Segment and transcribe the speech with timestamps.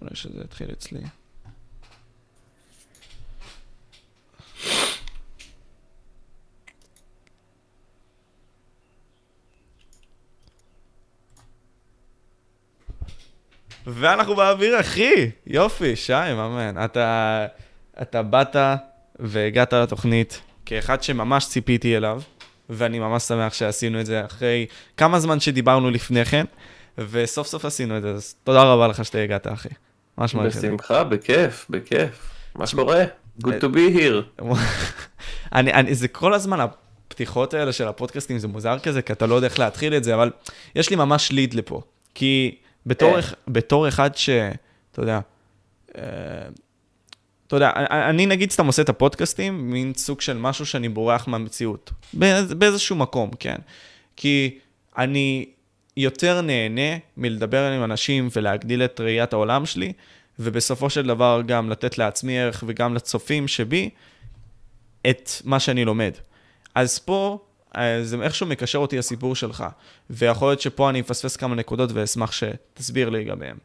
[0.00, 1.00] אולי שזה יתחיל אצלי.
[13.86, 15.30] ואנחנו באוויר, אחי!
[15.46, 16.84] יופי, שי, מאמן.
[16.84, 17.46] אתה,
[18.02, 18.56] אתה באת
[19.18, 22.22] והגעת לתוכנית כאחד שממש ציפיתי אליו,
[22.70, 26.44] ואני ממש שמח שעשינו את זה אחרי כמה זמן שדיברנו לפני כן,
[26.98, 29.68] וסוף סוף עשינו את זה, אז תודה רבה לך שאתה הגעת, אחי.
[30.18, 30.68] ממש מעריך את זה.
[30.68, 32.30] בשמחה, בכיף, בכיף.
[32.54, 33.04] מה שקורה?
[33.44, 34.42] Good to be here.
[35.54, 39.34] אני, אני, זה כל הזמן, הפתיחות האלה של הפודקאסטים, זה מוזר כזה, כי אתה לא
[39.34, 40.30] יודע איך להתחיל את זה, אבל
[40.74, 41.82] יש לי ממש ליד לפה.
[42.14, 43.22] כי בתור, אה.
[43.48, 44.30] בתור אחד ש...
[44.92, 45.20] אתה יודע,
[45.98, 46.02] אה,
[47.46, 51.90] אתה יודע, אני נגיד סתם עושה את הפודקאסטים, מין סוג של משהו שאני בורח מהמציאות.
[52.12, 53.56] באיז, באיזשהו מקום, כן.
[54.16, 54.58] כי
[54.98, 55.46] אני
[55.98, 59.92] יותר נהנה מלדבר עם אנשים ולהגדיל את ראיית העולם שלי,
[60.38, 63.90] ובסופו של דבר גם לתת לעצמי ערך וגם לצופים שבי
[65.10, 66.12] את מה שאני לומד.
[66.74, 67.38] אז פה,
[67.76, 69.64] אה, זה איכשהו מקשר אותי הסיפור שלך,
[70.10, 73.56] ויכול להיות שפה אני אפספס כמה נקודות ואשמח שתסביר לי לגביהם.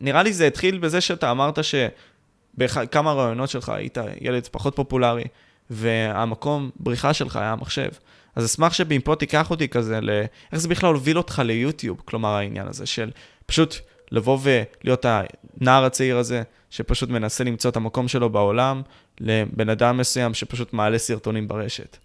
[0.00, 5.24] נראה לי זה התחיל בזה שאתה אמרת שבכמה רעיונות שלך היית ילד פחות פופולרי,
[5.70, 7.90] והמקום בריחה שלך היה המחשב.
[8.36, 10.10] אז אשמח שמפה תיקח אותי כזה ל...
[10.52, 13.10] איך זה בכלל הוביל אותך ליוטיוב, כלומר העניין הזה של
[13.46, 13.76] פשוט
[14.12, 18.82] לבוא ולהיות הנער הצעיר הזה, שפשוט מנסה למצוא את המקום שלו בעולם,
[19.20, 21.96] לבן אדם מסוים שפשוט מעלה סרטונים ברשת.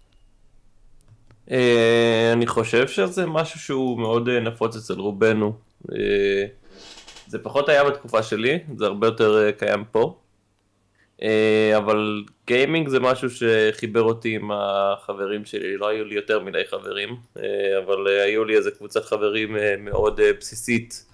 [1.50, 5.52] אה, אני חושב שזה משהו שהוא מאוד אה, נפוץ אצל רובנו.
[5.92, 6.44] אה,
[7.26, 10.18] זה פחות היה בתקופה שלי, זה הרבה יותר קיים פה.
[11.22, 16.62] אה, אבל גיימינג זה משהו שחיבר אותי עם החברים שלי, לא היו לי יותר מדי
[16.70, 21.06] חברים, אה, אבל אה, היו לי איזה קבוצת חברים מאוד בסיסית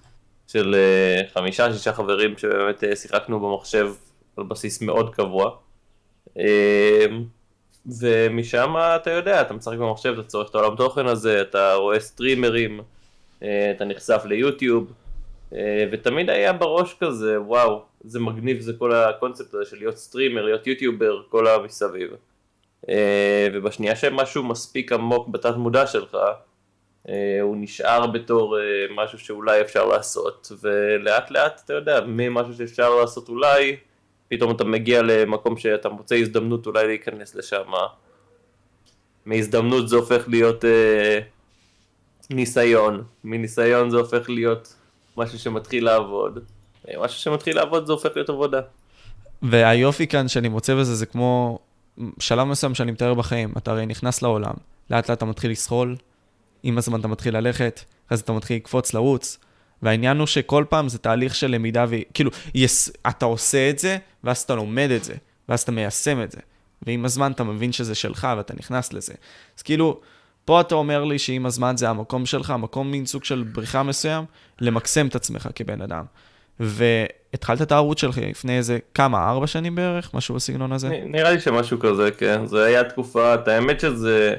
[0.47, 0.75] של
[1.33, 3.93] חמישה, שישה חברים שבאמת שיחקנו במחשב
[4.37, 5.51] על בסיס מאוד קבוע.
[7.99, 12.81] ומשם אתה יודע, אתה משחק במחשב, אתה צורך את העולם תוכן הזה, אתה רואה סטרימרים,
[13.37, 14.91] אתה נחשף ליוטיוב,
[15.91, 20.67] ותמיד היה בראש כזה, וואו, זה מגניב, זה כל הקונספט הזה של להיות סטרימר, להיות
[20.67, 22.11] יוטיובר, כל המסביב.
[22.89, 26.17] אה, ובשנייה שמשהו מספיק עמוק בתת מודע שלך,
[27.09, 28.63] אה, הוא נשאר בתור אה,
[28.95, 33.77] משהו שאולי אפשר לעשות, ולאט לאט, אתה יודע, ממשהו שאפשר לעשות אולי,
[34.27, 37.71] פתאום אתה מגיע למקום שאתה מוצא הזדמנות אולי להיכנס לשם.
[39.25, 41.19] מהזדמנות זה הופך להיות אה,
[42.29, 44.75] ניסיון, מניסיון זה הופך להיות
[45.17, 46.45] משהו שמתחיל לעבוד,
[46.99, 48.61] משהו שמתחיל לעבוד זה הופך להיות עבודה.
[49.41, 51.59] והיופי כאן שאני מוצא בזה, זה כמו
[52.19, 53.53] שלב מסוים שאני מתאר בחיים.
[53.57, 54.53] אתה הרי נכנס לעולם,
[54.89, 55.95] לאט לאט אתה מתחיל לסחול,
[56.63, 59.37] עם הזמן אתה מתחיל ללכת, אחרי זה אתה מתחיל לקפוץ, לרוץ,
[59.81, 62.91] והעניין הוא שכל פעם זה תהליך של למידה, וכאילו, יס...
[63.09, 65.13] אתה עושה את זה, ואז אתה לומד את זה,
[65.49, 66.39] ואז אתה מיישם את זה.
[66.81, 69.13] ועם הזמן אתה מבין שזה שלך, ואתה נכנס לזה.
[69.57, 69.99] אז כאילו,
[70.45, 74.25] פה אתה אומר לי שעם הזמן זה המקום שלך, המקום מין סוג של בריחה מסוים,
[74.61, 76.05] למקסם את עצמך כבן אדם.
[76.59, 80.13] והתחלת את הערוץ שלך לפני איזה כמה, ארבע שנים בערך?
[80.13, 80.89] משהו בסגנון הזה?
[80.89, 84.35] נראה לי שמשהו כזה, כן, זה היה תקופה, את האמת שזה,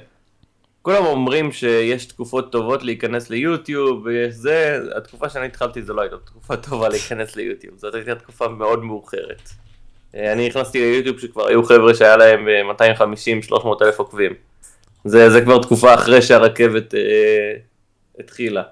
[0.83, 6.17] כולם אומרים שיש תקופות טובות להיכנס ליוטיוב, ויש זה, התקופה שאני התחלתי זה לא הייתה
[6.25, 9.51] תקופה טובה להיכנס ליוטיוב, זאת הייתה תקופה מאוד מאוחרת.
[10.15, 12.47] אה, אני נכנסתי ליוטיוב שכבר היו חבר'ה שהיה להם
[13.51, 14.35] 250-300 אלף עוקבים.
[15.05, 17.55] זה, זה כבר תקופה אחרי שהרכבת אה,
[18.19, 18.63] התחילה.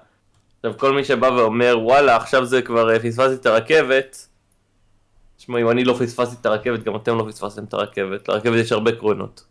[0.63, 4.27] עכשיו כל מי שבא ואומר וואלה עכשיו זה כבר אה, פספסתי את הרכבת,
[5.37, 8.71] תשמעו אם אני לא פספסתי את הרכבת גם אתם לא פספסתם את הרכבת, לרכבת יש
[8.71, 9.43] הרבה קרונות.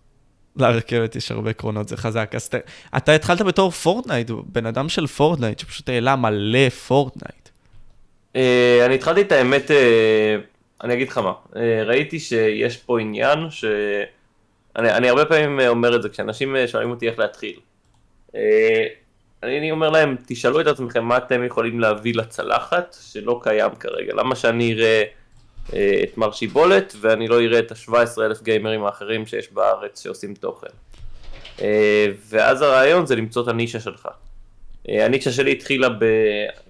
[0.57, 2.31] לרכבת יש הרבה קרונות, זה חזק.
[2.35, 2.59] אז אתה,
[2.97, 7.49] אתה התחלת בתור פורטנייט, בן אדם של פורטנייט, שפשוט העלה מלא פורטנייט.
[8.37, 10.37] אה, אני התחלתי את האמת, אה,
[10.85, 13.65] אני אגיד לך מה, אה, ראיתי שיש פה עניין ש...
[14.77, 17.61] אני, אני הרבה פעמים אומר את זה כשאנשים שואלים אותי איך להתחיל.
[18.35, 18.87] אה,
[19.43, 24.15] אני אומר להם, תשאלו את עצמכם מה אתם יכולים להביא לצלחת שלא קיים כרגע.
[24.15, 25.04] למה שאני אראה
[25.74, 30.34] אה, את מר שיבולת ואני לא אראה את ה-17 אלף גיימרים האחרים שיש בארץ שעושים
[30.34, 30.66] תוכן.
[31.60, 34.09] אה, ואז הרעיון זה למצוא את הנישה שלך.
[34.89, 36.04] אה, הנישה שלי התחילה ב...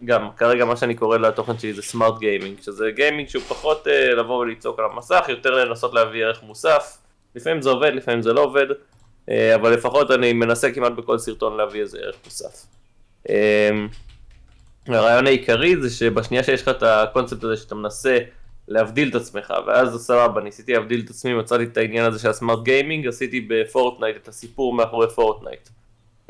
[0.04, 4.14] גם כרגע מה שאני קורא לתוכן שלי זה smart gaming, שזה gaming שהוא פחות אה,
[4.14, 6.98] לבוא ולצעוק על המסך, יותר לנסות להביא ערך מוסף.
[7.34, 8.66] לפעמים זה עובד, לפעמים זה לא עובד,
[9.54, 12.66] אבל לפחות אני מנסה כמעט בכל סרטון להביא איזה ערך מוסף.
[13.28, 13.70] אה,
[14.86, 18.18] הרעיון העיקרי זה שבשנייה שיש לך את הקונספט הזה שאתה מנסה
[18.68, 22.36] להבדיל את עצמך, ואז סבבה, ניסיתי להבדיל את עצמי, מצאתי את העניין הזה של ה
[22.36, 25.68] smart gaming, עשיתי בפורטנייט את הסיפור מאחורי פורטנייט.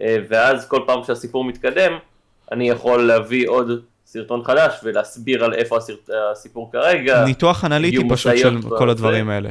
[0.01, 1.93] אה, ואז כל פעם שהסיפור מתקדם,
[2.53, 7.25] אני יכול להביא עוד סרטון חדש ולהסביר על איפה הסרט, הסיפור כרגע.
[7.25, 8.91] ניתוח אנליטי פשוט של כל.
[8.91, 9.51] הדברים האלה.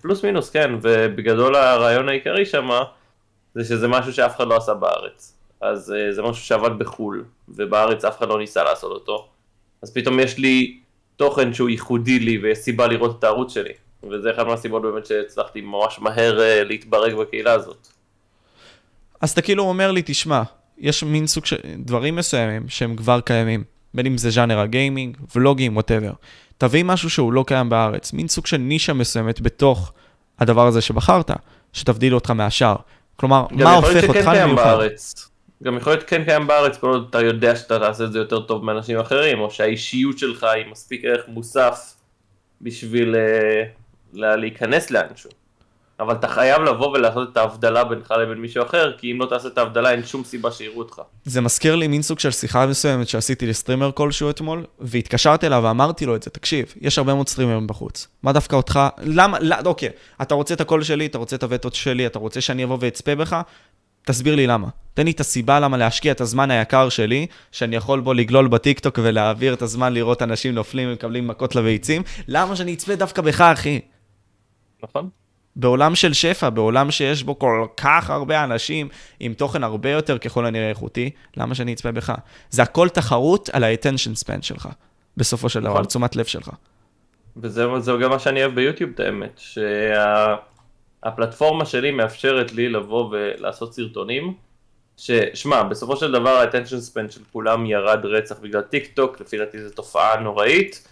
[0.00, 2.68] פלוס מינוס, כן, ובגדול הרעיון העיקרי שם
[3.54, 5.38] זה שזה משהו שאף אחד לא עשה בארץ.
[5.60, 9.28] אז אה, זה משהו שעבד בחו"ל, ובארץ אף אחד לא ניסה לעשות אותו.
[9.82, 10.78] אז פתאום יש לי
[11.16, 13.72] תוכן שהוא ייחודי לי ויש סיבה לראות את הערוץ שלי.
[14.10, 17.88] וזה אחד מהסיבות באמת שהצלחתי ממש מהר אה, להתברג בקהילה הזאת.
[19.20, 20.42] אז אתה כאילו אומר לי, תשמע,
[20.78, 23.64] יש מין סוג של דברים מסוימים שהם כבר קיימים,
[23.94, 26.12] בין אם זה ז'אנר הגיימינג, ולוגים, ווטאבר.
[26.62, 29.92] תביא משהו שהוא לא קיים בארץ, מין סוג של נישה מסוימת בתוך
[30.38, 31.30] הדבר הזה שבחרת,
[31.72, 32.76] שתבדיל אותך מהשאר.
[33.16, 34.64] כלומר, מה הופך אותך קיים למיוחד?
[34.64, 35.28] בארץ.
[35.62, 38.40] גם יכול להיות כן קיים בארץ כל עוד אתה יודע שאתה תעשה את זה יותר
[38.40, 41.94] טוב מאנשים אחרים, או שהאישיות שלך היא מספיק ערך מוסף
[42.60, 43.62] בשביל אה,
[44.12, 45.30] לה- להיכנס לאנשהו.
[46.02, 49.48] אבל אתה חייב לבוא ולעשות את ההבדלה בינך לבין מישהו אחר, כי אם לא תעשה
[49.48, 51.02] את ההבדלה אין שום סיבה שיראו אותך.
[51.24, 56.06] זה מזכיר לי מין סוג של שיחה מסוימת שעשיתי לסטרימר כלשהו אתמול, והתקשרתי אליו ואמרתי
[56.06, 58.08] לו את זה, תקשיב, יש הרבה מאוד סטרימרים בחוץ.
[58.22, 58.80] מה דווקא אותך?
[58.98, 59.38] למה?
[59.40, 59.88] לא, אוקיי,
[60.22, 63.14] אתה רוצה את הקול שלי, אתה רוצה את הווטות שלי, אתה רוצה שאני אבוא ואצפה
[63.14, 63.36] בך?
[64.06, 64.68] תסביר לי למה.
[64.94, 68.98] תן לי את הסיבה למה להשקיע את הזמן היקר שלי, שאני יכול בו לגלול בטיקטוק
[69.02, 72.02] ולהעביר את הזמן לראות אנשים נופלים ומקבלים מכות לביצים.
[72.28, 73.80] למה שאני אצפה דווקא בך, אחי?
[74.82, 75.08] נכון?
[75.56, 78.88] בעולם של שפע, בעולם שיש בו כל כך הרבה אנשים
[79.20, 82.12] עם תוכן הרבה יותר ככל הנראה איכותי, למה שאני אצפה בך?
[82.50, 84.68] זה הכל תחרות על ה-attention span שלך,
[85.16, 85.78] בסופו של דבר, נכון.
[85.80, 86.50] על תשומת לב שלך.
[87.36, 89.40] וזה זה גם מה שאני אוהב ביוטיוב את האמת,
[91.02, 94.34] שהפלטפורמה שלי מאפשרת לי לבוא ולעשות סרטונים,
[94.96, 99.62] ששמע, בסופו של דבר ה-attention span של כולם ירד רצח בגלל טיק טוק, לפי דעתי
[99.62, 100.88] זו תופעה נוראית,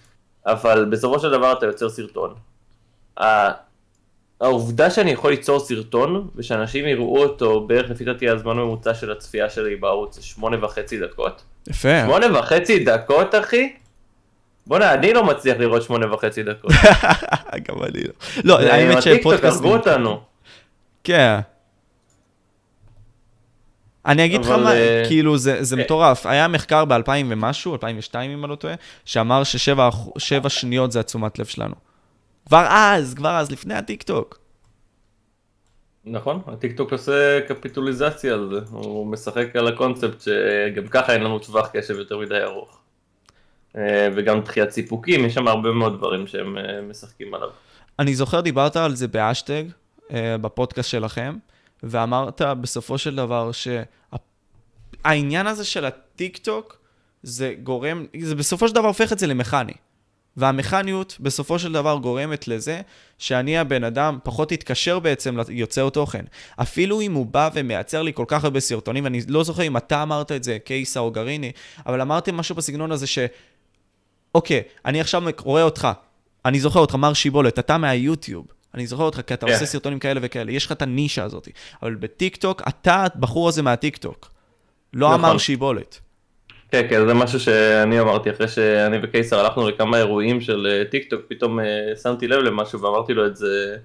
[0.46, 2.34] אבל בסופו של דבר אתה יוצר סרטון.
[4.40, 9.50] העובדה שאני יכול ליצור סרטון, ושאנשים יראו אותו בערך לפי דעתי הזמן הממוצע של הצפייה
[9.50, 11.42] שלי בערוץ זה שמונה וחצי דקות.
[11.68, 12.00] יפה.
[12.04, 13.72] שמונה וחצי דקות אחי?
[14.66, 16.70] בואנה, אני לא מצליח לראות שמונה וחצי דקות.
[17.68, 18.12] גם אני לא.
[18.44, 19.64] לא, האמת שפודקאסטים...
[19.64, 20.20] הרגו אותנו.
[21.04, 21.38] כן.
[24.06, 25.80] אני אגיד לך מה, אה, כאילו זה, זה אה.
[25.80, 26.26] מטורף.
[26.26, 31.46] היה מחקר ב-2000 ומשהו, 2002 אם אני לא טועה, שאמר ששבע שניות זה התשומת לב
[31.46, 31.89] שלנו.
[32.50, 34.38] כבר אז, כבר אז, לפני הטיקטוק.
[36.04, 41.68] נכון, הטיקטוק עושה capitalization על זה, הוא משחק על הקונספט שגם ככה אין לנו טווח
[41.72, 42.78] קשב יותר מדי ארוך.
[43.76, 47.48] אה, וגם דחיית סיפוקים, יש שם הרבה מאוד דברים שהם אה, משחקים עליו.
[47.98, 49.64] אני זוכר, דיברת על זה באשטג,
[50.12, 51.36] אה, בפודקאסט שלכם,
[51.82, 53.50] ואמרת בסופו של דבר
[55.02, 56.78] שהעניין הזה של הטיק-טוק,
[57.22, 59.72] זה גורם, זה בסופו של דבר הופך את זה למכני.
[60.40, 62.80] והמכניות בסופו של דבר גורמת לזה
[63.18, 66.24] שאני הבן אדם פחות יתקשר בעצם ליוצר תוכן.
[66.56, 70.02] אפילו אם הוא בא ומייצר לי כל כך הרבה סרטונים, אני לא זוכר אם אתה
[70.02, 71.52] אמרת את זה, קייסה או גריני,
[71.86, 73.18] אבל אמרתם משהו בסגנון הזה ש...
[74.34, 75.88] אוקיי, אני עכשיו רואה אותך,
[76.44, 78.46] אני זוכר אותך, מר שיבולת, אתה מהיוטיוב.
[78.74, 79.52] אני זוכר אותך כי אתה כן.
[79.52, 81.48] עושה סרטונים כאלה וכאלה, יש לך את הנישה הזאת.
[81.82, 84.30] אבל בטיקטוק, אתה הבחור הזה מהטיקטוק.
[84.92, 85.20] לא נכון.
[85.20, 86.00] אמר שיבולת.
[86.70, 91.10] כן, כן, זה משהו שאני אמרתי אחרי שאני וקיסר הלכנו לכמה אירועים של אה, טיק
[91.10, 93.76] טוק, פתאום אה, שמתי לב למשהו ואמרתי לו את זה,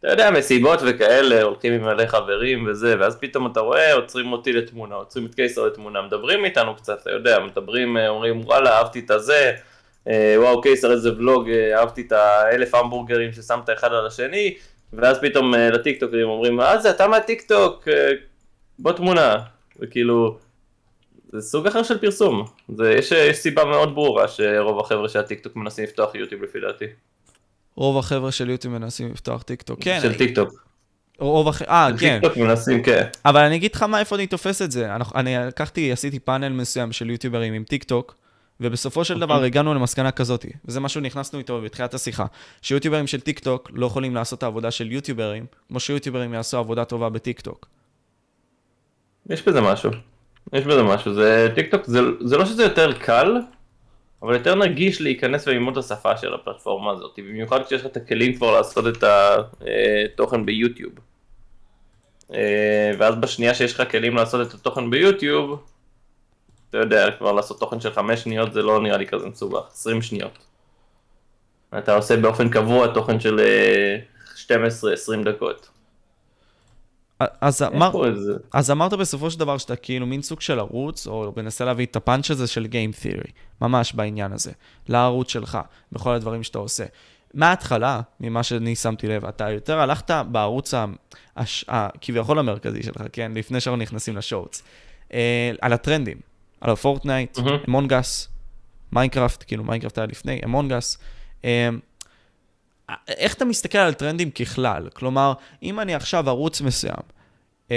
[0.00, 4.52] אתה יודע, מסיבות וכאלה, הולכים עם מלא חברים וזה, ואז פתאום אתה רואה, עוצרים אותי
[4.52, 8.98] לתמונה, עוצרים את קיסר לתמונה, מדברים איתנו קצת, אתה יודע, מדברים, אה, אומרים, וואלה, אהבתי
[8.98, 9.52] את הזה,
[10.36, 14.54] וואו, קיסר, איזה ולוג, אה, אהבתי את האלף המבורגרים ששמת אחד על השני,
[14.92, 17.88] ואז פתאום לטיקטוקרים אומרים, אה, זה אתה מהטיקטוק,
[18.78, 19.36] בוא תמונה,
[19.80, 20.38] וכאילו...
[21.32, 22.44] זה סוג אחר של פרסום.
[22.76, 26.84] זה, יש, יש סיבה מאוד ברורה שרוב החבר'ה של הטיקטוק מנסים לפתוח יוטיוב לפי דעתי.
[27.76, 29.78] רוב החבר'ה של יוטיוב מנסים לפתוח טיקטוק.
[29.82, 30.64] כן, של אני- טיקטוק.
[31.18, 32.18] רוב החבר'ה, אה, כן.
[32.20, 33.06] טיקטוק מנסים, כן.
[33.24, 34.94] אבל אני אגיד לך מה, איפה אני תופס את זה.
[34.94, 38.14] אנחנו- אני לקחתי, עשיתי פאנל מסוים של יוטיוברים עם טיק טוק,
[38.60, 42.26] ובסופו של דבר הגענו למסקנה כזאת, וזה משהו נכנסנו איתו בתחילת השיחה,
[42.62, 46.84] שיוטיוברים של טיק טוק לא יכולים לעשות את העבודה של יוטיוברים, כמו שיוטיוברים יעשו עבודה
[46.84, 47.66] טובה בטיק טוק.
[49.30, 49.90] יש בזה משהו.
[50.52, 51.14] יש בזה משהו.
[51.14, 53.36] זה טיקטוק, זה, זה לא שזה יותר קל,
[54.22, 57.18] אבל יותר נגיש להיכנס וללמוד את השפה של הפלטפורמה הזאת.
[57.18, 60.92] במיוחד כשיש לך את הכלים כבר לעשות את התוכן ביוטיוב.
[62.34, 65.62] אה, ואז בשנייה שיש לך כלים לעשות את התוכן ביוטיוב,
[66.70, 70.02] אתה יודע, כבר לעשות תוכן של 5 שניות זה לא נראה לי כזה מסובך, 20
[70.02, 70.38] שניות.
[71.78, 73.98] אתה עושה באופן קבוע תוכן של אה,
[74.36, 75.71] 12-20 דקות.
[77.40, 77.90] אז אמר.
[78.52, 81.96] אז אמרת בסופו של דבר שאתה כאילו מין סוג של ערוץ, או מנסה להביא את
[81.96, 84.52] הפאנץ' הזה של Game Theory, ממש בעניין הזה,
[84.88, 85.58] לערוץ שלך,
[85.92, 86.84] בכל הדברים שאתה עושה.
[87.34, 90.84] מההתחלה, ממה שאני שמתי לב, אתה יותר הלכת בערוץ ה-
[91.36, 91.64] הש-
[92.38, 93.32] המרכזי שלך, כן?
[93.34, 94.62] לפני שאנחנו נכנסים לשואוץ,
[95.12, 96.16] אה, על הטרנדים.
[96.60, 97.38] על הפורטנייט.
[97.68, 98.28] אמונגס,
[98.92, 100.98] מיינקראפט, כאילו מיינקראפט היה לפני, אמונגס.
[103.08, 104.88] איך אתה מסתכל על טרנדים ככלל?
[104.94, 105.32] כלומר,
[105.62, 107.02] אם אני עכשיו ערוץ מסוים,
[107.70, 107.76] אמ,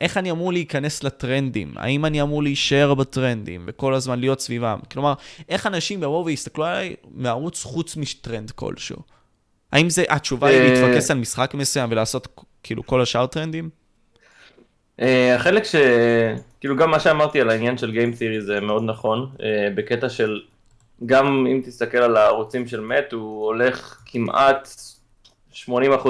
[0.00, 1.74] איך אני אמור להיכנס לטרנדים?
[1.76, 4.78] האם אני אמור להישאר בטרנדים וכל הזמן להיות סביבם?
[4.92, 5.14] כלומר,
[5.48, 8.96] איך אנשים יבואו ויסתכלו עליי מערוץ חוץ מטרנד כלשהו?
[9.72, 12.28] האם זה, התשובה היא אה, להתפקס על משחק מסוים ולעשות
[12.62, 13.70] כאילו כל השאר טרנדים?
[15.00, 15.76] אה, החלק ש...
[16.60, 20.40] כאילו גם מה שאמרתי על העניין של Game Theory זה מאוד נכון, אה, בקטע של
[21.06, 24.68] גם אם תסתכל על הערוצים של מת, הוא הולך כמעט
[25.52, 25.68] 80%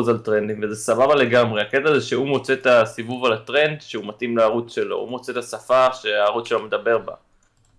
[0.08, 1.62] על טרנדים, וזה סבבה לגמרי.
[1.62, 5.36] הקטע זה שהוא מוצא את הסיבוב על הטרנד שהוא מתאים לערוץ שלו, הוא מוצא את
[5.36, 7.12] השפה שהערוץ שלו מדבר בה.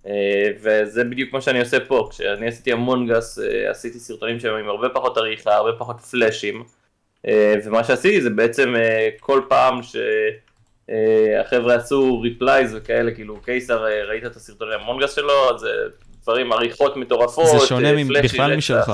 [0.08, 4.70] אה, וזה בדיוק מה שאני עושה פה, כשאני עשיתי המונגס, אה, עשיתי סרטונים שהם עם
[4.70, 6.64] הרבה פחות עריכה, הרבה פחות פלאשים,
[7.28, 8.76] אה, ומה שעשיתי זה בעצם
[9.20, 9.96] כל פעם ש...
[11.40, 15.68] החבר'ה עשו replays וכאלה, כאילו קיסר, ראית את הסרטוני Among Us שלו, זה
[16.28, 18.56] דברים, עריכות מטורפות, זה שונה אה, flashy בכלל.
[18.56, 18.92] משלך.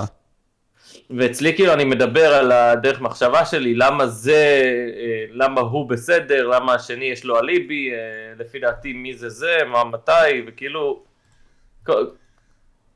[1.09, 4.61] ואצלי כאילו אני מדבר על הדרך מחשבה שלי, למה זה,
[4.97, 7.97] אה, למה הוא בסדר, למה השני יש לו אליבי, אה,
[8.39, 11.03] לפי דעתי מי זה זה, מה מתי, וכאילו,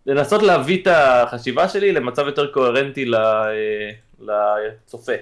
[0.06, 3.12] לנסות להביא את החשיבה שלי למצב יותר קוהרנטי
[4.20, 5.14] לצופה.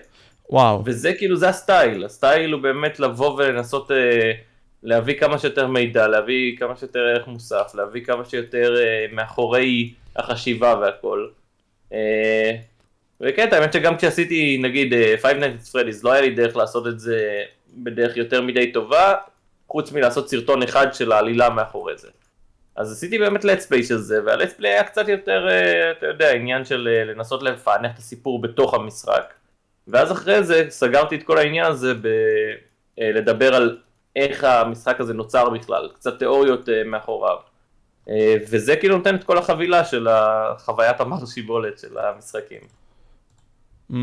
[0.49, 0.83] וואו.
[0.85, 4.31] וזה כאילו, זה הסטייל, הסטייל הוא באמת לבוא ולנסות אה,
[4.85, 10.75] להביא כמה שיותר מידע, להביא כמה שיותר ערך מוסף, להביא כמה שיותר אה, מאחורי החשיבה
[10.81, 11.27] והכל.
[11.93, 12.51] אה,
[13.21, 16.87] וכן, האמת שגם כשעשיתי נגיד אה, Five Nights at Freddy's, לא היה לי דרך לעשות
[16.87, 17.43] את זה
[17.77, 19.15] בדרך יותר מדי טובה,
[19.67, 22.09] חוץ מלעשות סרטון אחד של העלילה מאחורי זה.
[22.75, 26.31] אז עשיתי באמת let's play של זה, וה-let's play היה קצת יותר, אה, אתה יודע,
[26.31, 29.33] עניין של אה, לנסות לפענח את הסיפור בתוך המשחק.
[29.87, 31.93] ואז אחרי זה סגרתי את כל העניין הזה
[32.97, 33.77] בלדבר על
[34.15, 37.37] איך המשחק הזה נוצר בכלל, קצת תיאוריות אה, מאחוריו.
[38.09, 40.07] אה, וזה כאילו נותן את כל החבילה של
[40.57, 42.61] חוויית המר שיבולת של המשחקים.
[43.91, 43.95] Mm.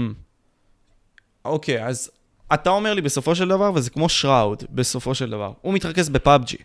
[1.45, 2.11] אוקיי, אז
[2.55, 5.53] אתה אומר לי בסופו של דבר, וזה כמו שראוד, בסופו של דבר.
[5.61, 6.57] הוא מתרכז בפאבג'י,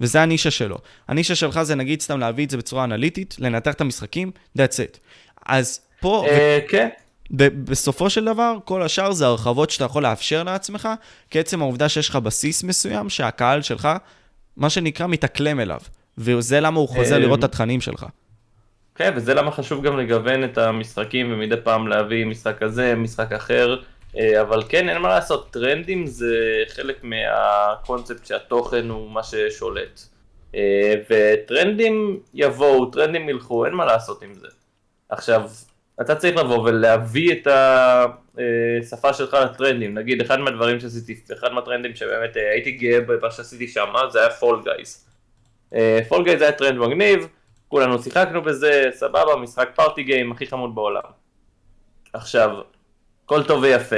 [0.00, 0.78] וזה הנישה שלו.
[1.08, 4.98] הנישה שלך זה נגיד סתם להביא את זה בצורה אנליטית, לנתח את המשחקים, that's it.
[5.46, 6.88] אז פה, אה, כן,
[7.30, 10.88] בסופו של דבר, כל השאר זה הרחבות שאתה יכול לאפשר לעצמך,
[11.30, 13.88] כעצם העובדה שיש לך בסיס מסוים, שהקהל שלך,
[14.56, 15.80] מה שנקרא, מתאקלם אליו.
[16.18, 18.06] וזה למה הוא חוזר אה, לראות את התכנים שלך.
[18.94, 23.76] כן, וזה למה חשוב גם לגוון את המשחקים ומדי פעם להביא משחק כזה, משחק אחר,
[24.18, 26.36] אה, אבל כן, אין מה לעשות, טרנדים זה
[26.68, 30.00] חלק מהקונספט שהתוכן הוא מה ששולט.
[30.54, 34.46] אה, וטרנדים יבואו, טרנדים ילכו, אין מה לעשות עם זה.
[35.08, 35.42] עכשיו,
[36.00, 37.46] אתה צריך לבוא ולהביא את
[38.82, 43.68] השפה שלך לטרנדים, נגיד אחד מהדברים שעשיתי, אחד מהטרנדים שבאמת אה, הייתי גאה במה שעשיתי
[43.68, 45.06] שם, זה היה Fall Guys.
[46.08, 47.28] Fall Guys היה טרנד מגניב,
[47.68, 51.02] כולנו שיחקנו בזה, סבבה, משחק party game הכי חמוד בעולם.
[52.12, 52.50] עכשיו,
[53.24, 53.96] הכל טוב ויפה,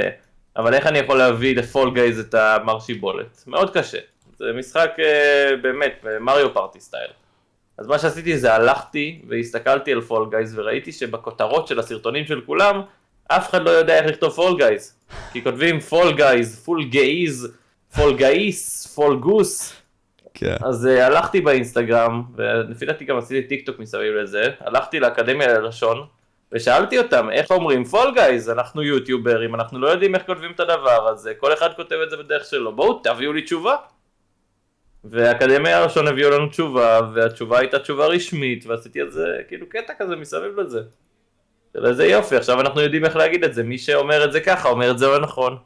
[0.57, 3.43] אבל איך אני יכול להביא ל Fall Guys את המר שיבולת?
[3.47, 3.97] מאוד קשה.
[4.37, 7.11] זה משחק אה, באמת, Mario Party style.
[7.77, 12.81] אז מה שעשיתי זה הלכתי והסתכלתי על Fall Guys וראיתי שבכותרות של הסרטונים של כולם,
[13.27, 14.95] אף אחד לא יודע איך לכתוב Fall Guys.
[15.31, 17.53] כי כותבים פול גייז, פול גייז,
[17.95, 19.83] פול גייס, פול גוס.
[20.33, 20.55] כן.
[20.61, 26.05] אז אה, הלכתי באינסטגרם, ולפי דעתי גם עשיתי טיק טוק מסביב לזה, הלכתי לאקדמיה ללשון,
[26.51, 31.07] ושאלתי אותם איך אומרים Fall Guys, אנחנו יוטיוברים, אנחנו לא יודעים איך כותבים את הדבר
[31.07, 33.75] הזה, כל אחד כותב את זה בדרך שלו, בואו תביאו לי תשובה.
[35.03, 40.15] והאקדמיה הראשון הביאו לנו תשובה, והתשובה הייתה תשובה רשמית, ועשיתי על זה כאילו קטע כזה
[40.15, 40.81] מסביב לזה.
[41.85, 44.91] איזה יופי, עכשיו אנחנו יודעים איך להגיד את זה, מי שאומר את זה ככה אומר
[44.91, 45.57] את זה לא נכון.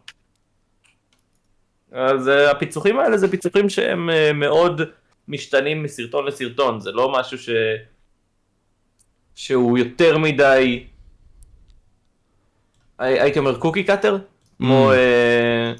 [1.91, 4.82] אז אה, הפיצוחים האלה זה פיצוחים שהם אה, מאוד
[5.27, 7.50] משתנים מסרטון לסרטון, זה לא משהו ש...
[9.36, 10.86] שהוא יותר מדי,
[13.00, 14.17] הי- הייתי אומר קוקי קאטר,
[14.58, 15.74] כמו אה,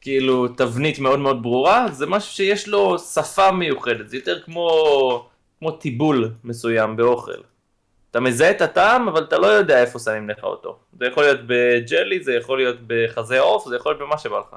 [0.00, 5.28] כאילו תבנית מאוד מאוד ברורה, זה משהו שיש לו שפה מיוחדת, זה יותר כמו,
[5.58, 7.40] כמו טיבול מסוים באוכל.
[8.10, 10.78] אתה מזהה את הטעם, אבל אתה לא יודע איפה שמים לך אותו.
[10.98, 14.56] זה יכול להיות בג'לי, זה יכול להיות בחזה עוף, זה יכול להיות במה שבא לך.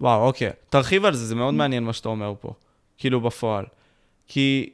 [0.00, 0.50] וואו, אוקיי.
[0.68, 2.52] תרחיב על זה, זה מאוד מעניין מה שאתה אומר פה.
[2.98, 3.64] כאילו בפועל.
[4.26, 4.70] כי...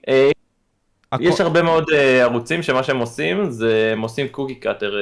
[1.21, 4.95] אה, יש הרבה מאוד uh, ערוצים שמה שהם עושים זה הם עושים קוקי קאטר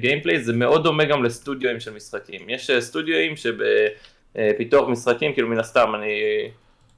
[0.00, 5.58] gameplay זה מאוד דומה גם לסטודיואים של משחקים יש אה, סטודיואים שבפיתוח משחקים כאילו מן
[5.58, 6.48] הסתם אני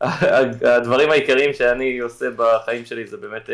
[0.77, 3.53] הדברים העיקריים שאני עושה בחיים שלי זה באמת אה,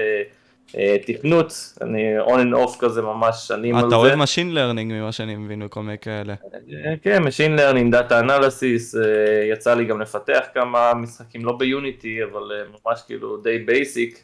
[0.76, 3.86] אה, תכנות, אני on and off כזה ממש שנים על זה.
[3.86, 6.34] אתה אוהב Machine Learning ממה שאני מבין וכל מיני כאלה.
[6.54, 11.67] אה, כן, Machine Learning, Data Analysis, אה, יצא לי גם לפתח כמה משחקים, לא ב
[11.67, 14.22] Unity, אבל אה, ממש כאילו די basic.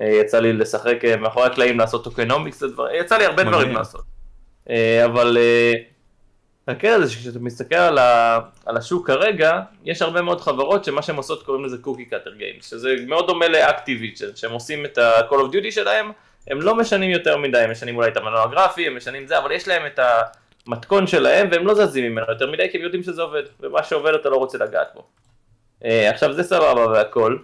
[0.00, 2.62] אה, יצא לי לשחק אה, מאחורי הקלעים, לעשות tokenomics,
[3.00, 3.44] יצא לי הרבה.
[3.44, 4.02] דברים לעשות.
[4.70, 5.38] אה, אבל
[6.68, 11.16] הקטע זה שכשאתה מסתכל על, ה, על השוק כרגע, יש הרבה מאוד חברות שמה שהן
[11.16, 15.34] עושות קוראים לזה cookie cutter games, שזה מאוד דומה ל Activision, שהם עושים את ה-call
[15.34, 16.12] of duty שלהם,
[16.48, 19.52] הם לא משנים יותר מדי, הם משנים אולי את המנוע הגרפי, הם משנים זה, אבל
[19.52, 20.00] יש להם את
[20.66, 24.14] המתכון שלהם והם לא זזים ממנו יותר מדי כי הם יודעים שזה עובד, ומה שעובד
[24.14, 25.04] אתה לא רוצה לגעת בו.
[25.82, 27.36] עכשיו זה סבבה והכל,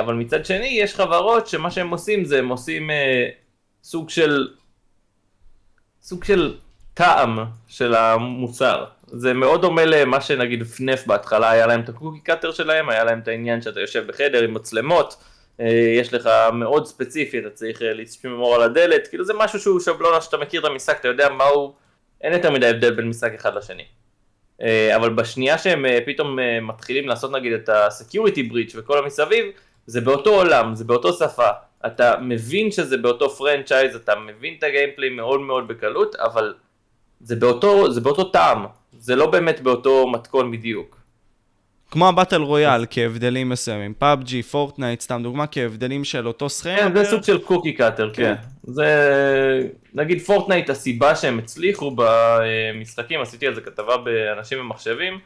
[0.00, 3.28] אבל מצד שני יש חברות שמה שהם עושים זה הם עושים אה,
[3.84, 4.48] סוג של
[6.02, 6.56] סוג של
[6.94, 7.38] טעם
[7.68, 8.84] של המוצר.
[9.06, 13.18] זה מאוד דומה למה שנגיד פנף בהתחלה היה להם את הקוקי קאטר שלהם, היה להם
[13.18, 15.16] את העניין שאתה יושב בחדר עם מצלמות,
[15.60, 15.66] אה,
[16.00, 20.20] יש לך מאוד ספציפי, אתה צריך אה, לשמור על הדלת, כאילו זה משהו שהוא שבלונה
[20.20, 21.72] שאתה מכיר את המשחק, אתה יודע מה הוא,
[22.20, 23.84] אין יותר מדי הבדל בין משחק אחד לשני.
[24.62, 29.44] אה, אבל בשנייה שהם אה, פתאום אה, מתחילים לעשות נגיד את ה-security breach וכל המסביב,
[29.86, 31.48] זה באותו עולם, זה באותו שפה.
[31.86, 36.54] אתה מבין שזה באותו franchise, אתה מבין את ה gameplay מאוד מאוד בקלות, אבל
[37.20, 40.98] זה באותו, זה באותו טעם, זה לא באמת באותו מתכון בדיוק.
[41.90, 43.94] כמו ה battle royale כהבדלים מסוימים.
[43.94, 46.76] PUBG, Fortnite, סתם דוגמה, כהבדלים של אותו סכם.
[46.78, 48.34] כן, זה סוג של cookie cutter, כן.
[48.70, 48.86] זה,
[49.94, 55.18] נגיד Fortnite, הסיבה שהם הצליחו במשחקים, עשיתי על זה כתבה באנשים ומחשבים,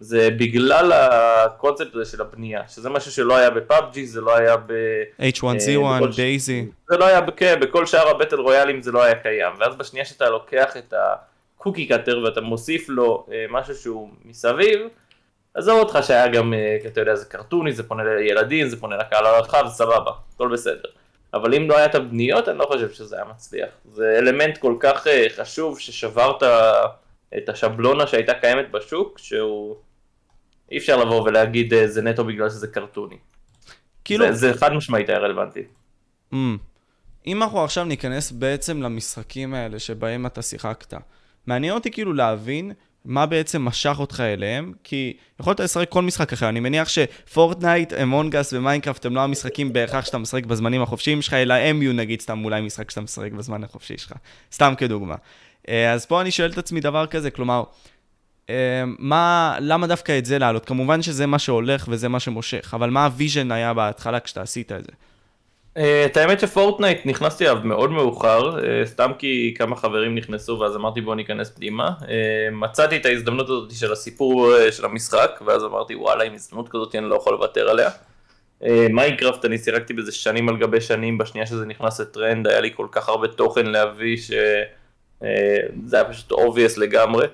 [0.00, 4.56] זה בגלל הקונספט הזה של הבנייה, שזה משהו שלא היה ב PUBG, זה לא היה
[4.56, 4.72] ב...
[5.20, 5.46] H1Z1,
[5.84, 6.66] אה, בכל ש- DayZ.
[6.90, 9.76] זה לא היה, כן, בכל שאר ה battle royale ים זה לא היה קיים, ואז
[9.76, 10.94] בשנייה שאתה לוקח את
[11.56, 14.80] ה cookie cutter ואתה מוסיף לו אה, משהו שהוא מסביב,
[15.54, 19.26] עזוב אותך שהיה גם, אה, אתה יודע, זה קרטוני, זה פונה לילדים, זה פונה לקהל
[19.26, 20.88] הרחב, סבבה, הכל בסדר.
[21.34, 23.68] אבל אם לא היה את הבניות, אני לא חושב שזה היה מצליח.
[23.84, 26.86] זה אלמנט כל כך אה, חשוב ששבר את ה-
[27.36, 29.76] את השבלונה שהייתה קיימת בשוק, שהוא...
[30.70, 33.16] אי אפשר לבוא ולהגיד אה, זה נטו בגלל שזה קרטוני.
[34.04, 35.62] כאילו, זה, זה חד משמעית היה רלוונטי.
[36.32, 36.36] Mm.
[37.26, 40.94] אם אנחנו עכשיו ניכנס בעצם למשחקים האלה שבהם אתה שיחקת,
[41.46, 42.72] מעניין אותי כאילו להבין
[43.08, 46.48] מה בעצם משך אותך אליהם, כי יכולת לשחק כל משחק אחר.
[46.48, 50.82] אני מניח ש Fortnite, Among Us ו Minecraft הם לא המשחקים בהכרח שאתה משחק בזמנים
[50.82, 54.12] החופשיים שלך, אלא הם יהיו נגיד סתם אולי משחק שאתה משחק בזמן החופשי שלך.
[54.52, 55.14] סתם כדוגמה.
[55.68, 57.62] אה, אז פה אני שואל את עצמי דבר כזה, כלומר,
[58.50, 60.64] אה, מה, למה דווקא את זה לעלות?
[60.64, 64.72] כמובן שזה מה שהולך וזה מה שמושך, אבל מה ה vision היה בהתחלה כשאתה עשית
[64.72, 64.92] את זה?
[65.78, 70.58] אה, את האמת ש Fortnite נכנסתי אליו מאוד מאוחר, אה, סתם כי כמה חברים נכנסו
[70.58, 71.90] ואז אמרתי בוא ניכנס פנימה.
[72.08, 76.94] אה, מצאתי את ההזדמנות הזאת של הסיפור של המשחק, ואז אמרתי וואלה עם הזדמנות כזאת
[76.94, 77.90] אני לא יכול לוותר עליה.
[78.90, 82.86] Minecraft אני שיחקתי בזה שנים על גבי שנים, בשנייה שזה נכנס לטרנד היה לי כל
[82.92, 85.26] כך הרבה תוכן להביא שזה
[85.92, 87.26] היה פשוט obvious לגמרי.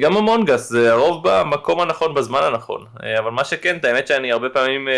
[0.00, 2.84] גם Among Us, הרוב במקום הנכון בזמן הנכון,
[3.18, 4.88] אבל מה שכן, את האמת שאני הרבה פעמים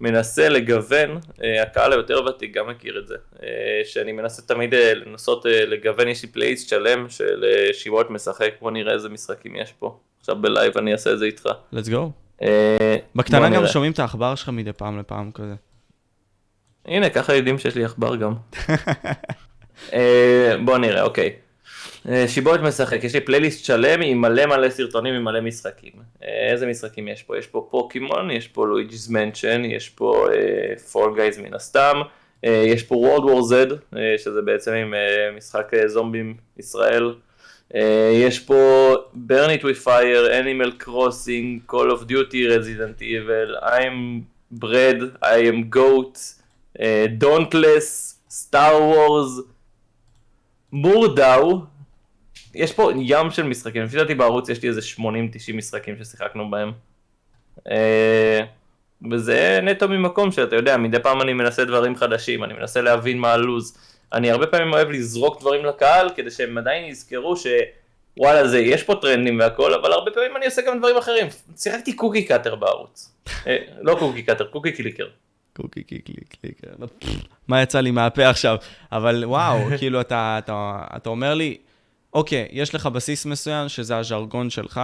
[0.00, 3.48] מנסה לגוון, אה, הקהל היותר ותיק גם מכיר את זה, אה,
[3.84, 8.92] שאני מנסה תמיד אה, לנסות לגוון, יש לי פלייליסט שלם של שיבולת משחק, בוא נראה
[8.92, 11.48] איזה משחקים יש פה, עכשיו בלייב אני אעשה את זה איתך.
[11.74, 12.44] let's go.
[13.14, 13.66] בקטנה גם.
[13.66, 15.54] שומעים את העכבר שלך מדי פעם לפעם כזה.
[16.86, 18.34] הנה, ככה יודעים שיש לי עכבר גם.
[20.64, 21.32] בוא נראה, אוקיי.
[22.08, 25.92] אה, שיבולת משחק, יש לי פלייליסט שלם עם מלא מלא סרטונים עם מלא משחקים.
[26.22, 27.38] אה, איזה משחקים יש פה?
[27.38, 30.26] יש פה פוקימון, יש פה Luigi's Mansion, יש פה
[30.92, 32.00] Fall Guys מן הסתם,
[32.44, 37.14] אה, יש פה War Z, אה, שזה בעצם עם אה, משחק זומבים ישראל.
[38.12, 38.94] יש פה
[39.28, 46.18] it with fire, animal crossing, call of duty, resident evil, I'm bread, I am goat,
[47.18, 49.42] dauntless, star wars,
[50.72, 51.62] מורדאו,
[52.54, 55.02] יש פה ים של משחקים, לפי דעתי בערוץ יש לי איזה 80-90
[55.54, 56.72] משחקים ששיחקנו בהם.
[57.70, 58.40] אה,
[59.10, 63.32] וזה נטו ממקום שאתה יודע, מדי פעם אני מנסה דברים חדשים, אני מנסה להבין מה
[63.32, 63.78] הלו"ז.
[64.12, 68.94] אני הרבה פעמים אוהב לזרוק דברים לקהל, כדי שהם עדיין יזכרו שוואלה זה, יש פה
[69.02, 71.26] טרנדים והכל, אבל הרבה פעמים אני עושה גם דברים אחרים.
[71.56, 73.14] שיחקתי קוקי קאטר בערוץ.
[73.46, 75.06] אה, לא cookie cutter, Cookie Clicker.
[75.56, 76.68] Cookie קיקלי Clicker.
[76.78, 76.86] לא,
[77.48, 78.56] מה יצא לי מהפה עכשיו?
[78.92, 81.56] אבל וואו, כאילו אתה אומר לי,
[82.14, 84.80] אוקיי, יש לך בסיס מסוים שזה הז'רגון שלך,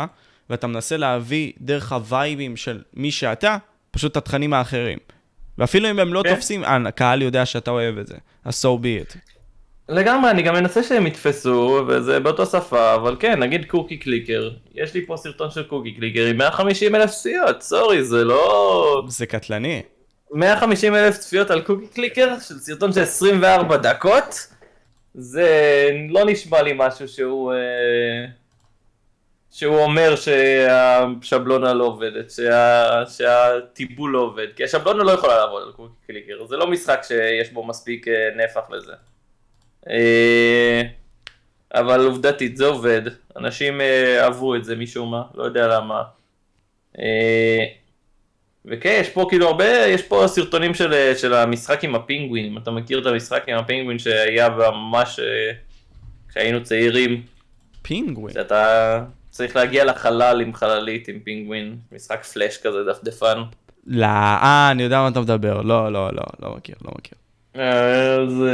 [0.51, 3.57] ואתה מנסה להביא דרך הווייבים של מי שאתה,
[3.91, 4.99] פשוט את התכנים האחרים.
[5.59, 6.35] ואפילו אם הם לא כן.
[6.35, 8.17] תופסים, אה, הקהל יודע שאתה אוהב את זה.
[8.45, 9.19] אז so be it.
[9.89, 14.95] לגמרי, אני גם מנסה שהם יתפסו, וזה באותו שפה, אבל כן, נגיד Cookie Clicker, יש
[14.95, 19.03] לי פה סרטון של Cookie Clicker עם 150 אלף צפיות, סורי, זה לא...
[19.09, 19.83] זה קטלני.
[20.33, 24.47] 150 אלף צפיות על קוקי קליקר של סרטון של 24 דקות,
[25.17, 27.53] זה לא נשמע לי משהו שהוא...
[27.53, 28.27] אה,
[29.51, 35.87] שהוא אומר שהשבלונה לא עובדת, שה, שהטיבול לא עובד, כי השבלונה לא יכולה לעבוד על
[36.07, 38.93] קליקר, זה לא משחק שיש בו מספיק אה, נפח לזה.
[39.91, 40.83] אה,
[41.75, 43.03] אבל עובדתית זה עובד,
[43.37, 43.81] אנשים
[44.21, 46.03] אהבו את זה משום מה, לא יודע למה.
[48.67, 52.71] וכן, יש פה כאילו הרבה, יש פה סרטונים של, של המשחק עם הפינגווין, אם אתה
[52.71, 55.21] מכיר את המשחק עם הפינגווין שהיה ממש
[56.29, 57.23] כשהיינו צעירים.
[57.83, 58.35] פינגווין?
[58.35, 63.43] שאתה צריך להגיע לחלל עם חללית עם פינגווין, משחק פלאש כזה דפדפן.
[63.87, 67.19] לא, אה, אני יודע מה אתה מדבר, לא, לא, לא, לא מכיר, לא מכיר.
[67.55, 68.45] אז...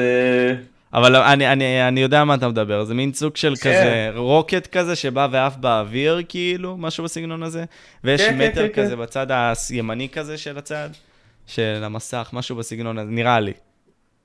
[0.94, 3.70] אבל אני, אני, אני יודע מה אתה מדבר, זה מין סוג של כן.
[3.70, 7.64] כזה רוקט כזה שבא ועף באוויר, כאילו, משהו בסגנון הזה,
[8.04, 9.02] ויש כן, כן מטר כן, כזה כן.
[9.02, 9.26] בצד
[9.70, 10.88] הימני כזה של הצד,
[11.46, 13.52] של המסך, משהו בסגנון הזה, נראה לי.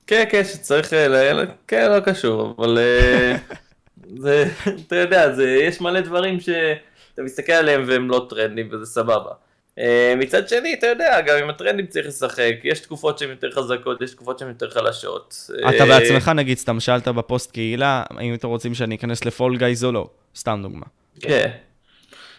[0.08, 1.46] כן, כן, שצריך, ל...
[1.68, 3.36] כן, לא קשור, אבל אה,
[4.24, 4.46] זה,
[4.88, 9.32] אתה יודע, זה, יש מלא דברים שאתה מסתכל עליהם והם לא טרנדים וזה סבבה.
[9.80, 14.02] אה, מצד שני, אתה יודע, גם עם הטרנדים צריך לשחק, יש תקופות שהן יותר חזקות,
[14.02, 15.50] יש תקופות שהן יותר חלשות.
[15.60, 19.58] אתה אה, בעצמך, נגיד, סתם שאלת בפוסט קהילה, האם אתם רוצים שאני אכנס ל Fall
[19.58, 20.86] Guys או לא, סתם דוגמה.
[21.20, 21.50] כן.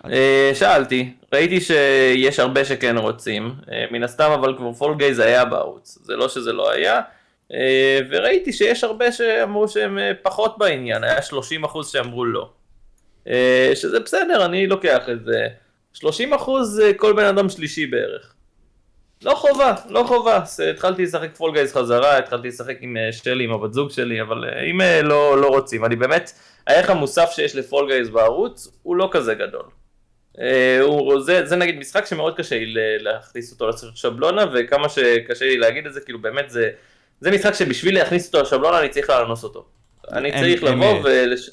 [0.04, 3.54] אה, שאלתי, ראיתי שיש הרבה שכן רוצים,
[3.90, 7.00] מן הסתם אבל כבר Fall Guys היה בערוץ, זה לא שזה לא היה,
[8.10, 11.18] וראיתי שיש הרבה שאמרו שהם פחות בעניין, היה
[11.64, 12.50] 30% שאמרו לא.
[13.74, 15.48] שזה בסדר, אני לוקח את זה.
[15.98, 18.34] 30 אחוז כל בן אדם שלישי בערך.
[19.22, 20.42] לא חובה, לא חובה.
[20.70, 24.44] התחלתי לשחק פול גייז חזרה, התחלתי לשחק עם אה, שלי, עם הבת זוג שלי, אבל
[24.44, 26.32] אה, אם אה, לא, לא רוצים, אני באמת,
[26.66, 29.64] הערך המוסף שיש לפול גייז בערוץ הוא לא כזה גדול.
[30.80, 35.86] הוא, זה, זה נגיד משחק שמאוד קשה לי להכניס אותו לשבלונה, וכמה שקשה לי להגיד
[35.86, 36.70] את זה, כאילו באמת זה,
[37.20, 39.66] זה משחק שבשביל להכניס אותו לשבלונה אני צריך לאנוס אותו.
[40.12, 41.50] אני צריך לבוא ולש...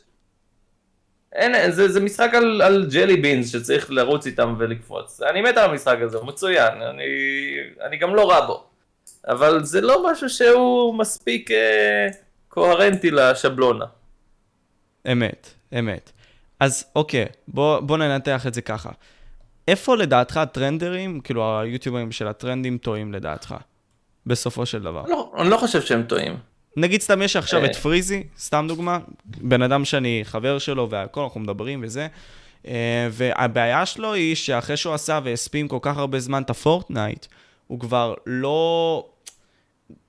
[1.36, 5.22] אין, זה, זה משחק על, על ג'לי בינס שצריך לרוץ איתם ולקפוץ.
[5.22, 7.04] אני מת על המשחק הזה, הוא מצוין, אני,
[7.82, 8.64] אני גם לא רע בו.
[9.28, 12.08] אבל זה לא משהו שהוא מספיק אה,
[12.48, 13.86] קוהרנטי לשבלונה.
[15.12, 16.12] אמת, אמת.
[16.60, 18.90] אז אוקיי, בוא, בוא ננתח את זה ככה.
[19.68, 23.56] איפה לדעתך הטרנדרים, כאילו היוטיוברים של הטרנדים טועים לדעתך?
[24.26, 25.04] בסופו של דבר.
[25.08, 26.38] לא, אני לא חושב שהם טועים.
[26.78, 27.66] נגיד סתם יש עכשיו אה.
[27.66, 32.08] את פריזי, סתם דוגמה, בן אדם שאני חבר שלו והכל, אנחנו מדברים וזה,
[32.68, 37.26] אה, והבעיה שלו היא שאחרי שהוא עשה והספים כל כך הרבה זמן את הפורטנייט,
[37.68, 39.06] הוא כבר לא...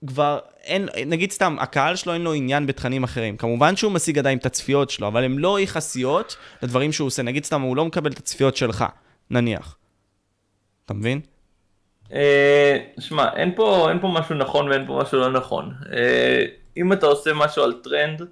[0.06, 3.36] כבר אין, נגיד סתם, הקהל שלו אין לו עניין בתכנים אחרים.
[3.36, 7.22] כמובן שהוא משיג עדיין את הצפיות שלו, אבל הן לא יחסיות לדברים שהוא עושה.
[7.22, 8.84] נגיד סתם, הוא לא מקבל את הצפיות שלך,
[9.30, 9.76] נניח.
[10.84, 11.20] אתה מבין?
[12.12, 13.54] אה, שמע, אין
[13.88, 15.72] אין פה משהו נכון ואין פה משהו לא נכון.
[15.92, 16.44] אה,
[16.76, 18.22] אם אתה עושה משהו על טרנד,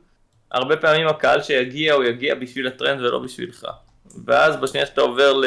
[0.53, 3.67] הרבה פעמים הקהל שיגיע הוא יגיע בשביל הטרנד ולא בשבילך.
[4.25, 5.41] ואז בשנייה שאתה עובר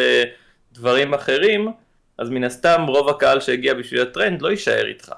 [0.71, 1.71] לדברים אחרים,
[2.17, 5.11] אז מן הסתם רוב הקהל שהגיע בשביל הטרנד לא יישאר איתך.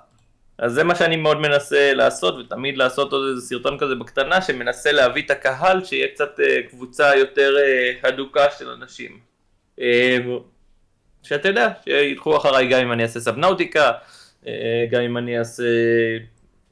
[0.57, 4.91] אז זה מה שאני מאוד מנסה לעשות, ותמיד לעשות עוד איזה סרטון כזה בקטנה, שמנסה
[4.91, 7.55] להביא את הקהל, שיהיה קצת אה, קבוצה יותר
[8.03, 9.19] הדוקה של אנשים.
[11.29, 13.91] שאתה יודע, שילכו אחריי גם אם אני אעשה סבנאוטיקה,
[14.47, 15.63] אה, גם אם אני אעשה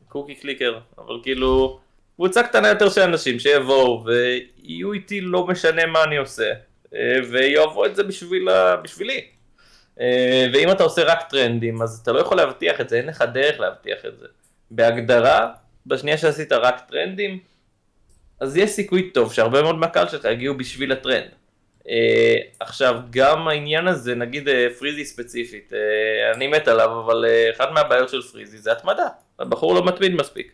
[0.09, 1.79] קוקי קליקר, אבל כאילו,
[2.15, 6.53] קבוצה קטנה יותר של אנשים שיבואו ויהיו איתי לא משנה מה אני עושה,
[6.95, 8.47] אה, ויאהבו את זה בשביל,
[8.83, 9.21] בשבילי.
[9.99, 13.23] אה, ואם אתה עושה רק טרנדים, אז אתה לא יכול להבטיח את זה, אין לך
[13.33, 14.25] דרך להבטיח את זה.
[14.71, 15.51] בהגדרה,
[15.85, 17.39] בשנייה שעשית רק טרנדים,
[18.39, 21.36] אז יש סיכוי טוב שהרבה מאוד מהקהל שלך יגיעו בשביל הטרנד.
[21.87, 21.89] Uh,
[22.59, 27.71] עכשיו, גם העניין הזה, נגיד uh, פריזי ספציפית, uh, אני מת עליו, אבל uh, אחת
[27.71, 29.07] מהבעיות של פריזי זה התמדה.
[29.39, 30.51] הבחור לא מתמיד מספיק.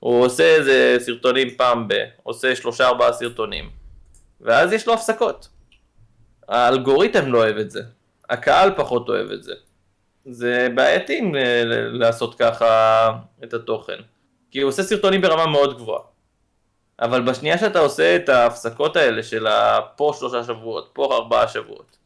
[0.00, 1.94] הוא עושה איזה סרטונים פעם ב...
[2.22, 3.70] עושה שלושה ארבעה סרטונים,
[4.40, 5.48] ואז יש לו הפסקות.
[6.48, 7.82] האלגוריתם לא אוהב את זה,
[8.30, 9.54] הקהל פחות אוהב את זה.
[10.24, 11.20] זה בעייתי
[11.92, 13.10] לעשות ככה
[13.44, 13.98] את התוכן,
[14.50, 16.02] כי הוא עושה סרטונים ברמה מאוד גבוהה.
[17.00, 19.46] אבל בשנייה שאתה עושה את ההפסקות האלה של
[19.96, 21.96] פה שלושה שבועות, פה ארבעה שבועות,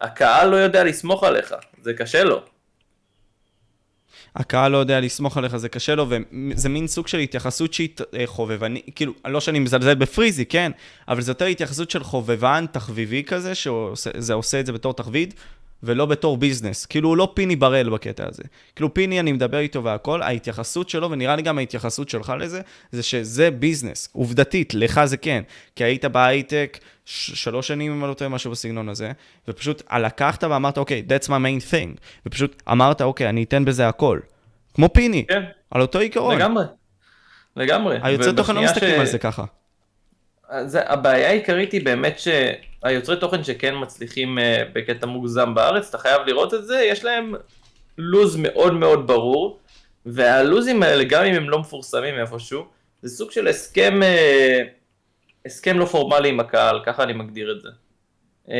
[0.00, 2.40] הקהל לא יודע לסמוך עליך, זה קשה לו.
[4.36, 8.26] הקהל לא יודע לסמוך עליך, זה קשה לו, וזה מין סוג של התייחסות שהיא אה,
[8.26, 10.72] חובבני, כאילו, לא שאני מזלזל בפריזי, כן,
[11.08, 15.32] אבל זה יותר התייחסות של חובבן תחביבי כזה, שזה עושה את זה בתור תחביב,
[15.82, 16.86] ולא בתור ביזנס.
[16.86, 18.42] כאילו, הוא לא פיני בראל בקטע הזה.
[18.76, 22.60] כאילו, פיני, אני מדבר איתו והכל, ההתייחסות שלו, ונראה לי גם ההתייחסות שלך לזה,
[22.92, 24.08] זה שזה ביזנס.
[24.12, 25.42] עובדתית, לך זה כן.
[25.76, 29.12] כי היית בהייטק שלוש שנים, אם אני לא טועה, משהו בסגנון הזה,
[29.48, 32.00] ופשוט לקחת ואמרת, אוקיי, okay, that's my main thing.
[32.26, 34.20] ופשוט אמרת, אוקיי, okay, אני אתן בזה הכל.
[34.74, 35.42] כמו פיני, כן.
[35.70, 36.36] על אותו עיקרון.
[36.36, 36.64] לגמרי.
[37.56, 37.98] לגמרי.
[38.02, 38.98] היוצרי תוכן לא מסתכלים ש...
[38.98, 39.44] על זה ככה.
[40.64, 42.18] זה, הבעיה העיקרית היא באמת
[42.82, 47.34] שהיוצרי תוכן שכן מצליחים uh, בקטע מוגזם בארץ, אתה חייב לראות את זה, יש להם
[47.98, 49.58] לוז מאוד מאוד ברור,
[50.06, 52.64] והלוזים האלה, גם אם הם לא מפורסמים איפשהו,
[53.02, 54.66] זה סוג של הסכם, uh,
[55.46, 57.68] הסכם לא פורמלי עם הקהל, ככה אני מגדיר את זה.
[58.46, 58.50] Uh,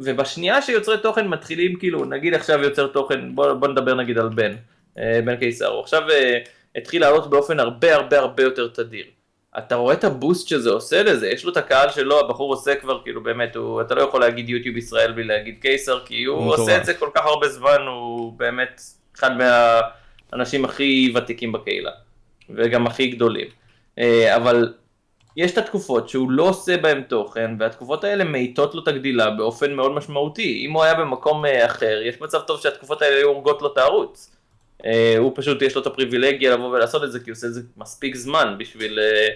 [0.00, 4.52] ובשנייה שיוצרי תוכן מתחילים, כאילו, נגיד עכשיו יוצר תוכן, בוא, בוא נדבר נגיד על בן,
[5.24, 6.02] בן קיסר, הוא עכשיו
[6.76, 9.04] התחיל לעלות באופן הרבה הרבה הרבה יותר תדיר.
[9.58, 13.02] אתה רואה את הבוסט שזה עושה לזה, יש לו את הקהל שלו, הבחור עושה כבר,
[13.02, 16.56] כאילו באמת, הוא, אתה לא יכול להגיד יוטיוב ישראל בלי להגיד קיסר, כי הוא עושה
[16.56, 16.70] טוב.
[16.70, 18.80] את זה כל כך הרבה זמן, הוא באמת
[19.16, 19.30] אחד
[20.32, 21.90] מהאנשים הכי ותיקים בקהילה,
[22.50, 23.46] וגם הכי גדולים.
[23.98, 24.72] אה, אבל
[25.36, 29.72] יש את התקופות שהוא לא עושה בהן תוכן, והתקופות האלה מאיטות לו את הגדילה באופן
[29.72, 30.64] מאוד משמעותי.
[30.66, 33.78] אם הוא היה במקום אה, אחר, יש מצב טוב שהתקופות האלה היו הורגות לו את
[33.78, 34.33] הערוץ.
[34.84, 37.54] אה, הוא פשוט יש לו את הפריבילגיה לבוא ולעשות את זה כי הוא עושה את
[37.54, 39.28] זה מספיק זמן בשביל, אה,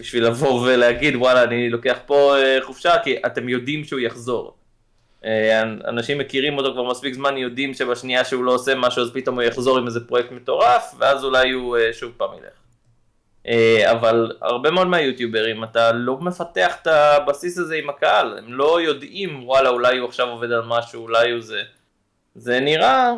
[0.00, 4.54] בשביל לבוא ולהגיד וואלה אני לוקח פה אה, חופשה כי אתם יודעים שהוא יחזור.
[5.88, 9.42] אנשים מכירים אותו כבר מספיק זמן, יודעים שבשנייה שהוא לא עושה משהו אז פתאום הוא
[9.42, 12.58] יחזור עם איזה פרויקט מטורף ואז אולי הוא שוב פעם ילך.
[13.90, 19.44] אבל הרבה מאוד מהיוטיוברים אתה לא מפתח את הבסיס הזה עם הקהל, הם לא יודעים
[19.48, 21.62] וואלה אולי הוא עכשיו עובד על משהו, אולי הוא זה.
[22.34, 23.12] זה נראה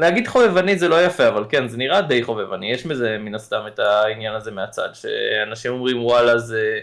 [0.00, 3.62] להגיד חובבני זה לא יפה, אבל כן, זה נראה די חובבני, יש בזה מן הסתם
[3.66, 6.80] את העניין הזה מהצד, שאנשים אומרים וואלה זה...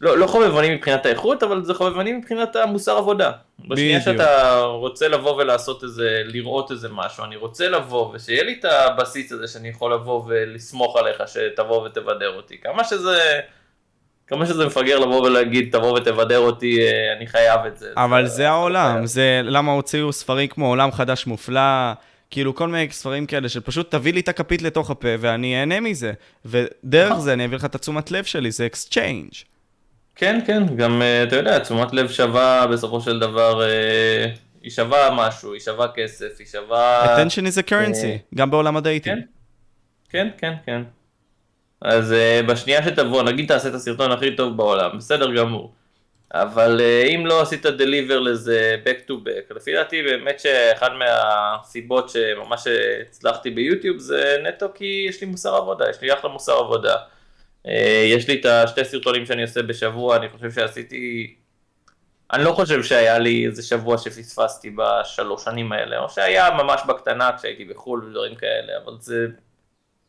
[0.00, 3.32] לא, לא חובבני מבחינת האיכות, אבל זה חובבני מבחינת המוסר עבודה.
[3.68, 8.64] בשנייה שאתה רוצה לבוא ולעשות איזה, לראות איזה משהו, אני רוצה לבוא ושיהיה לי את
[8.64, 12.58] הבסיס הזה שאני יכול לבוא ולסמוך עליך שתבוא ותבדר אותי.
[12.58, 13.40] כמה שזה...
[14.26, 17.90] כמה שזה מפגר לבוא ולהגיד, תבוא ותבדר אותי, אה, אני חייב את זה.
[17.96, 21.92] אבל זה, זה העולם, זה למה הוציאו ספרים כמו עולם חדש מופלא,
[22.30, 26.12] כאילו כל מיני ספרים כאלה, שפשוט תביא לי את הכפית לתוך הפה ואני אהנה מזה.
[26.44, 29.32] ודרך זה אני אביא לך את התשומת לב שלי, זה exchange.
[30.16, 34.26] כן, כן, גם אה, אתה יודע, תשומת לב שווה בסופו של דבר, אה,
[34.62, 37.16] היא שווה משהו, היא שווה כסף, היא שווה...
[37.16, 39.14] attention is a currency, גם בעולם הדייטים.
[39.14, 39.20] כן,
[40.08, 40.54] כן, כן.
[40.66, 40.82] כן.
[41.84, 45.74] אז uh, בשנייה שתבוא, נגיד תעשה את הסרטון הכי טוב בעולם, בסדר גמור.
[46.34, 52.08] אבל uh, אם לא עשית דליבר לזה back to back, לפי דעתי באמת שאחד מהסיבות
[52.08, 52.66] שממש
[53.08, 56.96] הצלחתי ביוטיוב זה נטו כי יש לי מוסר עבודה, יש לי אחלה מוסר עבודה.
[57.66, 57.70] Uh,
[58.06, 61.34] יש לי את השתי סרטונים שאני עושה בשבוע, אני חושב שעשיתי...
[62.32, 67.30] אני לא חושב שהיה לי איזה שבוע שפספסתי בשלוש שנים האלה, או שהיה ממש בקטנה
[67.38, 69.26] כשהייתי בחו"ל ודברים כאלה, אבל זה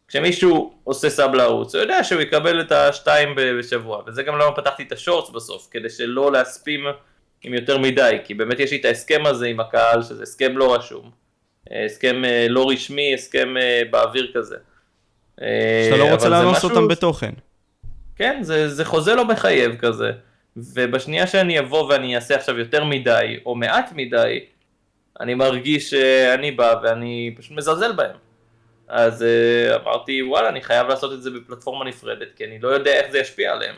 [0.08, 4.84] כשמישהו עושה סאב לערוץ, הוא יודע שהוא יקבל את השתיים בשבוע, וזה גם למה פתחתי
[4.84, 6.86] את השורטס בסוף, כדי שלא להספים
[7.44, 10.76] עם יותר מדי, כי באמת יש לי את ההסכם הזה עם הקהל, שזה הסכם לא
[10.76, 11.12] רשום,
[11.86, 14.56] הסכם אה, לא רשמי, הסכם אה, באוויר כזה.
[15.39, 16.70] שאתה לא רוצה לאנוס משהו...
[16.70, 17.32] אותם בתוכן.
[18.15, 20.12] כן, זה, זה חוזה לא מחייב כזה,
[20.58, 24.39] ובשנייה שאני אבוא ואני אעשה עכשיו יותר מדי, או מעט מדי,
[25.20, 28.25] אני מרגיש שאני בא ואני פשוט מזלזל בהם.
[28.88, 32.91] אז uh, אמרתי וואלה אני חייב לעשות את זה בפלטפורמה נפרדת כי אני לא יודע
[32.91, 33.76] איך זה ישפיע עליהם.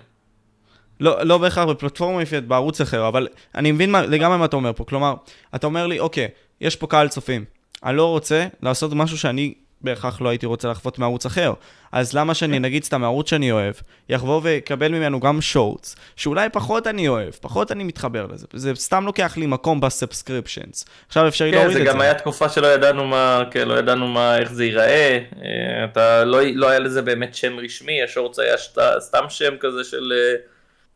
[1.00, 4.74] לא, לא בהכרח בפלטפורמה נפרדת, בערוץ אחר, אבל אני מבין מה, לגמרי מה אתה אומר
[4.74, 5.16] פה, כלומר,
[5.56, 6.28] אתה אומר לי, אוקיי,
[6.62, 7.46] יש פה קהל צופים,
[7.84, 11.54] אני לא רוצה לעשות משהו שאני בהכרח לא הייתי רוצה לחוות מערוץ אחר.
[11.92, 13.74] אז למה שאני, נגיד סתם מערוץ שאני אוהב,
[14.10, 18.48] יחבור ויקבל ממנו גם שורטס, שאולי פחות אני אוהב, פחות אני מתחבר לזה.
[18.54, 20.86] זה סתם לוקח לי מקום בסאבסקריפשנס.
[21.08, 21.80] עכשיו אפשר כן, להוריד את זה.
[21.80, 25.20] כן, זה גם היה תקופה שלא ידענו מה, כן, לא ידענו מה, איך זה ייראה.
[25.44, 29.84] אה, אתה, לא, לא היה לזה באמת שם רשמי, השורטס היה שת, סתם שם כזה
[29.84, 30.14] של...
[30.16, 30.36] אה,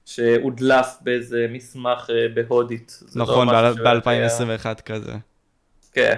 [0.06, 3.00] שהודלף באיזה מסמך אה, בהודית.
[3.16, 5.12] לא נכון, לא ב-2021 כזה.
[5.94, 6.16] כן.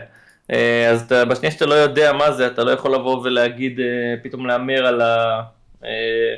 [0.54, 3.86] אה, אז אתה, בשנייה שאתה לא יודע מה זה, אתה לא יכול לבוא ולהגיד, אה,
[4.24, 5.42] פתאום להמר על ה...
[5.84, 6.36] אה,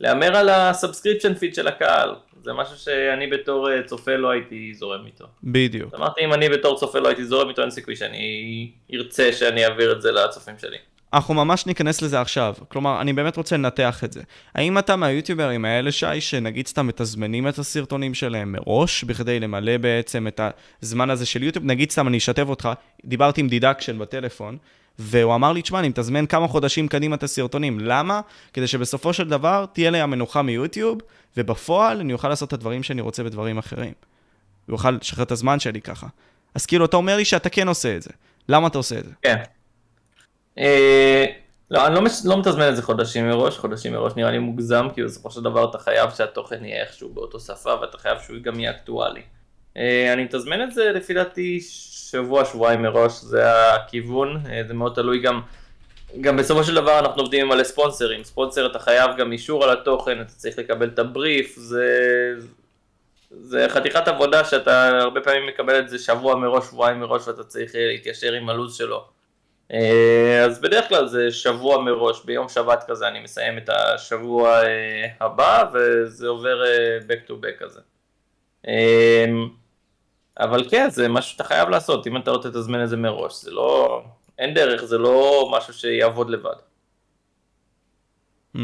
[0.00, 2.14] להמר על ה subscription feed של הקהל.
[2.42, 5.24] זה משהו שאני בתור צופה לא הייתי זורם איתו.
[5.44, 5.94] בדיוק.
[5.94, 9.92] אמרתי, אם אני בתור צופה לא הייתי זורם איתו, אין סיכוי שאני ארצה שאני אעביר
[9.92, 10.76] את זה לצופים שלי.
[11.14, 12.54] אנחנו ממש ניכנס לזה עכשיו.
[12.68, 14.22] כלומר, אני באמת רוצה לנתח את זה.
[14.54, 20.26] האם אתה מהיוטיוברים האלה, שי, שנגיד סתם מתזמנים את הסרטונים שלהם מראש, בכדי למלא בעצם
[20.26, 20.40] את
[20.82, 21.64] הזמן הזה של יוטיוב?
[21.64, 22.68] נגיד סתם, אני אשתף אותך,
[23.04, 24.56] דיברתי עם דידקשן בטלפון,
[24.98, 27.80] והוא אמר לי, תשמע, אני מתזמן כמה חודשים קדימה את הסרטונים.
[27.80, 28.20] למה?
[28.52, 30.98] כדי שבסופו של דבר תהיה לי המנוחה מיוטיוב,
[31.36, 33.92] ובפועל אני אוכל לעשות את הדברים שאני רוצה בדברים אחרים.
[34.68, 36.06] ואוכל לשחרר את הזמן שלי ככה.
[36.54, 38.10] אז כאילו, אתה אומר לי שאתה כן עושה את זה.
[38.48, 39.10] למה אתה עושה את זה?
[39.22, 39.42] כן.
[41.72, 42.12] לא, אני לא, מש...
[42.24, 45.70] לא מתזמן את זה חודשים מראש, חודשים מראש נראה לי מוגזם, כי בסופו של דבר
[45.70, 49.22] אתה חייב שהתוכן יהיה איכשהו באותו שפה, ואתה חייב שהוא גם יהיה אקטואלי.
[49.76, 51.60] אה, אני מתזמן את זה לפי דעתי
[52.10, 55.40] שבוע, שבועיים מראש, זה הכיוון, אה, זה מאוד תלוי גם,
[56.20, 59.70] גם בסופו של דבר אנחנו עובדים עם מלא ספונסרים, ספונסר אתה חייב גם אישור על
[59.70, 61.86] התוכן, אתה צריך לקבל את הבריף, זה,
[63.30, 67.74] זה חתיכת עבודה שאתה הרבה פעמים מקבל את זה שבוע מראש, שבועיים מראש, ואתה צריך
[67.74, 69.11] אה, להתיישר עם הלו"ז שלו.
[70.44, 74.58] אז בדרך כלל זה שבוע מראש, ביום שבת כזה אני מסיים את השבוע
[75.20, 76.62] הבא, וזה עובר
[77.08, 77.80] back to back כזה.
[80.40, 83.50] אבל כן, זה משהו שאתה חייב לעשות, אם אתה לא תתזמן את זה מראש, זה
[83.50, 84.02] לא,
[84.38, 86.56] אין דרך, זה לא משהו שיעבוד לבד.
[88.56, 88.60] Mm.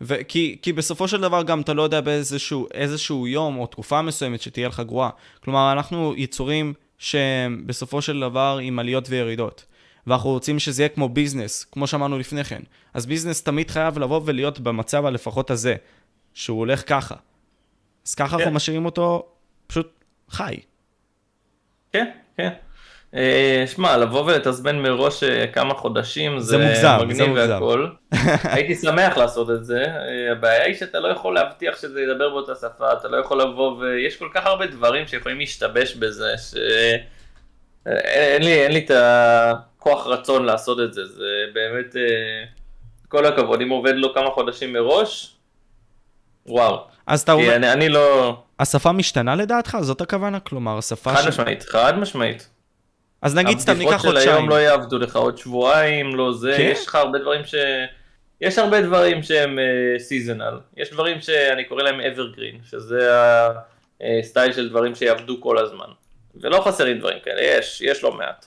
[0.00, 4.68] וכי, כי בסופו של דבר גם אתה לא יודע באיזשהו יום או תקופה מסוימת שתהיה
[4.68, 5.10] לך גרועה.
[5.44, 9.64] כלומר, אנחנו יצורים שהם בסופו של דבר עם עליות וירידות.
[10.08, 12.62] ואנחנו רוצים שזה יהיה כמו ביזנס, כמו שאמרנו לפני כן.
[12.94, 15.74] אז ביזנס תמיד חייב לבוא ולהיות במצב הלפחות הזה,
[16.34, 17.14] שהוא הולך ככה.
[18.06, 18.34] אז ככה כן.
[18.34, 19.26] אנחנו משאירים אותו
[19.66, 20.56] פשוט חי.
[21.92, 22.50] כן, כן.
[23.14, 27.52] אה, שמע, לבוא ולתזמן מראש אה, כמה חודשים זה, זה מוגזם, מגניב זה מוגזם.
[27.52, 27.86] והכל.
[28.54, 32.54] הייתי שמח לעשות את זה, אה, הבעיה היא שאתה לא יכול להבטיח שזה ידבר באותה
[32.54, 38.52] שפה, אתה לא יכול לבוא ויש כל כך הרבה דברים שיכולים להשתבש בזה, שאין לי,
[38.52, 38.90] אין לי את
[39.92, 41.96] הכוח רצון לעשות את זה, זה באמת,
[43.08, 45.34] כל הכבוד, אם עובד לו כמה חודשים מראש,
[46.46, 46.84] וואו.
[47.06, 47.56] אז אתה אומר...
[47.56, 48.36] אני, אני לא...
[48.58, 49.76] השפה משתנה לדעתך?
[49.80, 50.40] זאת הכוונה?
[50.40, 51.26] כלומר, השפה חד ש...
[51.26, 52.48] משמעית, חד משמית.
[53.22, 54.08] אז נגיד סתם ניקח חודשיים.
[54.08, 56.68] הבדיחות של היום לא יעבדו לך עוד שבועיים, לא זה, כן?
[56.72, 57.54] יש לך הרבה דברים ש...
[58.40, 59.58] יש הרבה דברים שהם
[59.98, 63.10] סיזונל, אה, uh, יש דברים שאני קורא להם evergreen, שזה
[64.20, 65.86] הסטייל של דברים שיעבדו כל הזמן.
[66.40, 68.46] ולא חסרים דברים כאלה, יש, יש לא מעט.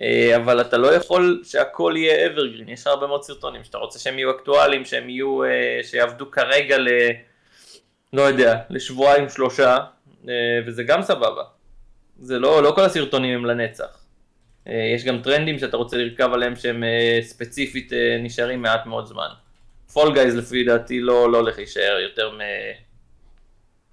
[0.00, 0.04] Uh,
[0.36, 4.30] אבל אתה לא יכול שהכל יהיה evergreen, יש הרבה מאוד סרטונים שאתה רוצה שהם יהיו
[4.30, 5.46] אקטואליים, שהם יהיו, uh,
[5.86, 6.88] שיעבדו כרגע ל...
[8.12, 9.78] לא יודע, לשבועיים שלושה,
[10.28, 10.34] אה,
[10.66, 11.42] וזה גם סבבה.
[12.18, 13.98] זה לא, לא כל הסרטונים הם לנצח.
[14.68, 19.28] אה, יש גם טרנדים שאתה רוצה לרכב עליהם שהם אה, ספציפית נשארים מעט מאוד זמן.
[19.92, 22.38] פול גייז לפי דעתי לא, לא הולך להישאר יותר מ...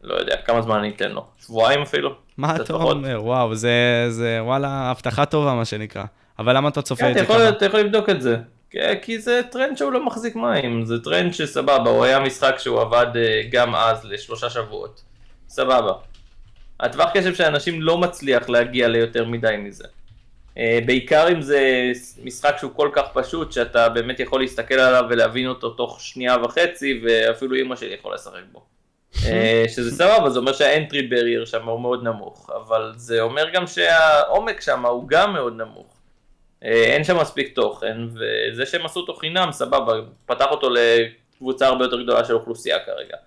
[0.01, 1.25] לא יודע, כמה זמן אני אתן לו?
[1.39, 2.15] שבועיים אפילו?
[2.39, 3.19] מה אתה אומר?
[3.23, 6.03] וואו, זה, זה וואלה, הבטחה טובה מה שנקרא.
[6.39, 7.49] אבל למה אתה צופה כן, את זה ככה?
[7.49, 8.37] אתה יכול לבדוק את זה.
[9.01, 13.07] כי זה טרנד שהוא לא מחזיק מים, זה טרנד שסבבה, הוא היה משחק שהוא עבד
[13.15, 15.01] אה, גם אז לשלושה שבועות.
[15.49, 15.93] סבבה.
[16.79, 19.87] הטווח קשב של אנשים לא מצליח להגיע ליותר מדי מזה.
[20.57, 21.91] אה, בעיקר אם זה
[22.23, 27.01] משחק שהוא כל כך פשוט, שאתה באמת יכול להסתכל עליו ולהבין אותו תוך שנייה וחצי,
[27.03, 28.65] ואפילו אמא שלי יכולה לשחק בו.
[29.25, 33.67] אה, שזה סבבה, זה אומר שהאנטרי ברייר שם הוא מאוד נמוך, אבל זה אומר גם
[33.67, 35.99] שהעומק שם הוא גם מאוד נמוך.
[36.63, 39.93] אה, אין שם מספיק תוכן, וזה שהם עשו אותו חינם, סבבה,
[40.25, 43.17] פתח אותו לקבוצה הרבה יותר גדולה של אוכלוסייה כרגע.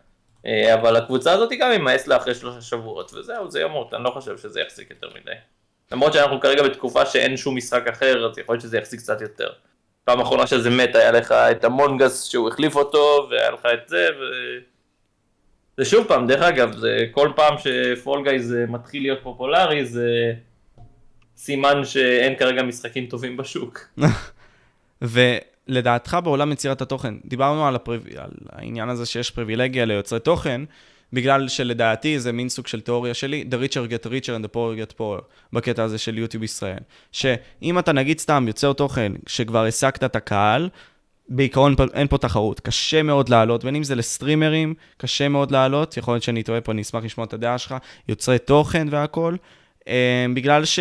[0.46, 4.10] אה, אבל הקבוצה הזאת גם יימאס לה אחרי שלושה שבועות, וזהו, זה ימות, אני לא
[4.10, 5.32] חושב שזה יחזיק יותר מדי.
[5.92, 9.50] למרות שאנחנו כרגע בתקופה שאין שום משחק אחר, אז יכול להיות שזה יחזיק קצת יותר.
[10.04, 14.08] פעם אחרונה שזה מת, היה לך את המונגס שהוא החליף אותו, והיה לך את זה,
[14.20, 14.22] ו...
[15.84, 20.32] זה שוב פעם, דרך אגב, זה כל פעם שפול גייז מתחיל להיות פופולרי, זה...
[21.36, 23.88] סימן שאין כרגע משחקים טובים בשוק.
[25.02, 28.02] ולדעתך בעולם יצירת התוכן, דיברנו על, הפריב...
[28.16, 30.60] על העניין הזה שיש פריבילגיה ליוצרי תוכן,
[31.12, 34.92] בגלל שלדעתי זה מין סוג של תיאוריה שלי, the richer get richer and the poor
[34.92, 35.20] get poor,
[35.52, 36.80] בקטע הזה של יוטיוב ישראל.
[37.12, 40.68] שאם אתה נגיד סתם יוצר תוכן שכבר השגת את הקהל,
[41.36, 46.14] בעיקרון אין פה תחרות, קשה מאוד לעלות, בין אם זה לסטרימרים, קשה מאוד לעלות, יכול
[46.14, 47.74] להיות שאני טועה פה, אני אשמח לשמוע את הדעה שלך,
[48.08, 49.36] יוצרי תוכן והכל,
[49.88, 50.78] אה, בגלל ש...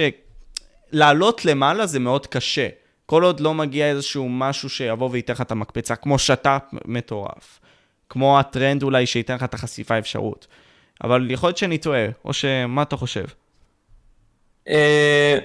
[0.91, 2.67] לעלות למעלה זה מאוד קשה.
[3.05, 7.59] כל עוד לא מגיע איזשהו משהו שיבוא וייתן לך את המקפצה, כמו שת"פ מטורף.
[8.09, 10.47] כמו הטרנד אולי שייתן לך את החשיפה אפשרות.
[11.03, 13.25] אבל יכול להיות שאני טועה, או שמה אתה חושב?
[14.67, 15.37] אה,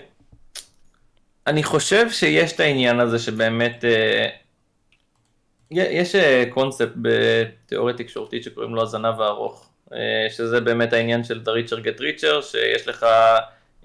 [1.47, 4.27] אני חושב שיש את העניין הזה שבאמת, אה,
[5.71, 9.71] יש אה, קונספט בתיאוריה תקשורתית שקוראים לו הזנב הארוך,
[10.31, 13.07] שזה באמת העניין של The Richer Get Richer, שיש לך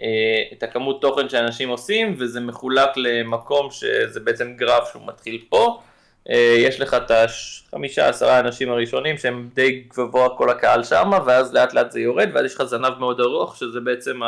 [0.02, 5.82] אה, את הכמות תוכן שאנשים עושים, וזה מחולק למקום שזה בעצם גרף שהוא מתחיל פה.
[6.30, 11.54] אה, יש לך את החמישה עשרה אנשים הראשונים שהם די גבוה כל הקהל שם, ואז
[11.54, 14.20] לאט לאט זה יורד, ואז יש לך זנב מאוד ארוך, שזה בעצם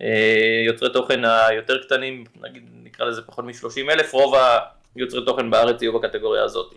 [0.00, 4.34] היוצרי אה, תוכן היותר קטנים, נגיד נקרא לזה פחות מ-30 אלף, רוב
[4.96, 6.74] היוצרי תוכן בארץ יהיו בקטגוריה הזאת.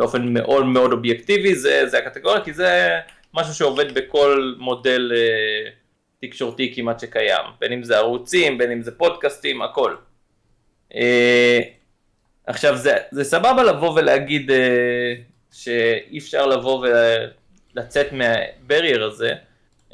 [0.00, 2.98] באופן מאוד מאוד אובייקטיבי, זה, זה הקטגוריה, כי זה
[3.34, 5.12] משהו שעובד בכל מודל
[6.20, 9.94] תקשורתי כמעט שקיים, בין אם זה ערוצים, בין אם זה פודקאסטים, הכל.
[10.94, 11.60] אה,
[12.46, 15.14] עכשיו זה, זה סבבה לבוא ולהגיד אה,
[15.52, 16.86] שאי אפשר לבוא
[17.74, 19.34] ולצאת מהברייר הזה,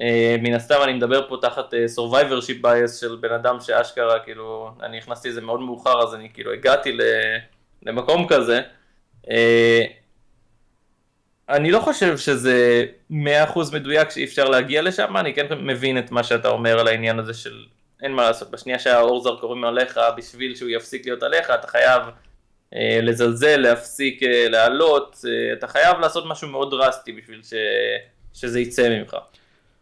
[0.01, 4.71] אה, מן הסתם אני מדבר פה תחת אה, survivorship bias של בן אדם שאשכרה כאילו,
[4.83, 7.01] אני נכנסתי לזה מאוד מאוחר אז אני כאילו הגעתי ל,
[7.83, 8.61] למקום כזה.
[9.31, 9.85] אה,
[11.49, 13.15] אני לא חושב שזה 100%
[13.73, 17.35] מדויק שאי אפשר להגיע לשם, אני כן מבין את מה שאתה אומר על העניין הזה
[17.35, 17.65] של
[18.03, 22.03] אין מה לעשות, בשנייה שהאור זרקורים עליך, בשביל שהוא יפסיק להיות עליך, אתה חייב
[22.75, 27.53] אה, לזלזל, להפסיק אה, לעלות, אה, אתה חייב לעשות משהו מאוד דרסטי בשביל ש,
[28.35, 29.17] שזה יצא ממך.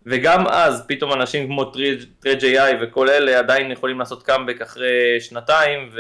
[0.07, 1.65] וגם אז פתאום אנשים כמו
[2.21, 5.91] טרדג' AI וכל אלה עדיין יכולים לעשות קאמבק אחרי שנתיים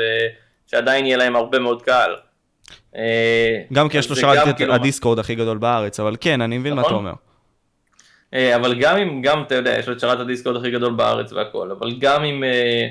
[0.66, 2.16] ושעדיין יהיה להם הרבה מאוד קהל.
[2.96, 6.58] אה, גם כי יש לו שרת את כאילו הדיסקורד הכי גדול בארץ, אבל כן, אני
[6.58, 7.04] מבין מה אתה נכון.
[7.04, 7.12] אומר.
[8.34, 11.32] אה, אבל גם אם, גם אתה יודע, יש לו את שרת הדיסקורד הכי גדול בארץ
[11.32, 12.88] והכל, אבל גם אם, אה,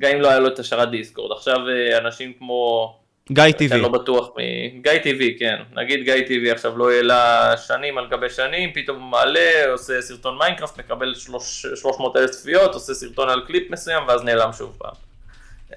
[0.00, 1.56] גם אם לא היה לו את השרת דיסקורד, עכשיו
[1.98, 2.92] אנשים כמו,
[3.32, 3.68] גיא טיווי.
[3.68, 4.38] שאני לא בטוח מ...
[4.82, 9.70] גיא טיווי, כן, נגיד גיא טיווי עכשיו לא העלה שנים על גבי שנים, פתאום מעלה,
[9.72, 14.76] עושה סרטון מיינקראפט, מקבל 300 אלף צפיות, עושה סרטון על קליפ מסוים, ואז נעלם שוב
[14.78, 15.05] פעם.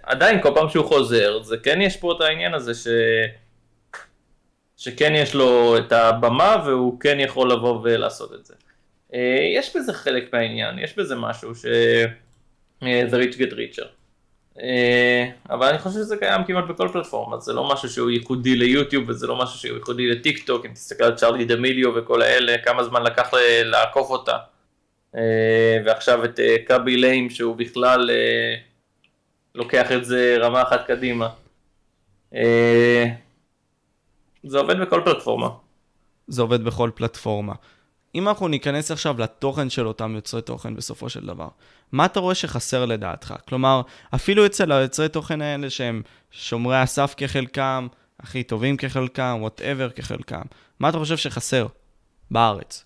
[0.04, 2.88] עדיין, כל פעם שהוא חוזר, זה כן יש פה את העניין הזה ש...
[4.78, 8.54] שכן יש לו את הבמה והוא כן יכול לבוא ולעשות את זה.
[9.14, 11.66] אה, יש בזה חלק מהעניין, יש בזה משהו ש...
[12.84, 13.86] אה, זה rich get richer.
[15.50, 19.28] אבל אני חושב שזה קיים כמעט בכל פלטפורמה, זה לא משהו שהוא ייחודי ליוטיוב וזה
[19.28, 23.04] לא משהו שהוא ייחודי לטיק טוק, אם תסתכל על צ'ארלי דמיליו וכל האלה, כמה זמן
[23.04, 23.30] לקח
[23.64, 24.38] לעקוף אותה.
[25.16, 28.10] אה, ועכשיו את קאבי ליים שהוא בכלל
[29.56, 31.30] לוקח את זה רמה אחת קדימה.
[34.43, 35.50] זה עובד בכל פלטפורמה.
[36.28, 37.54] זה עובד בכל פלטפורמה.
[38.16, 41.47] אם אנחנו ניכנס עכשיו לתוכן של אותם יוצרי תוכן בסופו של דבר,
[41.91, 43.34] מה אתה רואה שחסר לדעתך?
[43.47, 43.82] כלומר,
[44.16, 47.88] אפילו אצל היוצרי תוכן האלה שהם שומרי הסף כחלקם,
[48.20, 50.41] הכי טובים כחלקם, whatever כחלקם,
[50.80, 51.68] מה אתה חושב שחסר
[52.32, 52.86] בארץ?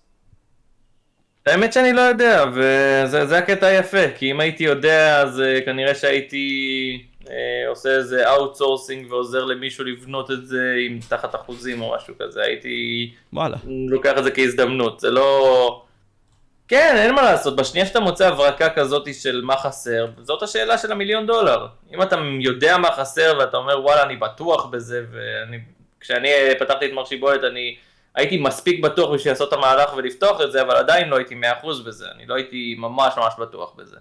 [1.46, 7.06] האמת שאני לא יודע, וזה הקטע היפה, כי אם הייתי יודע, אז uh, כנראה שהייתי
[7.30, 12.42] אה, עושה איזה outsourcing ועוזר למישהו לבנות את זה עם תחת אחוזים או משהו כזה,
[12.42, 13.56] הייתי וואלה.
[13.88, 15.80] לוקח את זה כהזדמנות, זה לא...
[16.68, 20.92] כן, אין מה לעשות, בשנייה שאתה מוצא הברקה כזאת של מה חסר, זאת השאלה של
[20.92, 21.66] המיליון דולר.
[21.94, 25.58] אם אתה יודע מה חסר ואתה אומר וואלה אני בטוח בזה, ואני...
[26.00, 26.28] כשאני
[26.58, 27.76] פתחתי את מר שיבולת אני
[28.14, 31.66] הייתי מספיק בטוח בשביל לעשות את המהלך ולפתוח את זה, אבל עדיין לא הייתי 100%
[31.86, 33.96] בזה, אני לא הייתי ממש ממש בטוח בזה.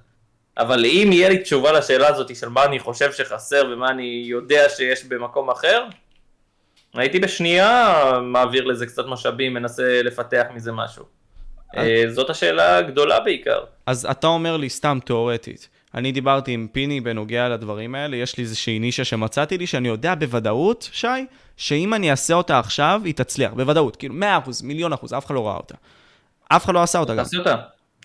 [0.57, 4.69] אבל אם יהיה לי תשובה לשאלה הזאת של מה אני חושב שחסר ומה אני יודע
[4.69, 5.85] שיש במקום אחר,
[6.93, 11.05] הייתי בשנייה מעביר לזה קצת משאבים, מנסה לפתח מזה משהו.
[11.77, 13.63] אה, זאת השאלה הגדולה בעיקר.
[13.85, 18.43] אז אתה אומר לי סתם תיאורטית, אני דיברתי עם פיני בנוגע לדברים האלה, יש לי
[18.43, 21.07] איזושהי נישה שמצאתי לי, שאני יודע בוודאות, שי,
[21.57, 25.47] שאם אני אעשה אותה עכשיו, היא תצליח, בוודאות, כאילו 100%, מיליון אחוז, אף אחד לא
[25.47, 25.75] ראה אותה.
[26.49, 27.23] אף אחד לא עשה אותה גם.
[27.23, 27.55] תעשי אותה.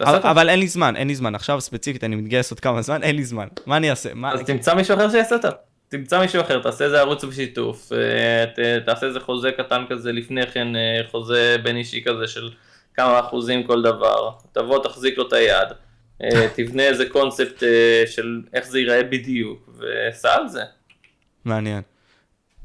[0.01, 1.35] אבל, אבל אין לי זמן, אין לי זמן.
[1.35, 3.49] עכשיו ספציפית אני מתגייס עוד כמה זמן, אין לי זמן.
[3.67, 4.15] מה אני אעשה?
[4.15, 4.33] מה...
[4.33, 5.49] אז תמצא מישהו אחר שיעשה אותה.
[5.89, 10.47] תמצא מישהו אחר, תעשה איזה ערוץ בשיתוף, אה, ת, תעשה איזה חוזה קטן כזה לפני
[10.47, 12.51] כן, אה, חוזה בין אישי כזה של
[12.95, 15.69] כמה אחוזים כל דבר, תבוא תחזיק לו את היד,
[16.55, 17.63] תבנה איזה קונספט
[18.07, 20.63] של איך זה ייראה בדיוק, וסע על זה.
[21.45, 21.83] מעניין.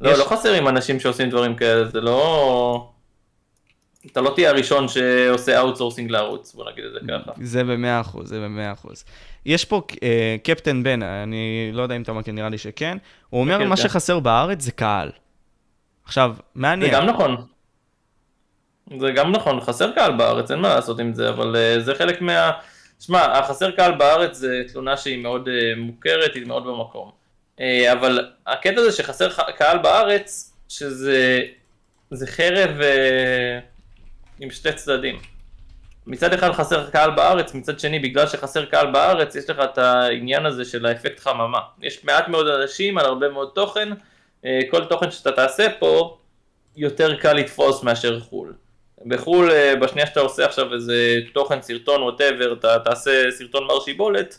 [0.01, 0.19] לא, יש...
[0.19, 2.89] לא חסרים אנשים שעושים דברים כאלה, זה לא...
[4.11, 7.31] אתה לא תהיה הראשון שעושה outsourcing לערוץ, בוא נגיד את זה ככה.
[7.41, 9.05] זה במאה אחוז, זה במאה אחוז.
[9.45, 12.97] יש פה אה, קפטן בן, אני לא יודע אם אתה מכיר, נראה לי שכן,
[13.29, 15.11] הוא אומר מה שחסר בארץ זה קהל.
[16.05, 16.91] עכשיו, מעניין.
[16.91, 17.35] זה גם נכון.
[18.99, 22.21] זה גם נכון, חסר קהל בארץ, אין מה לעשות עם זה, אבל uh, זה חלק
[22.21, 22.51] מה...
[23.05, 27.11] שמע, החסר קהל בארץ זה תלונה שהיא מאוד uh, מוכרת, היא מאוד במקום.
[27.57, 31.41] Uh, אבל הקטע הזה שחסר קהל בארץ, שזה
[32.11, 32.69] זה חרב...
[32.79, 33.73] Uh,
[34.39, 35.19] עם שתי צדדים.
[36.07, 40.45] מצד אחד חסר קהל בארץ, מצד שני בגלל שחסר קהל בארץ יש לך את העניין
[40.45, 41.59] הזה של האפקט חממה.
[41.81, 43.89] יש מעט מאוד אנשים על הרבה מאוד תוכן,
[44.45, 46.17] אה, כל תוכן שאתה תעשה פה
[46.75, 48.53] יותר קל לתפוס מאשר חו"ל.
[49.05, 54.37] בחו"ל אה, בשנייה שאתה עושה עכשיו איזה תוכן, סרטון, ווטאבר, אתה תעשה סרטון מר שיבולת,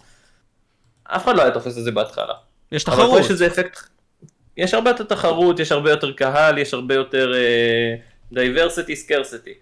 [1.05, 2.35] אף אחד לא היה תופס את זה בהתחלה.
[2.73, 3.11] יש תחרות.
[3.11, 3.79] אבל יש איזה אפקט,
[4.57, 9.55] יש הרבה יותר תחרות, יש הרבה יותר קהל, יש הרבה יותר uh, diversity, scarcity.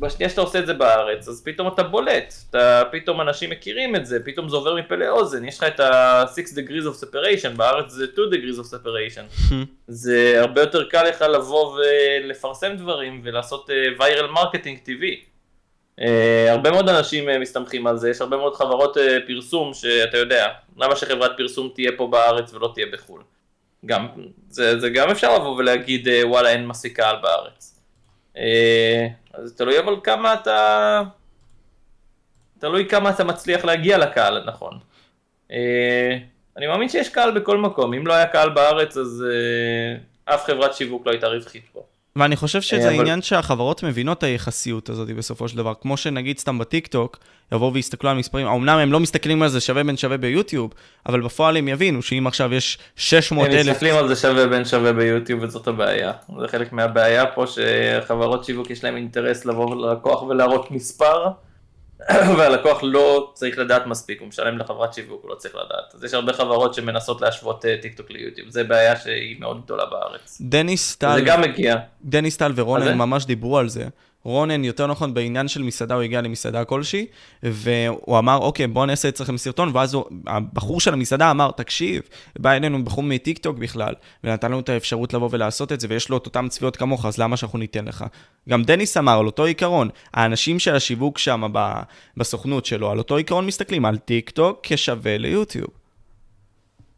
[0.00, 4.06] ובשנייה שאתה עושה את זה בארץ, אז פתאום אתה בולט, אתה, פתאום אנשים מכירים את
[4.06, 8.06] זה, פתאום זה עובר מפה לאוזן, יש לך את ה-6 degrees of separation, בארץ זה
[8.12, 9.54] 2 degrees of separation.
[9.88, 15.20] זה הרבה יותר קל לך לבוא ולפרסם דברים ולעשות viral marketing טבעי.
[16.00, 20.18] אה, הרבה מאוד אנשים אה, מסתמכים על זה, יש הרבה מאוד חברות אה, פרסום שאתה
[20.18, 20.46] יודע,
[20.76, 23.22] למה שחברת פרסום תהיה פה בארץ ולא תהיה בחו"ל?
[23.86, 24.08] גם,
[24.48, 27.79] זה, זה גם אפשר לבוא ולהגיד וואלה אין מספיק קהל בארץ.
[28.34, 31.02] אז תלוי אבל כמה אתה,
[32.58, 34.78] תלוי כמה אתה מצליח להגיע לקהל הנכון.
[36.56, 39.24] אני מאמין שיש קהל בכל מקום, אם לא היה קהל בארץ אז
[40.24, 41.84] אף חברת שיווק לא הייתה רווחית פה.
[42.20, 43.00] ואני חושב שזה אבל...
[43.00, 45.72] עניין שהחברות מבינות את היחסיות הזאת בסופו של דבר.
[45.80, 47.18] כמו שנגיד סתם בטיקטוק,
[47.52, 50.74] יבואו ויסתכלו על מספרים, אמנם הם לא מסתכלים על זה שווה בין שווה ביוטיוב,
[51.06, 53.66] אבל בפועל הם יבינו שאם עכשיו יש 600 אלף...
[53.66, 56.12] הם מסתכלים על זה שווה בין שווה ביוטיוב וזאת הבעיה.
[56.40, 61.26] זה חלק מהבעיה פה שחברות שיווק יש להם אינטרס לבוא ללקוח ולהראות מספר.
[62.38, 65.94] והלקוח לא צריך לדעת מספיק, הוא משלם לחברת שיווק, הוא לא צריך לדעת.
[65.94, 69.84] אז יש הרבה חברות שמנסות להשוות אה, טיק טוק ליוטיוב, זה בעיה שהיא מאוד גדולה
[69.86, 70.38] בארץ.
[70.40, 71.14] דניס טל...
[71.14, 71.76] זה גם מגיע.
[72.02, 73.84] דניס טל ורונן ממש דיברו על זה.
[74.24, 77.06] רונן, יותר נכון, בעניין של מסעדה, הוא הגיע למסעדה כלשהי,
[77.42, 82.02] והוא אמר, אוקיי, בוא נעשה אצלכם סרטון, ואז הוא, הבחור של המסעדה אמר, תקשיב,
[82.38, 83.94] בא אלינו בחור מטיקטוק בכלל,
[84.24, 87.18] ונתן לנו את האפשרות לבוא ולעשות את זה, ויש לו את אותם צפיות כמוך, אז
[87.18, 88.04] למה שאנחנו ניתן לך?
[88.48, 91.52] גם דניס אמר, על אותו עיקרון, האנשים של השיווק שם
[92.16, 95.70] בסוכנות שלו, על אותו עיקרון מסתכלים, על טיקטוק כשווה ליוטיוב.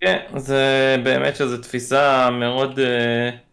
[0.01, 2.79] כן, זה באמת שזו תפיסה מאוד...
[2.79, 3.52] Uh...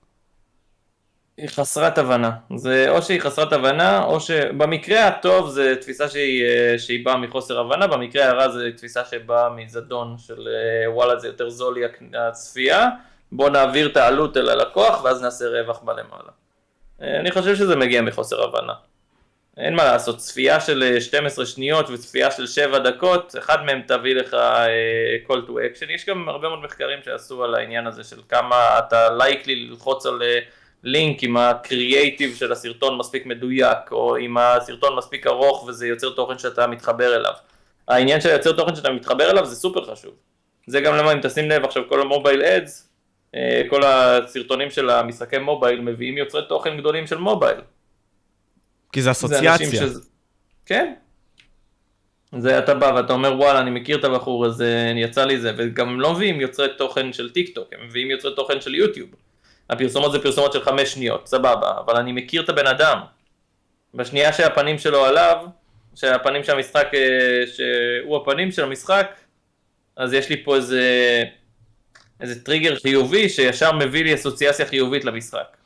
[1.42, 2.32] היא חסרת הבנה.
[2.56, 7.60] זה או שהיא חסרת הבנה, או שבמקרה הטוב זה תפיסה שהיא, אה, שהיא באה מחוסר
[7.60, 11.82] הבנה, במקרה הרע זה תפיסה שבאה מזדון של אה, וואלה זה יותר זול לי
[12.14, 12.90] הצפייה,
[13.32, 16.32] בוא נעביר את העלות אל הלקוח ואז נעשה רווח בלמעלה.
[17.02, 18.74] אה, אני חושב שזה מגיע מחוסר הבנה.
[19.58, 24.38] אין מה לעשות, צפייה של 12 שניות וצפייה של 7 דקות, אחד מהם תביא לך
[25.28, 29.10] call to action, יש גם הרבה מאוד מחקרים שעשו על העניין הזה של כמה אתה
[29.10, 30.22] לייקלי ללחוץ על
[30.84, 36.38] לינק עם הקריאייטיב של הסרטון מספיק מדויק, או עם הסרטון מספיק ארוך וזה יוצר תוכן
[36.38, 37.34] שאתה מתחבר אליו.
[37.88, 40.14] העניין של יוצר תוכן שאתה מתחבר אליו זה סופר חשוב.
[40.68, 42.89] זה גם למה אם תשים לב עכשיו כל ה mobile ads,
[43.36, 47.60] אה, כל הסרטונים של המשחקי מובייל מביאים יוצרי תוכן גדולים של מובייל.
[48.92, 49.70] כי זה אסוציאציה.
[49.70, 50.02] זה שזה...
[50.66, 50.94] כן.
[52.38, 56.00] זה אתה בא ואתה אומר וואלה אני מכיר את הבחור הזה, יצא לי זה, וגם
[56.00, 59.10] לא מביאים יוצרי תוכן של טיק טוק, הם מביאים יוצרי תוכן של יוטיוב.
[59.70, 62.99] הפרסומות זה פרסומות של חמש שניות, סבבה, אבל אני מכיר את הבן אדם.
[63.93, 65.45] בשנייה שהפנים שלו עליו,
[65.95, 69.20] שהפנים של המשחק, אה, שהוא הפנים של המשחק,
[69.95, 71.24] אז יש לי פה איזה,
[72.22, 75.57] איזה טריגר חיובי שישר מביא לי אסוציאציה חיובית למשחק.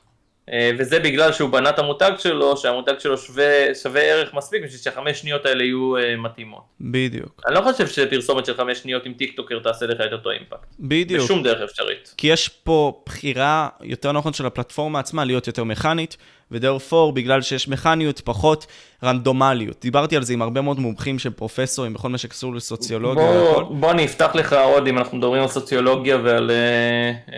[0.52, 4.80] אה, וזה בגלל שהוא בנה את המותג שלו, שהמותג שלו שווה, שווה ערך מספיק בשביל
[4.80, 6.62] שהחמש שניות האלה יהיו uh, מתאימות.
[6.82, 7.42] בדיוק.
[7.48, 10.76] אני לא חושב שפרסומת של חמש שניות עם טיקטוקר תעשה לך את אותו אימפקט.
[10.80, 11.24] בדיוק.
[11.24, 12.14] בשום דרך אפשרית.
[12.18, 16.18] כי יש פה בחירה יותר נכון של הפלטפורמה עצמה להיות יותר מכנית,
[16.52, 18.66] ודרפור בגלל שיש מכניות פחות
[19.04, 19.78] רנדומליות.
[19.82, 23.92] דיברתי על זה עם הרבה מאוד מומחים שהם פרופסורים בכל מה שקשור לסוציולוגיה בוא, בוא
[23.92, 27.34] אני אפתח לך עוד אם אנחנו מדברים על סוציולוגיה ועל uh, uh,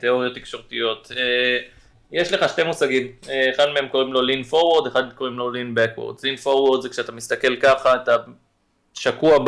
[0.00, 1.12] תיאוריות תקשורתיות.
[1.14, 1.76] Uh,
[2.16, 5.78] יש לך שתי מושגים, אה, אחד מהם קוראים לו lean forward, אחד קוראים לו lean
[5.78, 6.20] backwards.
[6.20, 8.16] lean forward זה כשאתה מסתכל ככה, אתה
[8.94, 9.38] שקוע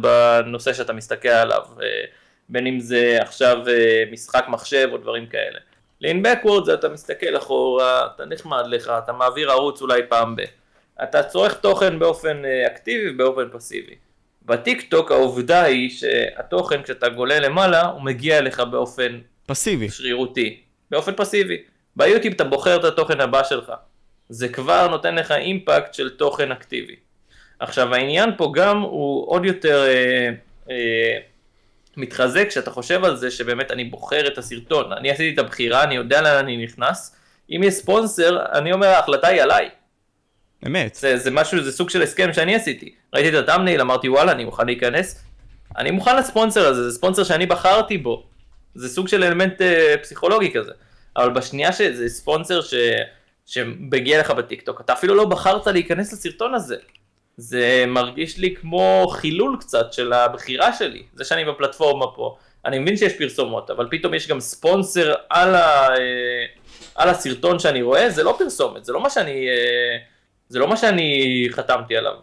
[0.00, 1.86] בנושא שאתה מסתכל עליו, אה,
[2.48, 5.58] בין אם זה עכשיו אה, משחק מחשב או דברים כאלה.
[6.04, 10.42] lean backwards זה אתה מסתכל אחורה, אתה נחמד לך, אתה מעביר ערוץ אולי פעם ב...
[11.02, 13.94] אתה צורך תוכן באופן אקטיבי ובאופן פסיבי.
[14.42, 20.60] בטיק טוק העובדה היא שהתוכן כשאתה גולה למעלה הוא מגיע אליך באופן פסיבי, שרירותי,
[20.90, 21.62] באופן פסיבי.
[21.98, 23.72] ביוטיוב אתה בוחר את התוכן הבא שלך.
[24.28, 26.96] זה כבר נותן לך אימפקט של תוכן אקטיבי.
[27.58, 30.30] עכשיו העניין פה גם הוא עוד יותר אה,
[30.70, 31.18] אה,
[31.96, 34.92] מתחזק כשאתה חושב על זה שבאמת אני בוחר את הסרטון.
[34.92, 37.16] אני עשיתי את הבחירה, אני יודע לאן אני נכנס.
[37.50, 39.68] אם יש ספונסר, אני אומר ההחלטה היא עליי.
[40.66, 40.94] אמת.
[40.94, 42.94] זה, זה משהו, זה סוג של הסכם שאני עשיתי.
[43.14, 45.24] ראיתי את הטאמנייל, אמרתי וואלה אני מוכן להיכנס.
[45.76, 48.26] אני מוכן לספונסר הזה, זה ספונסר שאני בחרתי בו.
[48.74, 50.72] זה סוג של אלמנט אה, פסיכולוגי כזה.
[51.18, 52.74] אבל בשנייה שזה ספונסר ש...
[53.46, 56.76] שמגיע לך בטיקטוק, אתה אפילו לא בחרת להיכנס לסרטון הזה.
[57.36, 62.36] זה מרגיש לי כמו חילול קצת של הבחירה שלי, זה שאני בפלטפורמה פה.
[62.64, 65.88] אני מבין שיש פרסומות, אבל פתאום יש גם ספונסר על, ה...
[66.94, 69.48] על הסרטון שאני רואה, זה לא פרסומת, זה לא מה שאני,
[70.48, 72.14] זה לא מה שאני חתמתי עליו.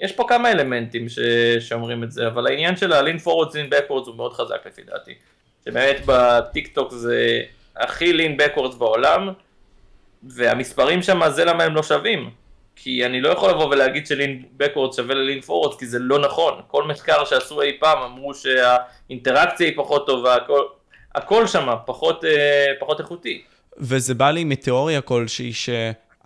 [0.00, 1.18] יש פה כמה אלמנטים ש...
[1.60, 5.14] שאומרים את זה, אבל העניין של ה-lean forwards, lean backwards הוא מאוד חזק לפי דעתי.
[5.68, 7.42] שבאמת בטיק טוק זה
[7.76, 9.28] הכי lean backwards בעולם,
[10.22, 12.30] והמספרים שם זה למה הם לא שווים.
[12.76, 15.98] כי אני לא יכול לבוא ולהגיד ש lean backwards שווה ל lean forwards, כי זה
[15.98, 16.54] לא נכון.
[16.66, 20.62] כל מחקר שעשו אי פעם אמרו שהאינטראקציה היא פחות טובה, הכל,
[21.14, 23.42] הכל שם פחות, אה, פחות איכותי.
[23.78, 25.70] וזה בא לי מתיאוריה כלשהי ש...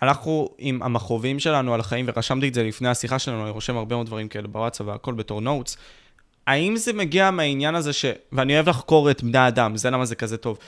[0.03, 3.95] אנחנו עם המכרובים שלנו על החיים, ורשמתי את זה לפני השיחה שלנו, אני רושם הרבה
[3.95, 5.77] מאוד דברים כאלה בוואטסאפ והכל בתור notes.
[6.49, 8.05] האם זה מגיע מהעניין הזה ש...
[8.33, 10.59] ואני אוהב לחקור את בני האדם, זה למה זה כזה טוב.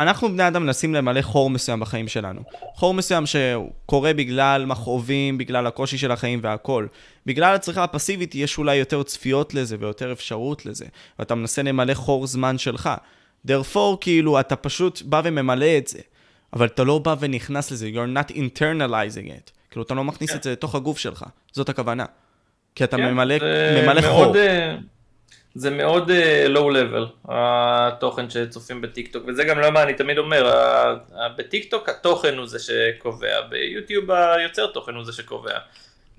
[0.00, 2.40] אנחנו בני אדם מנסים למלא חור מסוים בחיים שלנו.
[2.74, 6.86] חור מסוים שקורה בגלל מכאובים, בגלל הקושי של החיים והכל.
[7.26, 10.84] בגלל הצריכה הפסיבית יש אולי יותר צפיות לזה ויותר אפשרות לזה,
[11.18, 12.90] ואתה מנסה למלא חור זמן שלך.
[13.48, 15.98] therefore, כאילו, אתה פשוט בא וממלא את זה,
[16.52, 19.50] אבל אתה לא בא ונכנס לזה, you're not internalizing it.
[19.70, 20.36] כאילו, אתה לא מכניס כן.
[20.36, 22.04] את זה לתוך הגוף שלך, זאת הכוונה.
[22.74, 23.34] כי אתה כן, ממלא,
[23.82, 24.36] ממלא מאוד, חור.
[24.36, 24.76] אה,
[25.54, 30.52] זה מאוד uh, low level, התוכן שצופים בטיקטוק, וזה גם למה אני תמיד אומר,
[31.36, 35.58] בטיקטוק התוכן הוא זה שקובע, ביוטיוב היוצר תוכן הוא זה שקובע.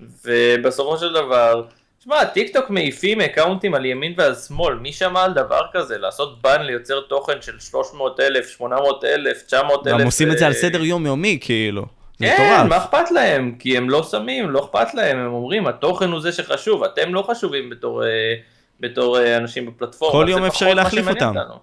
[0.00, 1.64] ובסופו של דבר,
[2.04, 5.98] שמע, טיקטוק מעיפים accountים על ימין ועל שמאל, מי שמע על דבר כזה?
[5.98, 10.00] לעשות ban ליוצר תוכן של 300 אלף, 800 אלף, 900 אלף.
[10.00, 11.86] הם עושים את זה על אה, סדר יומיומי, כאילו.
[12.18, 13.54] כן, מה אכפת להם?
[13.58, 17.24] כי הם לא שמים, לא אכפת להם, הם אומרים, התוכן הוא זה שחשוב, אתם לא
[17.30, 18.04] חשובים בתור...
[18.04, 18.34] אה,
[18.80, 20.12] בתור אה, אנשים בפלטפורמה.
[20.12, 21.36] כל יום אפשר להחליף אותם.
[21.36, 21.54] אותנו.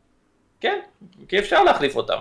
[0.62, 0.80] כן,
[1.28, 2.18] כי אפשר להחליף אותם.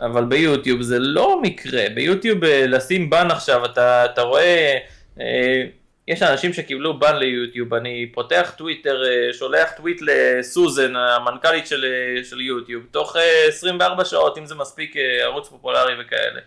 [0.00, 4.78] אבל ביוטיוב זה לא מקרה, ביוטיוב אה, לשים בן עכשיו, אתה, אתה רואה,
[5.20, 5.64] אה,
[6.08, 11.84] יש אנשים שקיבלו בן ליוטיוב, אני פותח טוויטר, אה, שולח טוויט לסוזן, המנכ"לית של,
[12.24, 16.40] של יוטיוב, תוך אה, 24 שעות, אם זה מספיק ערוץ פופולרי וכאלה.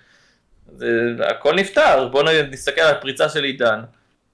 [0.76, 0.88] זה,
[1.20, 3.80] הכל נפתר, בואו נסתכל על הפריצה של עידן.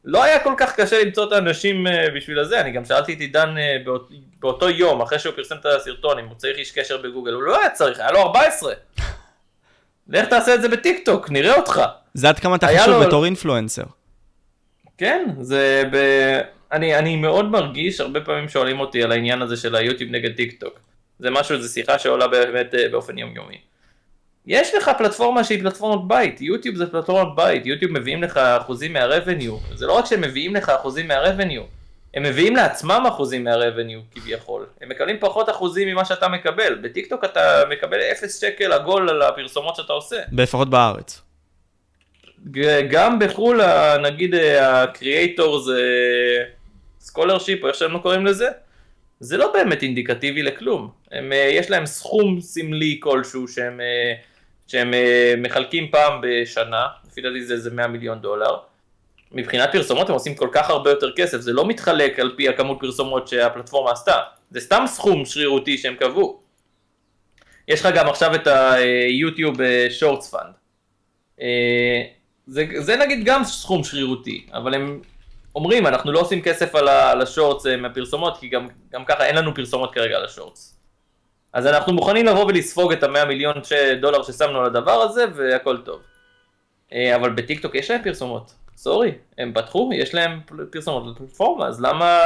[0.05, 3.19] לא היה כל כך קשה למצוא את האנשים אה, בשביל הזה, אני גם שאלתי את
[3.19, 6.97] עידן אה, באות, באותו יום, אחרי שהוא פרסם את הסרטון, אם הוא צריך איש קשר
[6.97, 8.73] בגוגל, הוא לא היה צריך, היה לו 14.
[10.07, 11.81] לך תעשה את זה בטיק טוק, נראה אותך.
[12.13, 13.07] זה עד כמה אתה חשוב לו...
[13.07, 13.83] בתור influencer.
[14.97, 15.97] כן, זה ב...
[16.71, 20.59] אני, אני מאוד מרגיש, הרבה פעמים שואלים אותי על העניין הזה של היוטיוב נגד טיק
[20.59, 20.79] טוק.
[21.19, 23.57] זה משהו, זו שיחה שעולה באמת אה, באופן יומיומי.
[24.47, 29.06] יש לך פלטפורמה שהיא פלטפורמת בית, יוטיוב זה פלטפורמת בית, יוטיוב מביאים לך אחוזים מה
[29.06, 31.61] revenue, זה לא רק שהם מביאים לך אחוזים מה revenue,
[32.13, 37.23] הם מביאים לעצמם אחוזים מה revenue כביכול, הם מקבלים פחות אחוזים ממה שאתה מקבל, בטיקטוק
[37.23, 40.17] אתה מקבל 0 שקל עגול על הפרסומות שאתה עושה.
[40.31, 41.21] לפחות בארץ.
[42.89, 43.61] גם בחו"ל,
[43.97, 45.81] נגיד ה creators
[46.99, 48.47] scholarship, או איך שהם לא קוראים לזה,
[49.19, 50.89] זה לא באמת אינדיקטיבי לכלום.
[51.11, 54.13] הם, אה, יש להם סכום סמלי כלשהו שהם אה,
[54.73, 58.57] שהם אה, מחלקים פעם בשנה, לפי דעתי זה איזה 100 מיליון דולר.
[59.31, 62.77] מבחינת פרסומות הם עושים כל כך הרבה יותר כסף, זה לא מתחלק על פי הכמות
[62.79, 64.21] פרסומות שהפלטפורמה עשתה,
[64.51, 66.39] זה סתם סכום שרירותי שהם קבעו.
[67.67, 69.57] יש לך גם עכשיו את היוטיוב
[69.89, 70.53] שורטס fund.
[72.47, 75.01] זה, זה נגיד גם סכום שרירותי, אבל הם
[75.55, 79.93] אומרים, אנחנו לא עושים כסף על השורטס מהפרסומות, כי גם, גם ככה אין לנו פרסומות
[79.93, 80.82] כרגע על השורטס.
[81.53, 83.55] אז אנחנו מוכנים לבוא ולספוג את המאה מיליון
[84.01, 86.01] דולר ששמנו על הדבר הזה והכל טוב.
[86.93, 90.39] אה, אבל בטיקטוק יש להם פרסומות, סורי, הם פתחו, יש להם
[90.71, 92.19] פרסומות לפלטפורמה, אז למה,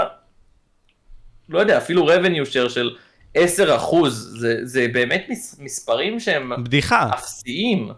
[1.50, 2.96] לא יודע, אפילו revenue share של
[3.34, 5.26] 10 אחוז, זה, זה באמת
[5.60, 7.10] מספרים שהם בדיחה.
[7.14, 7.92] אפסיים.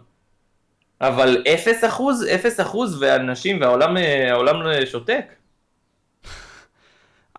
[1.00, 3.96] אבל 0 אחוז, 0 אחוז, ואנשים והעולם
[4.66, 5.24] אה, שותק.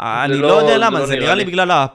[0.02, 1.86] אני לא, לא יודע למה, לא זה נראה לי בגלל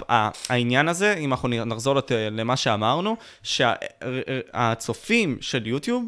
[0.48, 1.94] העניין הזה, אם אנחנו נחזור
[2.30, 6.04] למה שאמרנו, שהצופים של יוטיוב,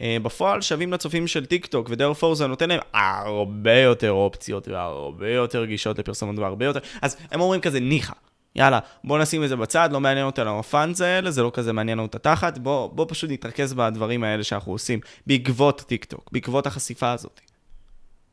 [0.00, 4.68] אה, בפועל שווים לצופים של טיק טוק, ו therefore זה נותן להם הרבה יותר אופציות
[4.68, 8.14] והרבה יותר גישות לפרסומות והרבה יותר, אז הם אומרים כזה ניחא,
[8.56, 11.72] יאללה, בוא נשים את זה בצד, לא מעניין אותנו ה funds האלה, זה לא כזה
[11.72, 16.28] מעניין אותנו את התחת, בוא, בוא פשוט נתרכז בדברים האלה שאנחנו עושים, בעקבות טיק טוק,
[16.32, 17.40] בעקבות החשיפה הזאת.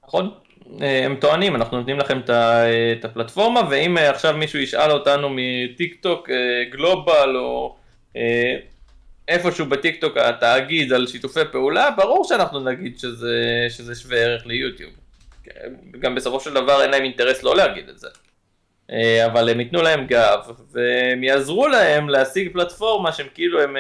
[0.08, 0.32] נכון,
[0.80, 2.20] הם טוענים, אנחנו נותנים לכם
[3.00, 6.30] את הפלטפורמה, ואם אה, עכשיו מישהו ישאל אותנו מטיק טוק
[6.72, 7.76] גלובל, או
[8.16, 8.56] אה,
[9.28, 14.92] איפשהו בטיק טוק התאגיד על שיתופי פעולה, ברור שאנחנו נגיד שזה, שזה שווה ערך ליוטיוב.
[16.00, 18.08] גם בסופו של דבר אין להם אינטרס לא להגיד את זה.
[19.26, 20.40] אבל הם ייתנו להם גב,
[20.72, 23.78] והם יעזרו להם להשיג פלטפורמה שהם כאילו הם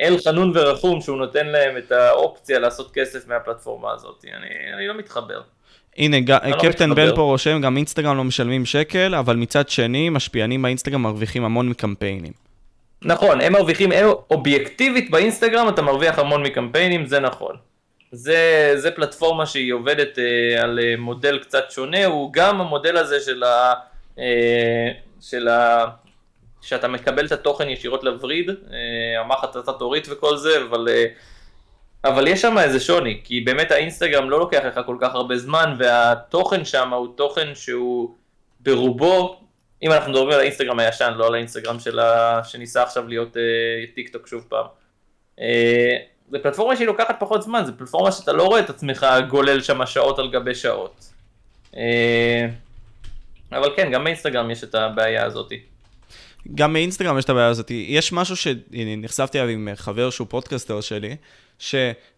[0.00, 4.24] אל חנון ורחום שהוא נותן להם את האופציה לעשות כסף מהפלטפורמה הזאת.
[4.24, 5.42] אני, אני לא מתחבר.
[5.98, 6.16] הנה,
[6.50, 11.02] לא קפטן בל פה רושם, גם אינסטגרם לא משלמים שקל, אבל מצד שני, משפיענים באינסטגרם
[11.02, 12.32] מרוויחים המון מקמפיינים.
[13.04, 17.56] נכון, הם מרוויחים, הם, אובייקטיבית באינסטגרם אתה מרוויח המון מקמפיינים, זה נכון.
[18.12, 23.20] זה, זה פלטפורמה שהיא עובדת אה, על אה, מודל קצת שונה, הוא גם המודל הזה
[23.20, 23.74] של ה...
[24.18, 24.88] אה,
[25.20, 25.86] של ה...
[26.60, 30.88] שאתה מקבל את התוכן ישירות לווריד, אה, המחט התורית וכל זה, אבל...
[30.88, 31.04] אה,
[32.04, 35.74] אבל יש שם איזה שוני, כי באמת האינסטגרם לא לוקח לך כל כך הרבה זמן,
[35.78, 38.14] והתוכן שם הוא תוכן שהוא
[38.60, 39.40] ברובו,
[39.82, 43.42] אם אנחנו מדברים על האינסטגרם הישן, לא על האינסטגרם שלה, שניסה עכשיו להיות אה,
[43.94, 44.66] טיק טוק שוב פעם.
[45.40, 45.96] אה,
[46.30, 49.86] זה פלטפורמה שהיא לוקחת פחות זמן, זה פלטפורמה שאתה לא רואה את עצמך גולל שם
[49.86, 51.12] שעות על גבי שעות.
[51.76, 52.46] אה,
[53.52, 55.52] אבל כן, גם באינסטגרם יש את הבעיה הזאת.
[56.54, 57.70] גם מאינסטגרם יש את הבעיה הזאת.
[57.70, 61.16] יש משהו שנחשפתי אליו עם חבר שהוא פודקאסטר שלי,
[61.62, 61.74] ש...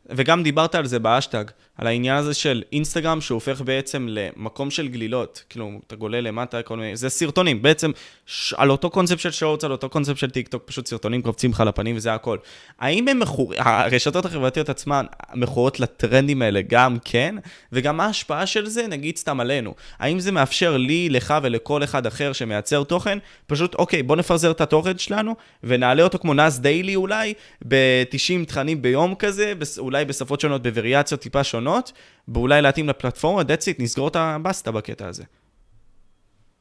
[0.08, 1.44] וגם דיברת על זה באשטג,
[1.78, 6.76] על העניין הזה של אינסטגרם שהופך בעצם למקום של גלילות, כאילו, אתה גולל למטה, כל
[6.76, 7.90] מיני, זה סרטונים, בעצם
[8.26, 8.52] ש...
[8.52, 11.60] על אותו קונספט של שורטס, על אותו קונספט של טיק טוק, פשוט סרטונים קופצים לך
[11.60, 12.38] לפנים וזה הכל.
[12.78, 13.52] האם הם מכור...
[13.58, 17.34] הרשתות החברתיות עצמן מכורות לטרנדים האלה גם כן,
[17.72, 19.74] וגם מה ההשפעה של זה, נגיד סתם עלינו.
[19.98, 24.60] האם זה מאפשר לי, לך ולכל אחד אחר שמייצר תוכן, פשוט, אוקיי, בוא נפזר את
[24.60, 25.34] התוכן שלנו,
[25.64, 27.34] ונעלה אותו כמו נאס דיילי אולי,
[27.68, 29.52] ב-90 תכנים ביום כזה,
[29.94, 31.92] אולי בשפות שונות, בווריאציות טיפה שונות,
[32.28, 35.24] ואולי להתאים לפלטפורמה, that's it, נסגור את הבסטה בקטע הזה.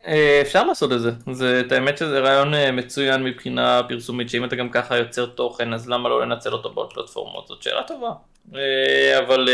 [0.07, 4.45] אה, אפשר לעשות את זה, זה, את האמת שזה רעיון אה, מצוין מבחינה פרסומית, שאם
[4.45, 7.47] אתה גם ככה יוצר תוכן, אז למה לא לנצל אותו בעוד פלטפורמות?
[7.47, 8.11] זאת שאלה טובה.
[8.55, 9.49] אה, אבל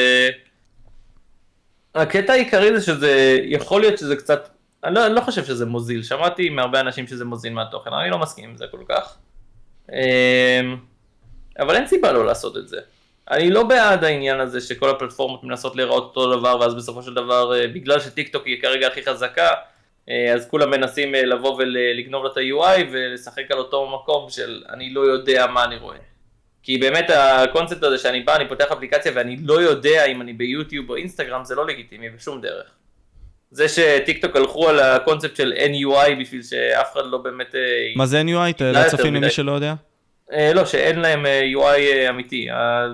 [1.95, 4.49] הקטע העיקרי זה שזה, יכול להיות שזה קצת,
[4.83, 8.17] אני לא, אני לא חושב שזה מוזיל, שמעתי מהרבה אנשים שזה מוזיל מהתוכן, אני לא
[8.17, 9.17] מסכים עם זה כל כך.
[11.59, 12.77] אבל אין סיבה לא לעשות את זה.
[13.31, 17.55] אני לא בעד העניין הזה שכל הפלטפורמות מנסות להיראות אותו דבר ואז בסופו של דבר
[17.55, 19.47] אה, בגלל שטיק טוק היא כרגע הכי חזקה
[20.09, 24.63] אה, אז כולם מנסים אה, לבוא ולגנוב לה את ה-UI ולשחק על אותו מקום של
[24.69, 25.97] אני לא יודע מה אני רואה.
[26.63, 30.89] כי באמת הקונספט הזה שאני בא, אני פותח אפליקציה ואני לא יודע אם אני ביוטיוב
[30.89, 32.71] או אינסטגרם זה לא לגיטימי בשום דרך.
[33.51, 37.55] זה שטיק טוק הלכו על הקונספט של NUI בשביל שאף אחד לא באמת...
[37.95, 38.63] מה זה NUI?
[38.91, 39.73] צופים למי שלא יודע.
[40.33, 42.47] אה, לא, שאין להם אה, UI אה, אמיתי.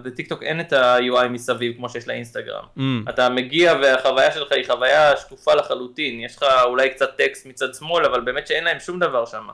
[0.04, 2.64] בטיקטוק אין את ה-UI מסביב כמו שיש לאינסטגרם.
[2.78, 2.82] Mm.
[3.10, 6.20] אתה מגיע והחוויה שלך היא חוויה שקופה לחלוטין.
[6.20, 9.48] יש לך אולי קצת טקסט מצד שמאל, אבל באמת שאין להם שום דבר שם.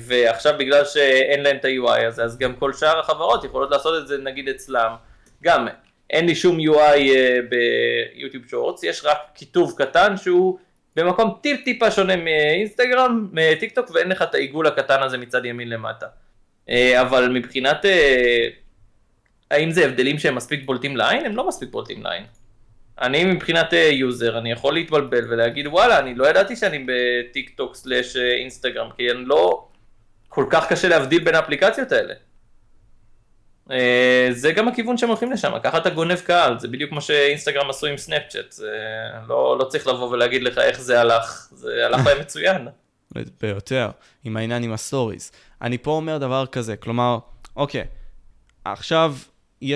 [0.00, 4.08] ועכשיו בגלל שאין להם את ה-UI הזה, אז גם כל שאר החברות יכולות לעשות את
[4.08, 4.94] זה נגיד אצלם.
[5.42, 5.68] גם,
[6.10, 7.00] אין לי שום UI
[7.48, 10.58] ביוטיוב שורטס, יש רק כיתוב קטן שהוא
[10.96, 15.68] במקום טיפ טיפה שונה מאינסטגרם, מטיק טוק, ואין לך את העיגול הקטן הזה מצד ימין
[15.68, 16.06] למטה.
[16.68, 18.48] אה, אבל מבחינת אה,
[19.50, 22.24] האם זה הבדלים שהם מספיק בולטים לעין, הם לא מספיק בולטים לעין.
[23.00, 27.74] אני מבחינת user, אה, אני יכול להתבלבל ולהגיד וואלה, אני לא ידעתי שאני בטיק טוק
[27.74, 29.68] slash אינסטגרם, כי אני לא...
[30.28, 32.14] כל כך קשה להבדיל בין האפליקציות האלה.
[34.30, 37.86] זה גם הכיוון שהם הולכים לשם, ככה אתה גונב קהל, זה בדיוק כמו שאינסטגרם עשו
[37.86, 38.70] עם סנאפצ'אט, זה
[39.28, 42.68] לא, לא צריך לבוא ולהגיד לך איך זה הלך, זה הלך להם מצוין.
[43.40, 43.90] ביותר,
[44.24, 45.32] עם העניין עם ה stories.
[45.62, 47.18] אני פה אומר דבר כזה, כלומר,
[47.56, 47.84] אוקיי,
[48.64, 49.16] עכשיו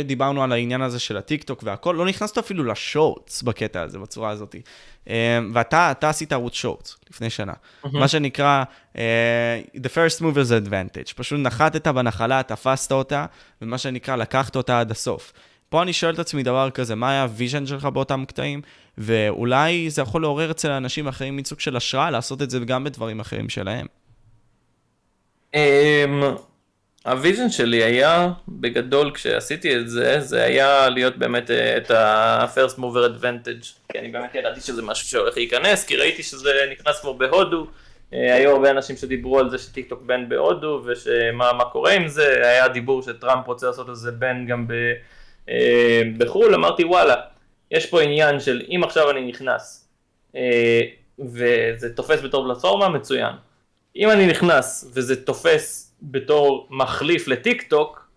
[0.05, 4.55] דיברנו על העניין הזה של הטיקטוק והכל, לא נכנסת אפילו לשורטס בקטע הזה, בצורה הזאת.
[5.05, 5.11] אמ,
[5.53, 7.53] ואתה עשית ערוץ שורטס לפני שנה.
[7.53, 7.89] אמ-המ.
[7.93, 8.65] מה שנקרא,
[8.95, 8.99] אה,
[9.77, 11.15] the first mover's advantage.
[11.17, 13.27] פשוט נחתת בנחלה, תפסת אותה,
[13.63, 15.33] ומה שנקרא, לקחת אותה עד הסוף.
[15.69, 18.63] פה אני שואל את עצמי דבר כזה, מה היה ה vision שלך באותם קטעים?
[18.99, 22.85] ואולי זה יכול לעורר אצל אנשים אחרים מין סוג של השראה לעשות את זה גם
[22.85, 23.87] בדברים אחרים שלהם.
[25.55, 26.23] אמ,
[27.05, 32.79] ה vision שלי היה, בגדול כשעשיתי את זה, זה היה להיות באמת אה, את ה-first
[32.79, 37.13] mover advantage, כי אני באמת ידעתי שזה משהו שהולך להיכנס, כי ראיתי שזה נכנס כבר
[37.13, 37.67] בהודו,
[38.13, 42.49] אה, היו הרבה אנשים שדיברו על זה שטיק טוק ban בהודו, ושמה קורה עם זה,
[42.49, 44.73] היה דיבור שטראמפ רוצה לעשות איזה ban גם ב,
[45.49, 47.15] אה, בחו"ל, אמרתי וואלה,
[47.71, 49.89] יש פה עניין של אם עכשיו אני נכנס,
[51.19, 53.33] וזה תופס בתור פלטפורמה, מצוין.
[53.99, 58.09] אם אני נכנס וזה תופס בתור מחליף לטיק טוק,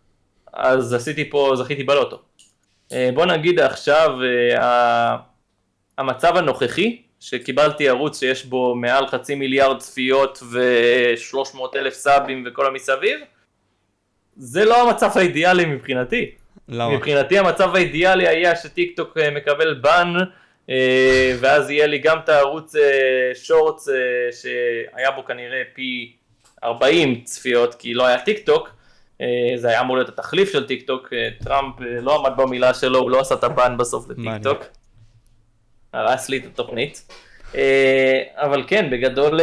[0.53, 2.21] אז עשיתי פה, זכיתי בלוטו.
[2.91, 4.09] אה, בוא נגיד עכשיו,
[4.59, 5.17] אה,
[5.97, 13.19] המצב הנוכחי, שקיבלתי ערוץ שיש בו מעל חצי מיליארד צפיות ו-300 אלף סאבים וכל המסביב,
[14.37, 16.31] זה לא המצב האידיאלי מבחינתי.
[16.69, 16.95] למה?
[16.95, 20.13] מבחינתי המצב האידיאלי היה שטיק טוק אה, מקבל ban
[21.39, 22.75] ואז יהיה לי גם את הערוץ
[23.33, 26.15] שורטס אה, אה, שהיה בו כנראה פי
[26.63, 28.69] 40 צפיות כי לא היה טיק טוק
[29.55, 31.13] זה היה אמור להיות התחליף של טיק טוק,
[31.43, 34.63] טראמפ לא עמד במילה שלו, הוא לא עשה את ה ban בסוף לטיק טוק.
[35.93, 37.13] הרס לי את התוכנית.
[38.35, 39.39] אבל כן, בגדול,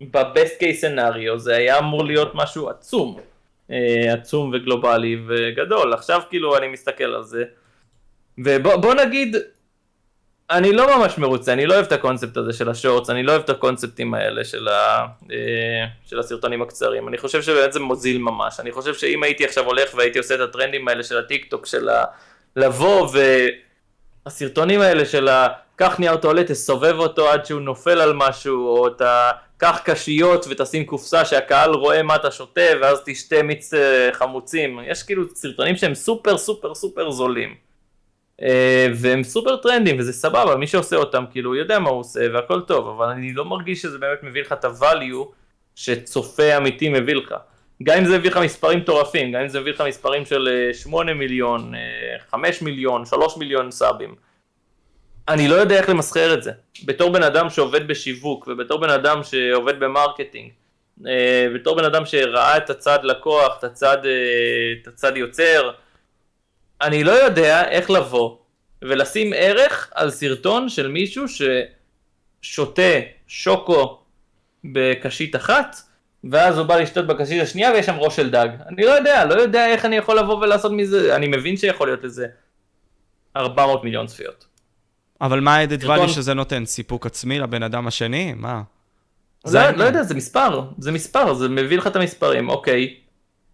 [0.00, 3.20] בבסט קייס סנאריו זה היה אמור להיות משהו עצום.
[4.12, 5.92] עצום וגלובלי וגדול.
[5.92, 7.44] עכשיו כאילו אני מסתכל על זה.
[8.38, 9.36] ובוא נגיד,
[10.50, 13.42] אני לא ממש מרוצה, אני לא אוהב את הקונספט הזה של השורטס, אני לא אוהב
[13.42, 18.60] את הקונספטים האלה של, ה, אה, של הסרטונים הקצרים, אני חושב שבאמת זה מוזיל ממש,
[18.60, 21.88] אני חושב שאם הייתי עכשיו הולך והייתי עושה את הטרנדים האלה של הטיק טוק, של
[21.88, 22.04] ה,
[22.56, 23.08] לבוא
[24.26, 25.48] הסרטונים האלה של ה...
[25.76, 30.84] קח נייר טואלט, תסובב אותו עד שהוא נופל על משהו, או אתה קח קשיות ותשים
[30.84, 34.80] קופסה שהקהל רואה מה אתה שותה, ואז תשתה מיץ אה, חמוצים.
[34.86, 37.63] יש כאילו סרטונים שהם סופר סופר סופר זולים.
[38.42, 42.60] אה, והם סופר טרנדים, וזה סבבה, מי שעושה אותם, כאילו, יודע מה הוא עושה, והכל
[42.60, 45.26] טוב, אבל אני לא מרגיש שזה באמת מביא לך את ה value
[45.74, 47.34] שצופה אמיתי מביא לך.
[47.82, 51.14] גם אם זה מביא לך מספרים מטורפים, גם אם זה מביא לך מספרים של 8
[51.14, 51.72] מיליון,
[52.30, 54.14] 5 מיליון, 3 מיליון סאבים.
[55.28, 56.52] אני לא יודע איך למסחר את זה.
[56.84, 60.50] בתור בן אדם שעובד בשיווק, ובתור בן אדם שעובד ב marketing,
[61.06, 64.10] אה, בתור בן אדם שראה את הצד לקוח, את הצד, אה,
[64.82, 65.70] את הצד יוצר,
[66.82, 68.36] אני לא יודע איך לבוא
[68.82, 71.24] ולשים ערך על סרטון של מישהו
[72.42, 73.98] ששותה שוקו
[74.64, 75.76] בקשית אחת,
[76.24, 78.48] ואז הוא בא לשתות בקשית השנייה ויש שם ראש של דג.
[78.68, 82.04] אני לא יודע, לא יודע איך אני יכול לבוא ולעשות מזה, אני מבין שיכול להיות
[82.04, 82.26] לזה
[83.36, 84.46] 400 מיליון צפיות.
[85.20, 86.64] אבל מה ה-added value שזה נותן?
[86.66, 88.32] סיפוק עצמי לבן אדם השני?
[88.36, 88.62] מה?
[89.44, 92.94] זה, לא יודע, זה מספר, זה מספר, זה מביא לך את המספרים, אוקיי.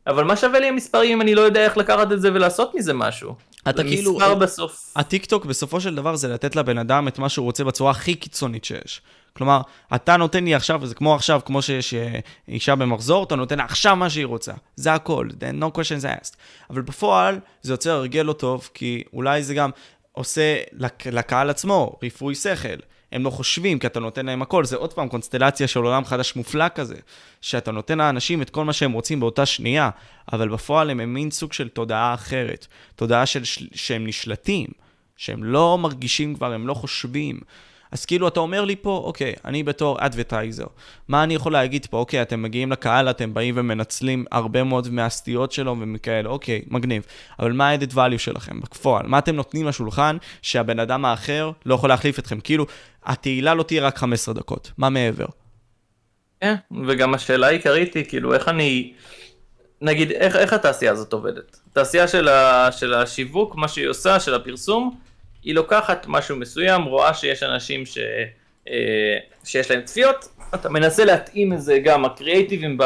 [0.06, 2.94] אבל מה שווה לי המספרים אם אני לא יודע איך לקחת את זה ולעשות מזה
[2.94, 3.34] משהו?
[3.68, 4.12] אתה כאילו...
[4.12, 4.92] מספר בסוף.
[4.96, 8.14] הטיק טוק בסופו של דבר זה לתת לבן אדם את מה שהוא רוצה בצורה הכי
[8.14, 9.02] קיצונית שיש.
[9.32, 9.60] כלומר,
[9.94, 13.64] אתה נותן לי עכשיו, וזה כמו עכשיו, כמו שיש אה, אישה במחזור, אתה נותן לה
[13.64, 14.52] עכשיו מה שהיא רוצה.
[14.76, 15.28] זה הכל,
[15.60, 16.36] no questions asked.
[16.70, 19.70] אבל בפועל, זה יוצר הרגל לא טוב, כי אולי זה גם
[20.12, 21.06] עושה לק...
[21.06, 22.76] לקהל עצמו ריפוי שכל.
[23.12, 24.64] הם לא חושבים, כי אתה נותן להם הכל.
[24.64, 26.96] זה עוד פעם קונסטלציה של עולם חדש מופלא כזה,
[27.40, 29.90] שאתה נותן לאנשים את כל מה שהם רוצים באותה שנייה,
[30.32, 32.66] אבל בפועל הם מין סוג של תודעה אחרת.
[32.96, 33.44] תודעה של...
[33.74, 34.66] שהם נשלטים,
[35.16, 37.40] שהם לא מרגישים כבר, הם לא חושבים.
[37.92, 40.66] אז כאילו אתה אומר לי פה, אוקיי, אני בתור אדברטייזר,
[41.08, 41.96] מה אני יכול להגיד פה?
[41.96, 47.02] אוקיי, אתם מגיעים לקהל, אתם באים ומנצלים הרבה מאוד מהסטיות שלו ומכאלה, אוקיי, מגניב.
[47.38, 49.06] אבל מה ה-added value שלכם בפועל?
[49.06, 52.40] מה אתם נותנים לשולחן שהבן אדם האחר לא יכול להחליף אתכם?
[52.40, 52.66] כאילו,
[53.04, 55.26] התהילה לא תהיה רק 15 דקות, מה מעבר?
[56.40, 56.54] כן,
[56.86, 58.92] וגם השאלה העיקרית היא, כאילו, איך אני...
[59.82, 61.60] נגיד, איך, איך התעשייה הזאת עובדת?
[61.70, 64.96] התעשייה של, ה, של השיווק, מה שהיא עושה, של הפרסום,
[65.42, 67.98] היא לוקחת משהו מסוים, רואה שיש אנשים ש,
[68.68, 72.78] אה, שיש להם צפיות, אתה מנסה להתאים את זה, גם הקריאייטיבים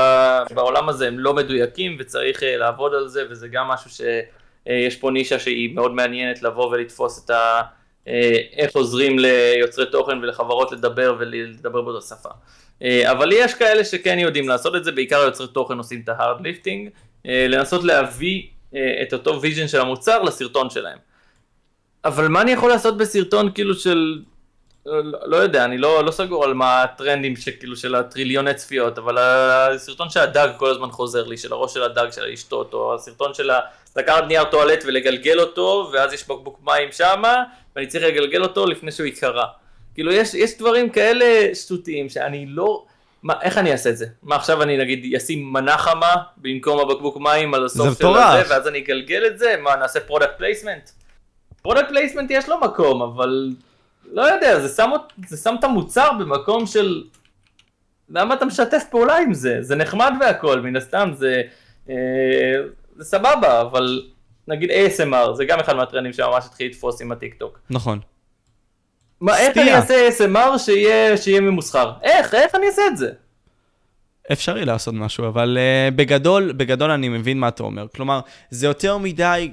[0.55, 5.11] בעולם הזה הם לא מדויקים וצריך אה, לעבוד על זה, וזה גם משהו שיש פה
[5.11, 7.63] נישה שהיא מאוד מעניינת לבוא ולתפוס את ה...
[8.09, 12.29] אה, איך עוזרים ליוצרי תוכן ולחברות לדבר ולדבר באותה שפה.
[13.11, 16.41] אבל יש כאלה שכן יודעים לעשות את זה, בעיקר יוצרי תוכן עושים את ה hard
[16.41, 16.89] lifting,
[17.25, 18.43] לנסות להביא
[18.73, 20.99] את אותו vision של המוצר לסרטון שלהם.
[22.05, 24.23] אבל מה אני יכול לעשות בסרטון כאילו של...
[25.25, 30.11] לא, יודע, אני לא, לא סגור על מה הטרנדים שכאילו של הטריליוני צפיות, אבל הסרטון
[30.11, 33.51] של הדג כל הזמן חוזר לי, של הראש של הדג של לשתות, או הסרטון של
[33.97, 37.43] לקחת נייר טואלט ולגלגל אותו, ואז יש בקבוק מים שמה,
[37.77, 39.47] ואני צריך לגלגל אותו לפני שהוא ייקרע.
[39.95, 42.85] כאילו יש, יש דברים כאלה שטותיים שאני לא...
[43.23, 44.07] מה, איך אני אעשה את זה?
[44.23, 48.69] מה עכשיו אני נגיד אשים מנה חמה במקום הבקבוק מים על הסוף של הזה, ואז
[48.69, 49.55] אני אגלגל את זה?
[49.63, 50.91] מה, נעשה product placement?
[51.65, 53.55] product placement יש לו מקום, אבל
[54.13, 54.91] לא יודע, זה שם,
[55.27, 57.05] זה שם את המוצר במקום של...
[58.09, 59.59] למה אתה משתף פעולה עם זה?
[59.61, 61.43] זה נחמד והכל, מן הסתם זה,
[61.91, 61.95] אה,
[62.97, 64.03] זה סבבה, אבל
[64.49, 67.59] נגיד ASMR, זה גם אחד מהטרנדים שממש התחיל לתפוס עם הטיק טוק.
[67.71, 67.99] נכון.
[69.21, 71.93] מה, איך אני אעשה ASMR שיהיה, שיהיה ממוסחר?
[72.03, 72.35] איך?
[72.35, 73.11] איך אני אעשה את זה?
[74.33, 77.87] אפשרי לעשות משהו, אבל אה, בגדול, בגדול אני מבין מה אתה אומר.
[77.95, 79.51] כלומר, זה יותר מדי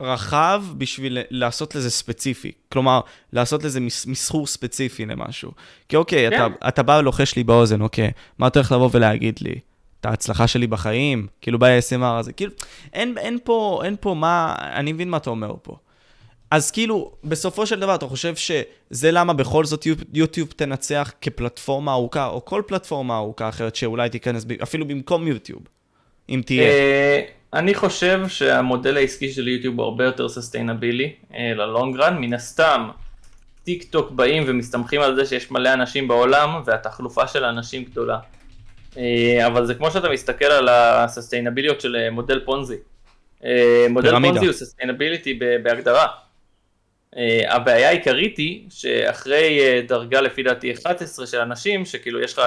[0.00, 2.52] רחב בשביל לעשות לזה ספציפי.
[2.72, 3.00] כלומר,
[3.32, 5.52] לעשות לזה מסחור ספציפי למשהו.
[5.88, 6.36] כי אוקיי, כן.
[6.36, 9.54] אתה, אתה בא ולוחש לי באוזן, אוקיי, מה אתה הולך לבוא ולהגיד לי?
[10.00, 11.26] את ההצלחה שלי בחיים?
[11.40, 12.32] כאילו ב-SMR הזה.
[12.32, 12.52] כאילו,
[12.92, 15.76] אין, אין, פה, אין פה מה, אני מבין מה אתה אומר פה.
[16.50, 22.26] אז כאילו, בסופו של דבר, אתה חושב שזה למה בכל זאת יוטיוב תנצח כפלטפורמה ארוכה,
[22.26, 25.62] או כל פלטפורמה ארוכה אחרת שאולי תיכנס, אפילו במקום יוטיוב,
[26.28, 26.72] אם תהיה?
[27.54, 32.34] אני חושב שהמודל העסקי של יוטיוב הוא הרבה יותר sustainable אה, ל long run, מן
[32.34, 32.90] הסתם
[33.64, 38.18] טיק טוק באים ומסתמכים על זה שיש מלא אנשים בעולם והתחלופה של האנשים גדולה.
[38.96, 42.76] אה, אבל זה כמו שאתה מסתכל על ה sustainability של אה, מודל פונזי.
[43.90, 46.06] מודל פונזי הוא sustainability בהגדרה.
[47.48, 52.44] הבעיה העיקרית היא שאחרי דרגה לפי דעתי 11 של אנשים, שכאילו יש לך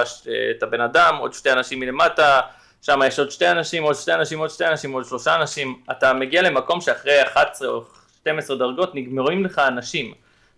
[0.56, 2.40] את הבן אדם, עוד שתי אנשים מלמטה,
[2.86, 6.12] שם יש עוד שתי אנשים, עוד שתי אנשים, עוד שתי אנשים, עוד שלושה אנשים, אתה
[6.12, 7.84] מגיע למקום שאחרי 11 או
[8.20, 10.12] 12 דרגות נגמרים לך אנשים.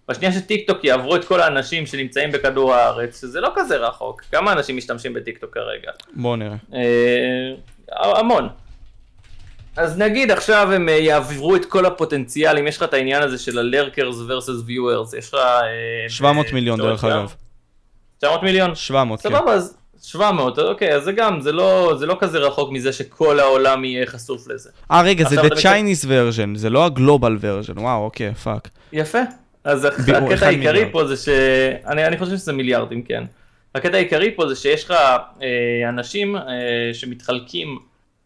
[0.09, 4.53] בשנייה שטיק טוק יעברו את כל האנשים שנמצאים בכדור הארץ, שזה לא כזה רחוק, כמה
[4.53, 5.91] אנשים משתמשים בטיק טוק כרגע?
[6.15, 6.57] בוא נראה.
[6.75, 8.49] אה, המון.
[9.77, 13.39] אז נגיד עכשיו הם אה, יעברו את כל הפוטנציאל, אם יש לך את העניין הזה
[13.39, 15.35] של ה-lurkers versus viewers, יש לך...
[15.35, 17.35] אה, 700 ב- מיליון דרך אגב.
[18.21, 18.75] 700 מיליון?
[18.75, 19.29] 700, כן.
[19.29, 19.77] סבבה, אז
[20.07, 24.07] 700, אוקיי, אז זה גם, זה לא, זה לא כזה רחוק מזה שכל העולם יהיה
[24.07, 24.71] חשוף לזה.
[24.91, 28.69] אה, רגע, זה the Chinese version, זה לא ה-global version, וואו, אוקיי, fuck.
[28.93, 29.19] יפה.
[29.65, 30.89] אז הקטע העיקרי.
[30.93, 31.29] פה זה ש...
[31.87, 33.25] אני, אני חושב שזה מיליארדים, כן.
[33.75, 36.43] הקטע העיקרי פה זה שיש לך אה, אנשים אה,
[36.93, 37.79] שמתחלקים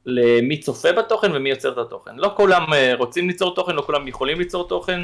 [0.06, 2.16] למי צופה בתוכן ומי יוצר את התוכן.
[2.16, 5.00] לא כולם אה, רוצים ליצור תוכן, לא כולם יכולים ליצור תוכן.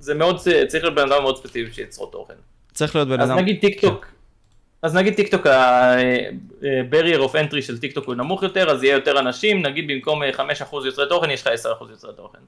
[0.00, 0.36] זה מאוד,
[0.68, 2.34] צריך להיות בן אדם מאוד ספציפי שייצור תוכן.
[2.72, 3.36] צריך להיות בן אז אדם...
[3.36, 3.42] כן.
[3.42, 4.06] נגיד טיק טוק,
[4.84, 8.94] אז נגיד טיק טוק, ה-barrier of entry של טיק טוק הוא נמוך יותר, אז יהיה
[8.94, 10.30] יותר אנשים, נגיד במקום אה,
[10.70, 12.38] 5% יוצרי תוכן, יש לך 10% יוצרי תוכן.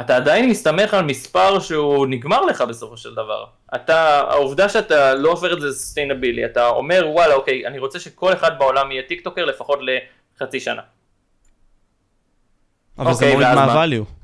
[0.00, 3.44] אתה עדיין מסתמך על מספר שהוא נגמר לך בסופו של דבר.
[3.74, 8.00] אתה, העובדה שאתה לא הופך את זה ל sustainable, אתה אומר וואלה אוקיי, אני רוצה
[8.00, 9.78] שכל אחד בעולם יהיה טיק טוקר לפחות
[10.36, 10.82] לחצי שנה.
[12.98, 13.66] אבל זה אוקיי, מוריד ואז מה?
[13.66, 14.15] מה-value.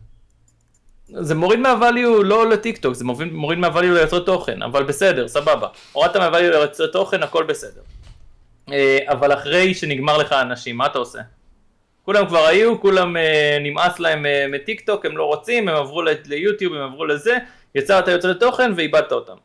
[1.21, 5.69] זה מוריד מהvalue לא לטיק טוק, זה מוריד, מוריד מהvalue ליוצרי תוכן, אבל בסדר, סבבה.
[5.93, 7.81] הורדת מהvalue ליוצרי תוכן, הכל בסדר.
[8.73, 11.21] אה, אבל אחרי שנגמר לך אנשים, מה אתה עושה?
[12.03, 16.03] כולם כבר היו, כולם אה, נמאס להם אה, מטיק טוק, הם לא רוצים, הם עברו
[16.27, 17.39] ליוטיוב, הם עברו לזה,
[17.75, 19.37] יצרת יוצרי תוכן ואיבדת אותם.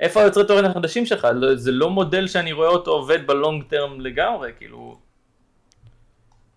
[0.00, 1.28] איפה היוצרי תוכן החדשים שלך?
[1.34, 4.98] לא, זה לא מודל שאני רואה אותו עובד ב long term לגמרי, כאילו...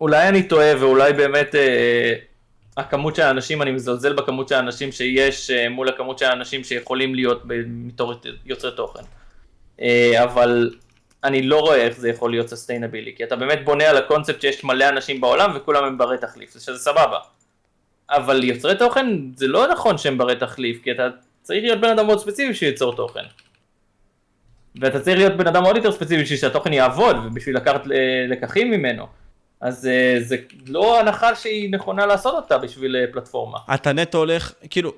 [0.00, 2.14] אולי אני טועה ואולי באמת אה,
[2.76, 7.14] הכמות של האנשים, אני מזלזל בכמות של האנשים שיש אה, מול הכמות של האנשים שיכולים
[7.14, 8.14] להיות בתור
[8.46, 9.02] יוצרי תוכן.
[9.80, 10.70] אה, אבל
[11.24, 14.64] אני לא רואה איך זה יכול להיות סוסטיינבילי, כי אתה באמת בונה על הקונספט שיש
[14.64, 17.18] מלא אנשים בעולם וכולם הם ברי תחליף, שזה סבבה.
[18.10, 19.06] אבל יוצרי תוכן
[19.36, 21.08] זה לא נכון שהם ברי תחליף, כי אתה
[21.42, 23.24] צריך להיות בן אדם מאוד ספציפי שייצור תוכן.
[24.80, 27.92] ואתה צריך להיות בן אדם עוד יותר ספציפי בשביל שהתוכן יעבוד ובשביל לקחת ל-
[28.32, 29.06] לקחים ממנו.
[29.64, 30.36] אז אה, זה
[30.66, 33.58] לא הנחה שהיא נכונה לעשות אותה בשביל אה, פלטפורמה.
[33.74, 34.92] אתה נטו הולך, כאילו,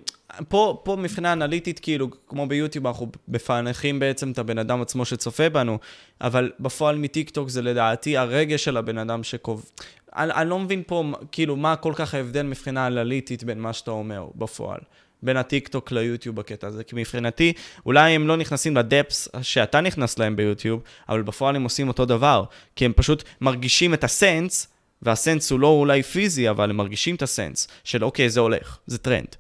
[0.49, 5.49] פה, פה מבחינה אנליטית, כאילו, כמו ביוטיוב, אנחנו מפענחים בעצם את הבן אדם עצמו שצופה
[5.49, 5.79] בנו,
[6.21, 9.71] אבל בפועל מטיקטוק זה לדעתי הרגש של הבן אדם שקוב...
[10.17, 13.91] אני, אני לא מבין פה, כאילו, מה כל כך ההבדל מבחינה אנליטית בין מה שאתה
[13.91, 14.81] אומר בפועל.
[15.23, 17.53] בין הטיקטוק ליוטיוב בקטע הזה, כי מבחינתי,
[17.87, 22.45] אולי הם לא נכנסים לדפס שאתה נכנס להם ביוטיוב, אבל בפועל הם עושים אותו דבר,
[22.77, 24.69] כי הם פשוט מרגישים את ה sense,
[25.03, 28.41] וה sense הוא לא אולי פיזי, אבל הם מרגישים את ה sense של אוקיי, זה
[28.41, 29.37] הולך, זה טרנד.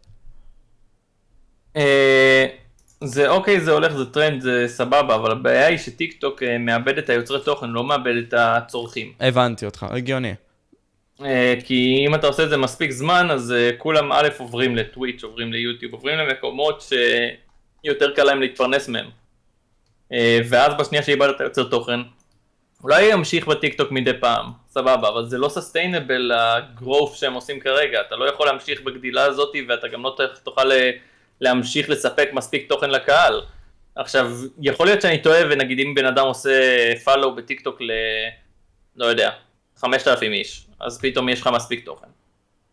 [1.76, 2.46] אה,
[3.04, 6.98] זה אוקיי, זה הולך, זה טרנד, זה סבבה, אבל הבעיה היא שטיק טוק אה, מאבד
[6.98, 9.12] את היוצרי תוכן, לא מאבד את הצורכים.
[9.20, 10.34] הבנתי אותך, הגיוני.
[11.24, 15.24] אה, כי אם אתה עושה את זה מספיק זמן, אז אה, כולם א' עוברים לטוויץ',
[15.24, 16.84] עוברים ליוטיוב, עוברים למקומות
[17.84, 19.06] שיותר קל להם להתפרנס מהם.
[20.12, 22.00] אה, ואז בשנייה שאיבדת יוצר תוכן,
[22.82, 28.00] אולי ימשיך בטיקטוק מדי פעם, סבבה, אבל זה לא sustainable ה growth שהם עושים כרגע,
[28.00, 30.70] אתה לא יכול להמשיך בגדילה הזאת ואתה גם לא תוכל
[31.40, 33.42] להמשיך לספק מספיק תוכן לקהל.
[33.96, 37.90] עכשיו, יכול להיות שאני טועה ונגיד אם בן אדם עושה follow בטיקטוק ל...
[38.96, 39.30] לא יודע,
[39.76, 42.06] 5,000 איש, אז פתאום יש לך מספיק תוכן.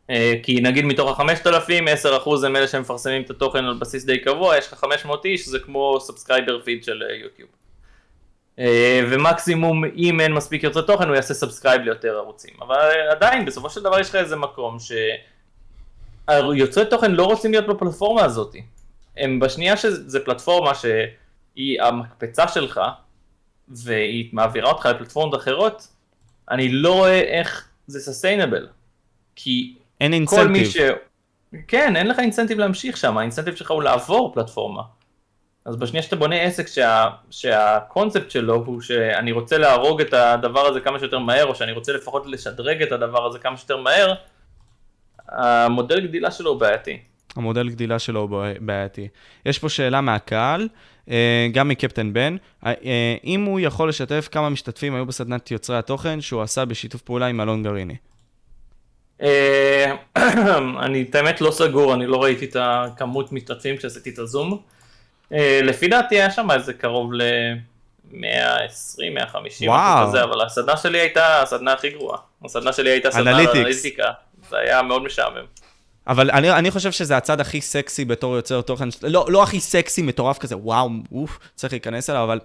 [0.10, 4.58] אה, כי נגיד מתוך ה-5,000, 10% הם אלה שמפרסמים את התוכן על בסיס די קבוע,
[4.58, 7.50] יש לך 500 איש, זה כמו subscriber feed של אה, יוטיוב.
[8.60, 12.54] אה, ומקסימום אם אין מספיק יוצרי תוכן הוא יעשה subscribe ליותר ערוצים.
[12.62, 14.78] אבל עדיין בסופו של דבר יש לך איזה מקום
[16.30, 18.56] שיוצרי תוכן לא רוצים להיות בפלטפורמה הזאת.
[19.18, 22.82] הם בשנייה שזה פלטפורמה שהיא המקפצה שלך
[23.68, 25.88] והיא מעבירה אותך לפלטפורמות אחרות,
[26.52, 28.68] אני לא רואה איך זה sustainable.
[29.36, 30.72] כי אין כל מיני incentive.
[30.72, 30.78] ש...
[31.68, 34.82] כן, אין לך incentive להמשיך שם, ה incentive שלך הוא לעבור פלטפורמה.
[35.66, 37.10] אז בשנייה שאתה בונה עסק שה...
[37.30, 41.94] שהקונספט שלו הוא שאני רוצה להרוג את הדבר הזה כמה שיותר מהר, או שאני רוצה
[41.94, 44.14] לפחות לשדרג את הדבר הזה כמה שיותר מהר,
[45.30, 47.00] המודל גדילה שלו הוא בעייתי.
[47.36, 49.08] המודל גדילה שלו הוא בעייתי.
[49.46, 50.68] יש פה שאלה מהקהל,
[51.10, 55.78] אה, גם מקפטן בן, אה, אה, אם הוא יכול לשתף כמה משתתפים היו בסדנת יוצרי
[55.78, 57.96] התוכן שהוא עשה בשיתוף פעולה עם אלון גריני.
[60.80, 64.62] אני את האמת לא סגור, אני לא ראיתי את הכמות משתתפים כשעשיתי את הזום.
[65.64, 68.16] לפי דעתי היה שם איזה קרוב ל-120,
[69.14, 70.08] 150, וואו.
[70.08, 72.18] כזה, אבל הסדנה שלי הייתה הסדנה הכי גרועה.
[72.46, 73.40] הסדנה שלי הייתה סדנה.
[73.40, 74.12] אנליטיקה,
[74.50, 75.46] זה היה מאוד משעמם.
[76.08, 80.02] אבל אני, אני חושב שזה הצד הכי סקסי בתור יוצר תוכן, לא, לא הכי סקסי
[80.02, 82.40] מטורף כזה, וואו, אוף, צריך להיכנס אליו, אבל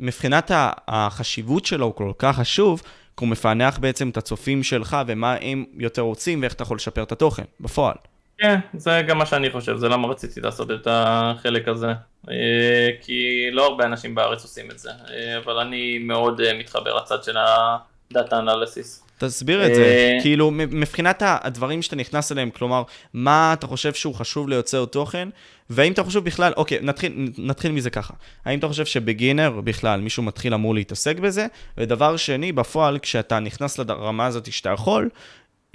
[0.00, 0.50] מבחינת
[0.88, 2.82] החשיבות שלו הוא כל כך חשוב,
[3.16, 7.02] כי הוא מפענח בעצם את הצופים שלך ומה הם יותר רוצים ואיך אתה יכול לשפר
[7.02, 7.96] את התוכן, בפועל.
[8.38, 11.92] כן, זה גם מה שאני חושב, זה למה רציתי לעשות את החלק הזה.
[12.30, 16.94] אה, כי לא הרבה אנשים בארץ עושים את זה, אה, אבל אני מאוד אה, מתחבר
[16.94, 19.04] לצד של הדאטה אנליסיס.
[19.18, 19.82] תסביר את זה.
[19.82, 22.82] אה, כאילו, מבחינת הדברים שאתה נכנס אליהם, כלומר,
[23.14, 25.28] מה אתה חושב שהוא חשוב ליוצר תוכן,
[25.70, 28.14] והאם אתה חושב בכלל, אוקיי, נתחיל, נתחיל מזה ככה.
[28.44, 31.46] האם אתה חושב שבגינר בכלל, מישהו מתחיל אמור להתעסק בזה?
[31.78, 35.08] ודבר שני, בפועל, כשאתה נכנס לרמה הזאת שאתה יכול,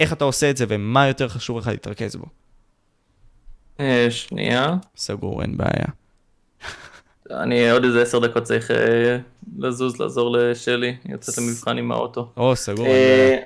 [0.00, 2.26] איך אתה עושה את זה ומה יותר חשוב לך להתרכז בו?
[3.80, 4.76] אה, שנייה.
[4.96, 5.99] סגור, אין בעיה.
[7.30, 9.18] אני עוד איזה עשר דקות צריך אה,
[9.58, 12.28] לזוז, לעזור לשלי, יוצאת למבחן עם האוטו.
[12.36, 12.86] או, סגור.
[12.86, 13.36] אה,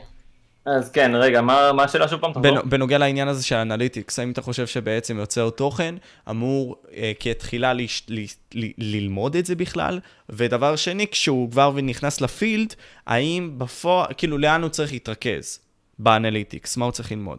[0.67, 2.33] אז כן, רגע, מה השאלה שוב פעם?
[2.33, 2.63] תחזור.
[2.65, 5.95] בנוגע לעניין הזה של אנליטיקס, האם אתה חושב שבעצם יוצר תוכן
[6.31, 8.21] אמור אה, כתחילה לש, ל,
[8.55, 10.01] ל, ללמוד את זה בכלל?
[10.29, 12.75] ודבר שני, כשהוא כבר נכנס ל field,
[13.07, 15.59] האם בפועל, כאילו לאן הוא צריך להתרכז
[15.99, 16.77] ב analytics?
[16.77, 17.39] מה הוא צריך ללמוד?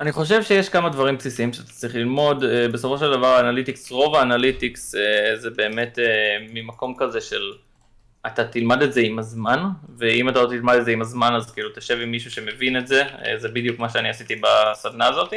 [0.00, 3.90] אני חושב שיש כמה דברים בסיסיים שאתה צריך ללמוד, אה, בסופו של דבר ה analytics,
[3.90, 6.04] רוב ה analytics אה, זה באמת אה,
[6.52, 7.52] ממקום כזה של
[8.26, 9.60] אתה תלמד את זה עם הזמן,
[9.98, 12.86] ואם אתה לא תלמד את זה עם הזמן אז כאילו תשב עם מישהו שמבין את
[12.86, 13.02] זה,
[13.36, 15.32] זה בדיוק מה שאני עשיתי בסדנה הזאת.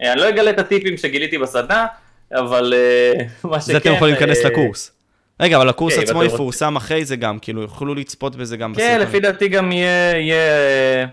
[0.00, 1.86] אני לא אגלה את הטיפים שגיליתי בסדנה,
[2.32, 2.74] אבל
[3.44, 3.72] מה שכן...
[3.72, 4.92] זה אתם יכולים להיכנס לקורס.
[5.40, 8.74] רגע, אבל הקורס כן, אם עצמו יפורסם אחרי זה גם, כאילו יוכלו לצפות בזה גם
[8.74, 9.08] כן, בסרטונים.
[9.08, 11.06] לפי דעתי גם יהיה, יהיה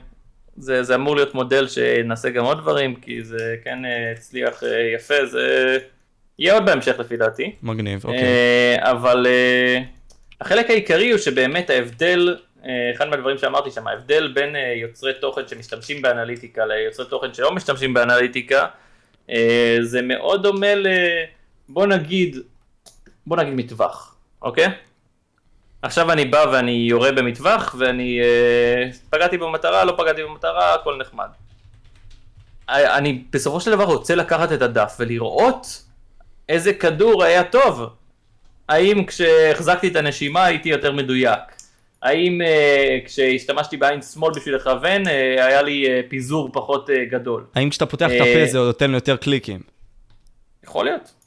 [0.58, 4.92] זה, זה אמור להיות מודל שנעשה גם עוד דברים, כי זה כן אה, הצליח אה,
[4.96, 5.78] יפה, זה
[6.40, 7.52] יהיה עוד בהמשך לפי דעתי.
[7.64, 8.22] מגניב, אוקיי.
[8.22, 9.82] אה, אבל אה,
[10.42, 12.38] החלק העיקרי הוא שבאמת ההבדל,
[12.96, 18.66] אחד מהדברים שאמרתי שם, ההבדל בין יוצרי תוכן שמשתמשים באנליטיקה ליוצרי תוכן שלא משתמשים באנליטיקה,
[19.82, 20.88] זה מאוד דומה ל...
[21.70, 22.38] בוא נגיד,
[23.28, 24.68] בוא נגיד מטווח, אוקיי?
[25.86, 31.28] עכשיו אני בא ואני יורה במטווח ואני אה, פגעתי במטרה, לא פגעתי במטרה, הכל נחמד.
[32.70, 35.84] אה, אני בסופו של דבר רוצה לקחת את הדף ולראות
[36.50, 37.90] איזה כדור היה טוב.
[38.70, 41.40] האם כשהחזקתי את הנשימה הייתי יותר מדויק?
[42.02, 47.46] האם אה, כשהשתמשתי בעין שמאל בשביל לכוון אה, היה לי אה, פיזור פחות אה, גדול?
[47.56, 49.60] האם כשאתה פותח את אה, הפה זה נותן יותר קליקים?
[50.64, 51.25] יכול להיות.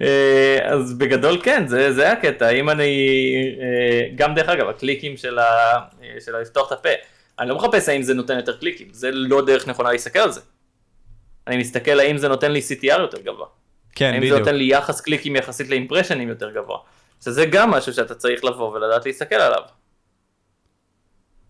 [0.00, 3.06] אה, אז בגדול כן, זה, זה הקטע, אם אני,
[3.60, 5.44] אה, גם דרך אגב, הקליקים של, ה,
[6.02, 6.88] אה, של לפתוח את הפה,
[7.38, 10.40] אני לא מחפש האם זה נותן יותר קליקים, זה לא דרך נכונה להסתכל על זה.
[11.46, 13.46] אני מסתכל האם זה נותן לי CTR יותר גבוה.
[13.94, 14.38] כן, האם זה בדיוק.
[14.38, 16.78] נותן לי יחס קליקים יחסית לאימפרשנים יותר גבוה.
[17.24, 19.62] שזה גם משהו שאתה צריך לבוא ולדעת להסתכל עליו.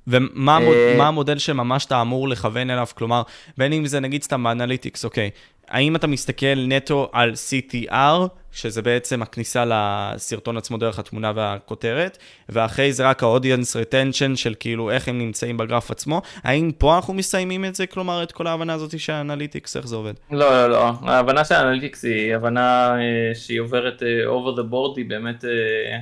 [0.06, 2.86] ומה המוד, מה המודל שממש אתה אמור לכוון אליו?
[2.94, 3.22] כלומר,
[3.58, 5.30] בין אם זה נגיד סתם ב analytics, אוקיי.
[5.68, 12.92] האם אתה מסתכל נטו על CTR, שזה בעצם הכניסה לסרטון עצמו דרך התמונה והכותרת, ואחרי
[12.92, 17.64] זה רק ה-audience retention של כאילו איך הם נמצאים בגרף עצמו, האם פה אנחנו מסיימים
[17.64, 20.14] את זה, כלומר את כל ההבנה הזאת של ה analytics, איך זה עובד?
[20.30, 20.92] לא, לא, לא.
[21.02, 25.44] ההבנה של ה analytics היא הבנה אה, שהיא עוברת אה, over the board, היא באמת,
[25.44, 25.50] אה,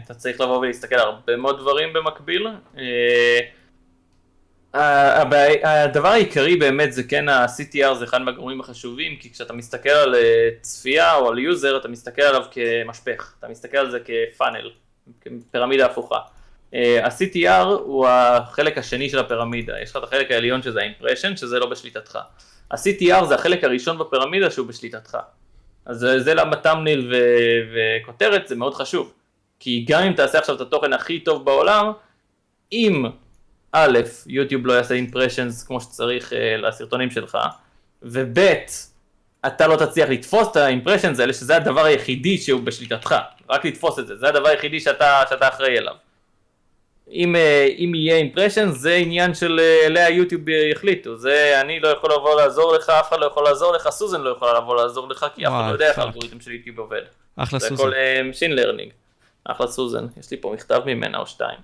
[0.05, 2.47] אתה צריך לבוא ולהסתכל על הרבה מאוד דברים במקביל.
[2.79, 2.83] אה,
[4.75, 10.49] הדבר העיקרי באמת זה כן ה-CTR זה אחד מהגורמים החשובים, כי כשאתה מסתכל על אה,
[10.61, 14.71] צפייה או על user, אתה מסתכל עליו כמשפך, אתה מסתכל על זה כ funnel,
[15.51, 16.19] כפירמידה הפוכה.
[16.75, 21.59] אה, ה-CTR הוא החלק השני של הפירמידה, יש לך את החלק העליון שזה ה-impression, שזה
[21.59, 22.19] לא בשליטתך.
[22.71, 25.17] ה-CTR זה החלק הראשון בפירמידה שהוא בשליטתך.
[25.87, 27.13] אז זה- למה תמניל
[27.75, 29.13] וכותרת זה מאוד חשוב.
[29.61, 31.93] כי גם אם תעשה עכשיו את התוכן הכי טוב בעולם,
[32.73, 33.05] אם
[33.73, 37.39] א', יוטיוב לא יעשה אימפרשנס כמו שצריך אה, לסרטונים שלך,
[38.03, 38.39] וב',
[39.47, 43.15] אתה לא תצליח לתפוס את האימפרשנס האלה, שזה הדבר היחידי שהוא בשליטתך,
[43.51, 45.95] רק לתפוס את זה, זה הדבר היחידי שאתה, שאתה אחראי אליו.
[47.11, 51.89] אם, אה, אם יהיה אימפרשנס זה עניין של אה, אליה יוטיוב יחליטו, זה אני לא
[51.89, 55.09] יכול לבוא לעזור לך, אף אחד לא יכול לעזור לך, סוזן לא יכולה לבוא לעזור
[55.09, 55.99] לך, כי אף אחד לא יודע איך.
[55.99, 57.03] האלגוריתם של יוטיוב עובד.
[57.37, 57.83] אחלה זה סוזן.
[57.83, 57.93] הכל
[58.33, 58.93] Machine Learning.
[59.45, 61.59] אחלה סוזן, יש לי פה מכתב ממנה או שתיים.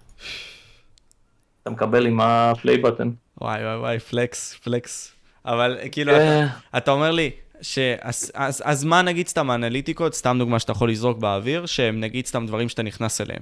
[1.69, 3.11] אתה מקבל עם הפליי בטן.
[3.41, 5.13] וואי וואי וואי, פלקס, פלקס.
[5.47, 6.47] אבל כאילו, כן.
[6.71, 7.31] אתה, אתה אומר לי,
[7.63, 7.79] ש...
[8.01, 12.27] אז, אז, אז מה נגיד סתם האנליטיקות, סתם דוגמה שאתה יכול לזרוק באוויר, שהם נגיד
[12.27, 13.41] סתם דברים שאתה נכנס אליהם.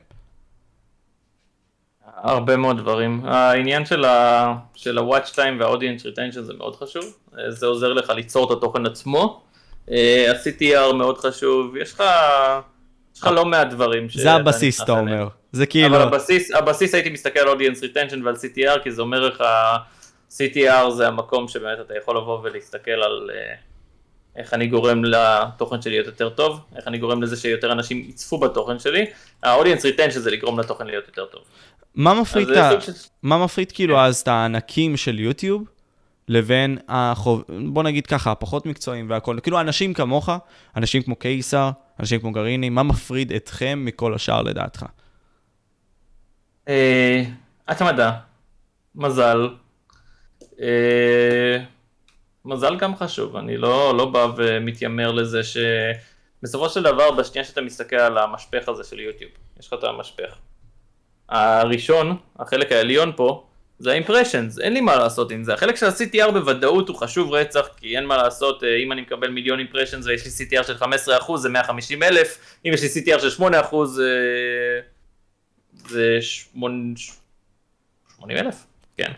[2.16, 3.20] הרבה מאוד דברים.
[3.24, 7.04] העניין של ה-watch time וה-audience retention זה מאוד חשוב.
[7.48, 9.42] זה עוזר לך ליצור את התוכן עצמו.
[9.90, 11.76] אה, ה-CTR מאוד חשוב.
[11.76, 12.02] יש לך...
[13.16, 14.06] יש לך לא מעט דברים.
[14.14, 14.92] זה הבסיס, אתה.
[14.92, 15.28] אומר.
[15.52, 15.96] זה כאילו...
[15.96, 19.44] אבל הבסיס, הבסיס הייתי מסתכל על audience retention ועל CTR, כי זה אומר לך,
[20.32, 23.54] CTR זה המקום שבאמת אתה יכול לבוא ולהסתכל על אה,
[24.36, 28.38] איך אני גורם לתוכן שלי להיות יותר טוב, איך אני גורם לזה שיותר אנשים יצפו
[28.38, 29.06] בתוכן שלי.
[29.42, 31.42] ה-audience retention זה לגרום לתוכן להיות יותר טוב.
[31.94, 32.80] מה מפריד, ה...
[32.80, 34.00] של- מה מפריד כאילו כן.
[34.00, 35.64] אז את הענקים של יוטיוב
[36.28, 37.42] לבין החוב...
[37.68, 40.28] בוא נגיד ככה, הפחות מקצועיים והכל, כאילו אנשים כמוך,
[40.76, 41.70] אנשים כמו קיסר,
[42.00, 44.84] אנשים כמו גריני, מה מפריד אתכם מכל השאר לדעתך?
[46.68, 47.22] אה,
[47.68, 48.18] התמדה.
[48.94, 49.48] מזל.
[50.60, 51.58] אה,
[52.44, 57.96] מזל גם חשוב, אני לא, לא בא ומתיימר לזה שבסופו של דבר, בשנייה שאתה מסתכל
[57.96, 60.36] על המשפך הזה של יוטיוב, יש לך את המשפך.
[61.28, 63.46] הראשון, החלק העליון פה,
[63.78, 65.54] זה האימפרשנס, אין לי מה לעשות עם זה.
[65.54, 69.28] החלק של ה-CTR בוודאות הוא חשוב רצח, כי אין מה לעשות, אה, אם אני מקבל
[69.28, 73.44] מיליון אימפרשנס ויש לי CTR של 15% זה 150 אלף, אם יש לי CTR של
[73.72, 74.80] 8% זה...
[75.88, 76.76] זה 80
[78.30, 78.54] אלף,
[78.96, 79.12] כן.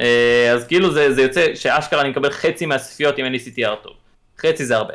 [0.00, 3.82] אה, אז כאילו זה, זה יוצא שאשכרה אני מקבל חצי מהצפיות אם אין לי CTR
[3.82, 3.92] טוב.
[4.38, 4.94] חצי זה הרבה.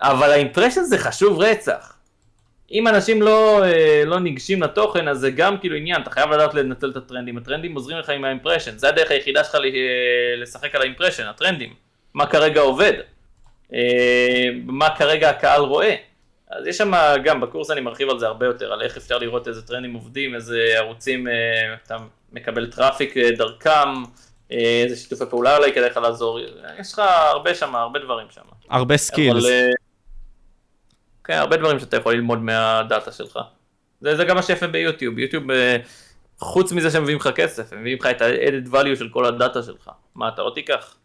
[0.00, 1.93] אבל ה impression זה חשוב רצח.
[2.74, 6.54] אם אנשים לא, אה, לא ניגשים לתוכן, אז זה גם כאילו עניין, אתה חייב לדעת
[6.54, 7.38] לנצל את הטרנדים.
[7.38, 9.60] הטרנדים עוזרים לך עם ה impression, זה הדרך היחידה שלך אה,
[10.36, 11.74] לשחק על ה impression, הטרנדים.
[12.14, 12.92] מה כרגע עובד,
[14.64, 15.94] מה כרגע הקהל רואה.
[16.50, 16.92] אז יש שם
[17.24, 20.34] גם, בקורס אני מרחיב על זה הרבה יותר, על איך אפשר לראות איזה טרנדים עובדים,
[20.34, 21.26] איזה ערוצים
[21.84, 21.96] אתה
[22.32, 23.88] מקבל traffic דרכם,
[24.52, 26.40] אה, איזה שיתופי פעולה אולי כדאי לך לעזור,
[26.78, 26.98] יש לך
[27.30, 28.40] הרבה שם, הרבה דברים שם.
[28.70, 29.44] הרבה skills.
[29.44, 29.70] אה,
[31.24, 33.38] כן, הרבה דברים שאתה יכול ללמוד מהדאטה שלך.
[34.00, 35.76] זה, זה גם מה שיפה ביוטיוב, יוטיוב, אה,
[36.38, 39.62] חוץ מזה שהם מביאים לך כסף, הם מביאים לך את ה-added value של כל הדאטה
[39.62, 39.90] שלך.
[40.14, 40.96] מה, אתה לא תיקח?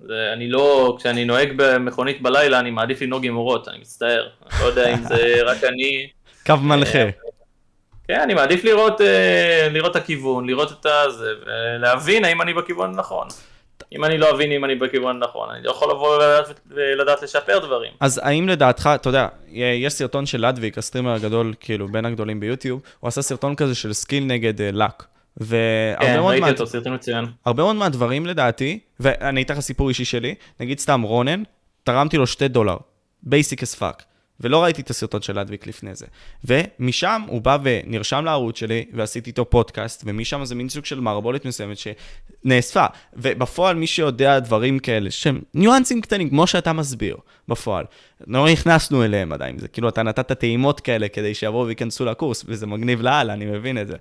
[0.00, 4.28] זה, אני לא, כשאני נוהג במכונית בלילה, אני מעדיף לנהוג עם אורות, אני מצטער.
[4.42, 6.08] אני לא יודע אם זה רק אני...
[6.46, 7.04] קו מנחה.
[8.08, 12.94] כן, אני מעדיף לראות, אה, לראות את הכיוון, לראות את הזה, ולהבין האם אני בכיוון
[12.94, 13.28] הנכון.
[13.92, 17.58] אם אני לא אבין אם אני בכיוון הנכון, אני לא יכול לבוא ולדעת, ולדעת לשפר
[17.58, 17.92] דברים.
[18.00, 22.80] אז האם לדעתך, אתה יודע, יש סרטון של לדוויג, הסטרימר הגדול, כאילו, בין הגדולים ביוטיוב,
[23.00, 25.04] הוא עשה סרטון כזה של skill נגד uh, luck.
[26.00, 27.24] כן, ראיתי אותו, סרטון מצוין.
[27.44, 31.42] הרבה מאוד מהדברים לדעתי, ואני אתן לך סיפור אישי שלי, נגיד סתם רונן,
[31.84, 32.76] תרמתי לו שתי דולר,
[33.22, 34.02] basic as fuck.
[34.40, 36.06] ולא ראיתי את הסרטון של לדוויג לפני זה.
[36.44, 41.44] ומשם הוא בא ונרשם לערוץ שלי, ועשיתי איתו פודקאסט, ומשם זה מין סוג של מערבולת
[41.44, 42.86] מסוימת שנאספה.
[43.14, 47.16] ובפועל, מי שיודע דברים כאלה, שהם ניואנסים קטנים, כמו שאתה מסביר,
[47.48, 47.84] בפועל.
[48.26, 52.66] לא נכנסנו אליהם עדיין, זה כאילו אתה נתת טעימות כאלה כדי שיבואו וייכנסו לקורס, וזה
[52.66, 53.96] מגניב לאללה, אני מבין את זה.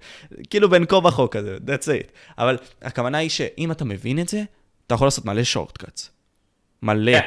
[0.50, 2.12] כאילו בין כה וכה כזה, that's it.
[2.38, 4.44] אבל הכוונה היא שאם אתה מבין את זה,
[4.88, 6.10] אתה יכול לעשות מלא שורטקאץ.
[6.84, 7.18] מלא.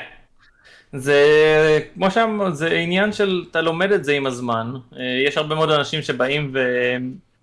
[0.92, 5.54] זה כמו שאמרנו, זה עניין של אתה לומד את זה עם הזמן, אה, יש הרבה
[5.54, 6.54] מאוד אנשים שבאים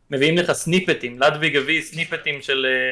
[0.10, 2.92] ומביאים לך סניפטים, לדוויג הביא סניפטים של אה,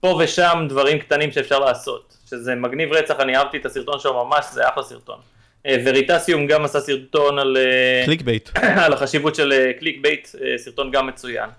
[0.00, 4.44] פה ושם דברים קטנים שאפשר לעשות, שזה מגניב רצח, אני אהבתי את הסרטון שלו ממש,
[4.52, 5.18] זה אחלה סרטון.
[5.66, 7.56] אה, Veritasium גם עשה סרטון על...
[8.04, 8.50] click bait.
[8.84, 11.50] על החשיבות של click bait, סרטון גם מצוין,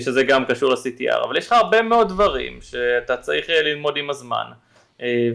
[0.00, 4.44] שזה גם קשור ל-CTR, אבל יש לך הרבה מאוד דברים שאתה צריך ללמוד עם הזמן,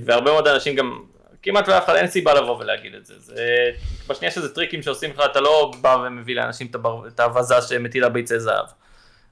[0.06, 1.00] והרבה מאוד אנשים גם
[1.44, 3.14] כמעט ואף אחד אין סיבה לבוא ולהגיד את זה.
[3.20, 3.70] זה
[4.07, 6.68] בשנייה שזה טריקים שעושים לך, אתה לא בא ומביא לאנשים
[7.07, 8.65] את האבזה שמטילה ביצי זהב.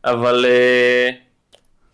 [0.05, 1.15] אבל uh,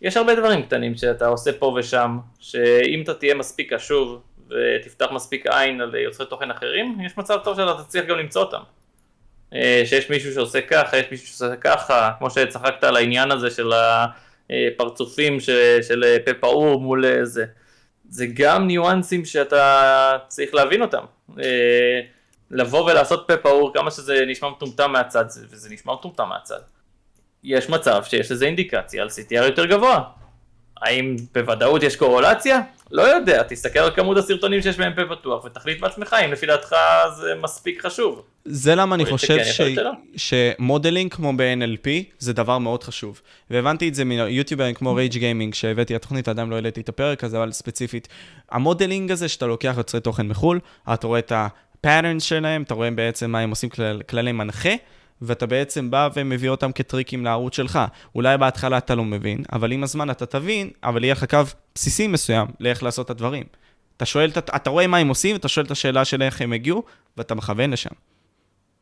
[0.02, 5.48] יש הרבה דברים קטנים שאתה עושה פה ושם, שאם אתה תהיה מספיק קשוב ותפתח מספיק
[5.48, 8.62] עין על יוצרי תוכן אחרים, יש מצב טוב שאתה תצליח גם למצוא אותם.
[9.52, 13.72] Uh, שיש מישהו שעושה ככה, יש מישהו שעושה ככה, כמו שצחקת על העניין הזה של
[13.74, 17.46] הפרצופים של, של פה פעור מול זה.
[18.10, 21.04] זה גם ניואנסים שאתה צריך להבין אותם.
[21.40, 22.02] אה,
[22.52, 26.60] לבוא ולעשות פה פעור כמה שזה נשמע מטומטם מהצד, וזה נשמע מטומטם מהצד.
[27.44, 30.04] יש מצב שיש לזה אינדיקציה על CTR יותר גבוה.
[30.82, 32.62] האם בוודאות יש קורולציה?
[32.92, 36.76] לא יודע, תסתכל על כמות הסרטונים שיש בהם פה פתוח ותחליט בעצמך אם לפי דעתך
[37.18, 38.22] זה מספיק חשוב.
[38.46, 39.62] זה למה אני חושב ש...
[40.16, 41.90] שמודלינג כמו ב-NLP
[42.20, 43.22] זה דבר מאוד חשוב.
[43.50, 47.38] והבנתי את זה מיוטיוברים כמו Rage Gaming שהבאתי לתוכנית, עדיין לא העליתי את הפרק הזה,
[47.38, 48.08] אבל ספציפית.
[48.52, 50.60] ה modeling הזה שאתה לוקח יוצרי תוכן מחו"ל,
[50.94, 54.02] אתה רואה את ה-patterns שלהם, אתה רואה בעצם מה הם עושים כל...
[54.10, 54.74] כללי מנחה.
[55.22, 57.80] ואתה בעצם בא ומביא אותם כטריקים לערוץ שלך.
[58.16, 61.40] אולי בהתחלה אתה לא מבין, אבל עם הזמן אתה תבין, אבל יהיה לך קו
[61.76, 63.44] בסיסי מסוים לאיך לעשות את הדברים.
[63.98, 66.54] אתה שואל, אתה, אתה רואה מה הם עושים, אתה שואל את השאלה של איך הם
[66.54, 66.84] הגיעו,
[67.18, 67.90] ואתה מכוון לשם.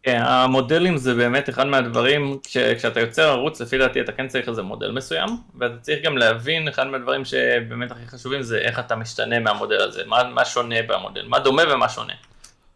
[0.03, 4.49] כן, המודלים זה באמת אחד מהדברים, כש, כשאתה יוצר ערוץ, לפי דעתי אתה כן צריך
[4.49, 5.29] איזה מודל מסוים,
[5.59, 10.01] ואתה צריך גם להבין, אחד מהדברים שבאמת הכי חשובים זה איך אתה משתנה מהמודל הזה,
[10.05, 12.13] מה, מה שונה במודל, מה דומה ומה שונה,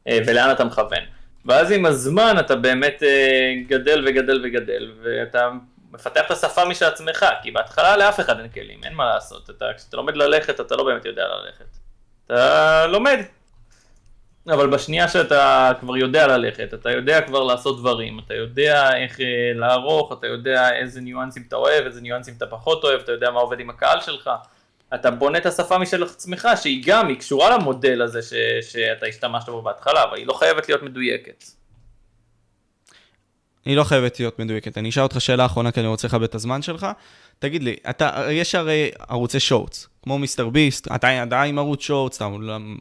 [0.08, 1.04] אה, ולאן אתה מכוון.
[1.50, 5.50] ואז עם הזמן אתה באמת אה, גדל וגדל וגדל, ואתה
[5.92, 9.50] מפתח את השפה משל עצמך, כי בהתחלה לאף אחד אין כלים, אין מה לעשות.
[9.50, 11.78] אתה, כשאתה לומד ללכת, אתה לא באמת יודע ללכת.
[12.26, 13.20] אתה לומד.
[14.48, 19.26] אבל בשנייה שאתה כבר יודע ללכת, אתה יודע כבר לעשות דברים, אתה יודע איך אה,
[19.56, 23.40] לערוך, אתה יודע איזה ניואנסים אתה אוהב, איזה ניואנסים אתה פחות אוהב, אתה יודע מה
[23.40, 24.30] עובד עם הקהל שלך.
[24.96, 28.34] אתה בונה את השפה משל עצמך, שהיא גם, היא קשורה למודל הזה ש,
[28.72, 31.44] שאתה השתמשת בו בהתחלה, אבל היא לא חייבת להיות מדויקת.
[33.66, 34.78] היא לא חייבת להיות מדויקת.
[34.78, 36.88] אני אשאל אותך שאלה אחרונה, כי אני רוצה לכבד את הזמן שלך.
[37.40, 42.28] תגיד לי, אתה, יש הרי ערוצי שורטס, כמו מיסטר ביסט, אתה עדיין ערוץ שורטס, אתה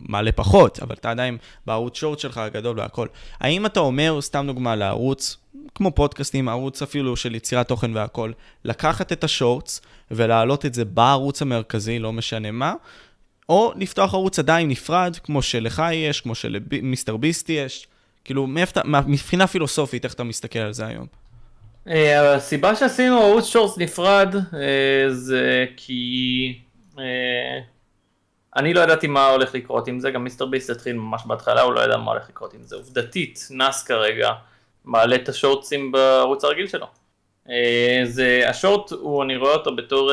[0.09, 3.06] מעלה פחות, אבל אתה עדיין בערוץ שורטס שלך הגדול והכל.
[3.40, 5.36] האם אתה אומר, סתם דוגמה לערוץ,
[5.74, 8.32] כמו פודקאסטים, ערוץ אפילו של יצירת תוכן והכל,
[8.65, 9.81] לקחת את השורטס
[10.11, 12.74] ולהעלות את זה בערוץ המרכזי, לא משנה מה,
[13.49, 17.86] או לפתוח ערוץ עדיין נפרד, כמו שלך יש, כמו שלמיסטר ביסט יש,
[18.24, 18.47] כאילו,
[19.07, 21.07] מבחינה פילוסופית, איך אתה מסתכל על זה היום?
[21.89, 26.59] אה, הסיבה שעשינו ערוץ שורס נפרד אה, זה כי
[26.99, 27.61] אה,
[28.57, 31.73] אני לא ידעתי מה הולך לקרות עם זה, גם מיסטר ביסט התחיל ממש בהתחלה, הוא
[31.74, 32.77] לא ידע מה הולך לקרות עם זה.
[32.77, 34.32] עובדתית, נאס כרגע
[34.84, 36.86] מעלה את השורטסים בערוץ הרגיל שלו.
[38.05, 40.12] זה, ה short, הוא, אני רואה אותו בתור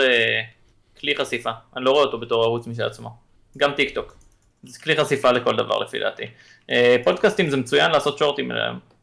[0.99, 3.09] כלי חשיפה, אני לא רואה אותו בתור ערוץ משל עצמו.
[3.57, 4.17] גם טיק טוק.
[4.63, 6.23] זה כלי חשיפה לכל דבר לפי דעתי.
[7.03, 8.51] פודקאסטים זה מצוין לעשות שורטים,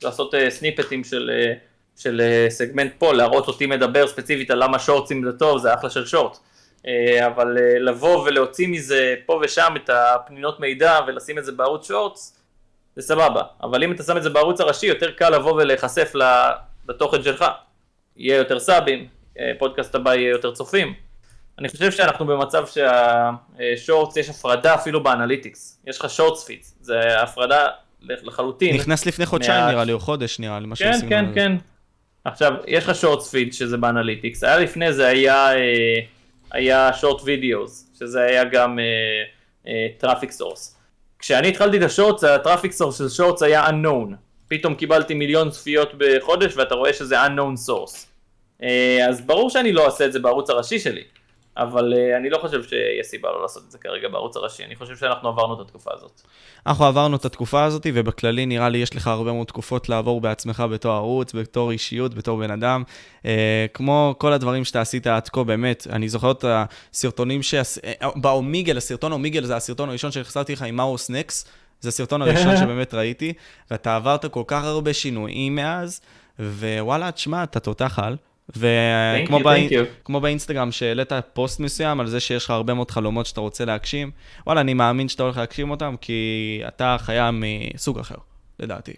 [0.03, 1.31] לעשות סניפטים של...
[1.97, 5.91] של אה, סגמנט פה, להראות אותי מדבר ספציפית על למה שורטסים זה טוב, זה אחלה
[5.91, 6.39] של short.
[6.87, 11.89] אה, אבל אה, לבוא ולהוציא מזה פה ושם את הפנינות מידע ולשים את זה בערוץ
[11.89, 12.42] shorts,
[12.97, 13.43] זה סבבה.
[13.63, 16.13] אבל אם אתה שם את זה בערוץ הראשי, יותר קל לבוא ולהיחשף
[16.89, 17.45] לתוכן שלך.
[18.17, 19.07] יהיה יותר סאבים,
[19.59, 20.95] פודקאסט הבא יהיה יותר צופים.
[21.59, 25.83] אני חושב שאנחנו במצב שה shorts, יש הפרדה אפילו ב analytics.
[25.87, 27.67] יש לך shorts feed, זה הפרדה
[28.03, 28.77] לחלוטין.
[28.77, 31.53] נכנס לפני חודשיים נראה לי, או חודש נראה לי, משהו כן, כן, כן.
[32.25, 35.99] עכשיו, יש לך short feed שזה ב analytics, היה לפני זה היה, אה,
[36.53, 38.79] היה short videos, שזה היה גם
[39.99, 40.77] traffic uh, source.
[40.77, 40.82] Uh,
[41.23, 44.15] כשאני התחלתי את ה shorts, ה traffic source של shorts היה unknown.
[44.49, 48.07] פתאום קיבלתי מיליון צפיות בחודש ואתה רואה שזה unknown source.
[48.61, 48.65] Uh,
[49.09, 51.03] אז ברור שאני לא אעשה את זה בערוץ הראשי שלי.
[51.57, 54.77] אבל uh, אני לא חושב שיש סיבה לא לעשות את זה כרגע בערוץ הראשי, אני
[54.77, 56.21] חושב שאנחנו עברנו את התקופה הזאת.
[56.67, 60.65] אנחנו עברנו את התקופה הזאת, ובכללי נראה לי יש לך הרבה מאוד תקופות לעבור בעצמך
[60.73, 62.83] בתור ערוץ, בתור אישיות, בתור בן אדם.
[63.23, 63.27] Uh,
[63.75, 67.55] כמו כל הדברים שאתה עשית עד כה, באמת, אני זוכר את הסרטונים ש...
[67.55, 71.45] אה, באומיגל, הסרטון אומיגל זה הסרטון הראשון שהחסרתי לך עם מאוס נקס,
[71.81, 73.33] זה הסרטון הראשון שבאמת ראיתי,
[73.71, 76.01] ואתה עברת כל כך הרבה שינויים מאז,
[76.39, 78.17] ווואלה, תשמע, אתה תותח על.
[78.49, 79.41] וכמו
[80.09, 80.21] בא...
[80.21, 84.11] באינסטגרם שהעלית פוסט מסוים על זה שיש לך הרבה מאוד חלומות שאתה רוצה להגשים,
[84.47, 88.17] וואלה, אני מאמין שאתה הולך להגשים אותם, כי אתה חיה מסוג אחר,
[88.59, 88.93] לדעתי.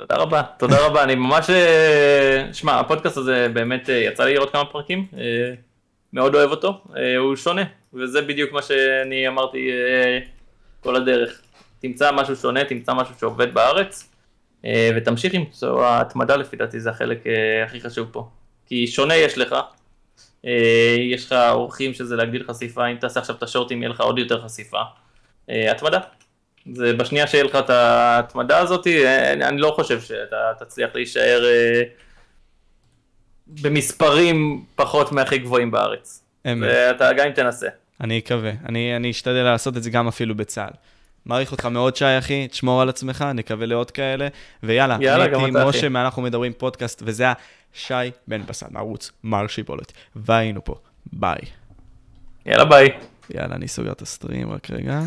[0.00, 1.50] תודה רבה, תודה רבה, אני ממש...
[1.50, 5.52] אה, שמע, הפודקאסט הזה באמת, אה, יצא לי לראות כמה פרקים, אה,
[6.12, 6.84] מאוד אוהב אותו,
[7.18, 7.62] הוא שונה,
[7.94, 9.70] וזה בדיוק מה שאני אמרתי
[10.80, 11.40] כל הדרך.
[11.80, 14.09] תמצא משהו שונה, תמצא משהו שעובד בארץ,
[14.64, 18.28] אה, ותמשיך למצוא, ההתמדה לפי דעתי זה החלק אה, הכי חשוב פה.
[18.66, 19.54] כי שונה יש לך,
[20.46, 24.18] אה, יש לך אורחים שזה להגדיל חשיפה, אם תעשה עכשיו את השורטים יהיה לך עוד
[24.18, 24.80] יותר חשיפה.
[25.48, 25.98] התמדה.
[26.72, 28.86] זה בשנייה שיהיה לך את ההתמדה הזאת,
[29.42, 31.44] אני לא חושב שאתה תצליח להישאר
[33.46, 36.24] במספרים פחות מהכי גבוהים בארץ.
[36.46, 36.68] אמת.
[36.72, 37.68] ואתה גם אם תנסה.
[38.00, 40.72] אני אקווה, אני, אני אשתדל לעשות את זה גם אפילו בצה"ל.
[41.26, 44.28] מעריך אותך מאוד, שי, אחי, תשמור על עצמך, נקווה לעוד כאלה.
[44.62, 47.32] ויאללה, יאללה, אני הייתי משה מאנחנו מדברים פודקאסט, וזה היה
[47.72, 47.94] שי
[48.28, 49.92] בן בסן, ערוץ מר שיבולת.
[50.16, 50.74] והיינו פה,
[51.12, 51.38] ביי.
[52.46, 52.88] יאללה, ביי.
[53.34, 55.00] יאללה, אני סוגר את הסטרים רק רגע.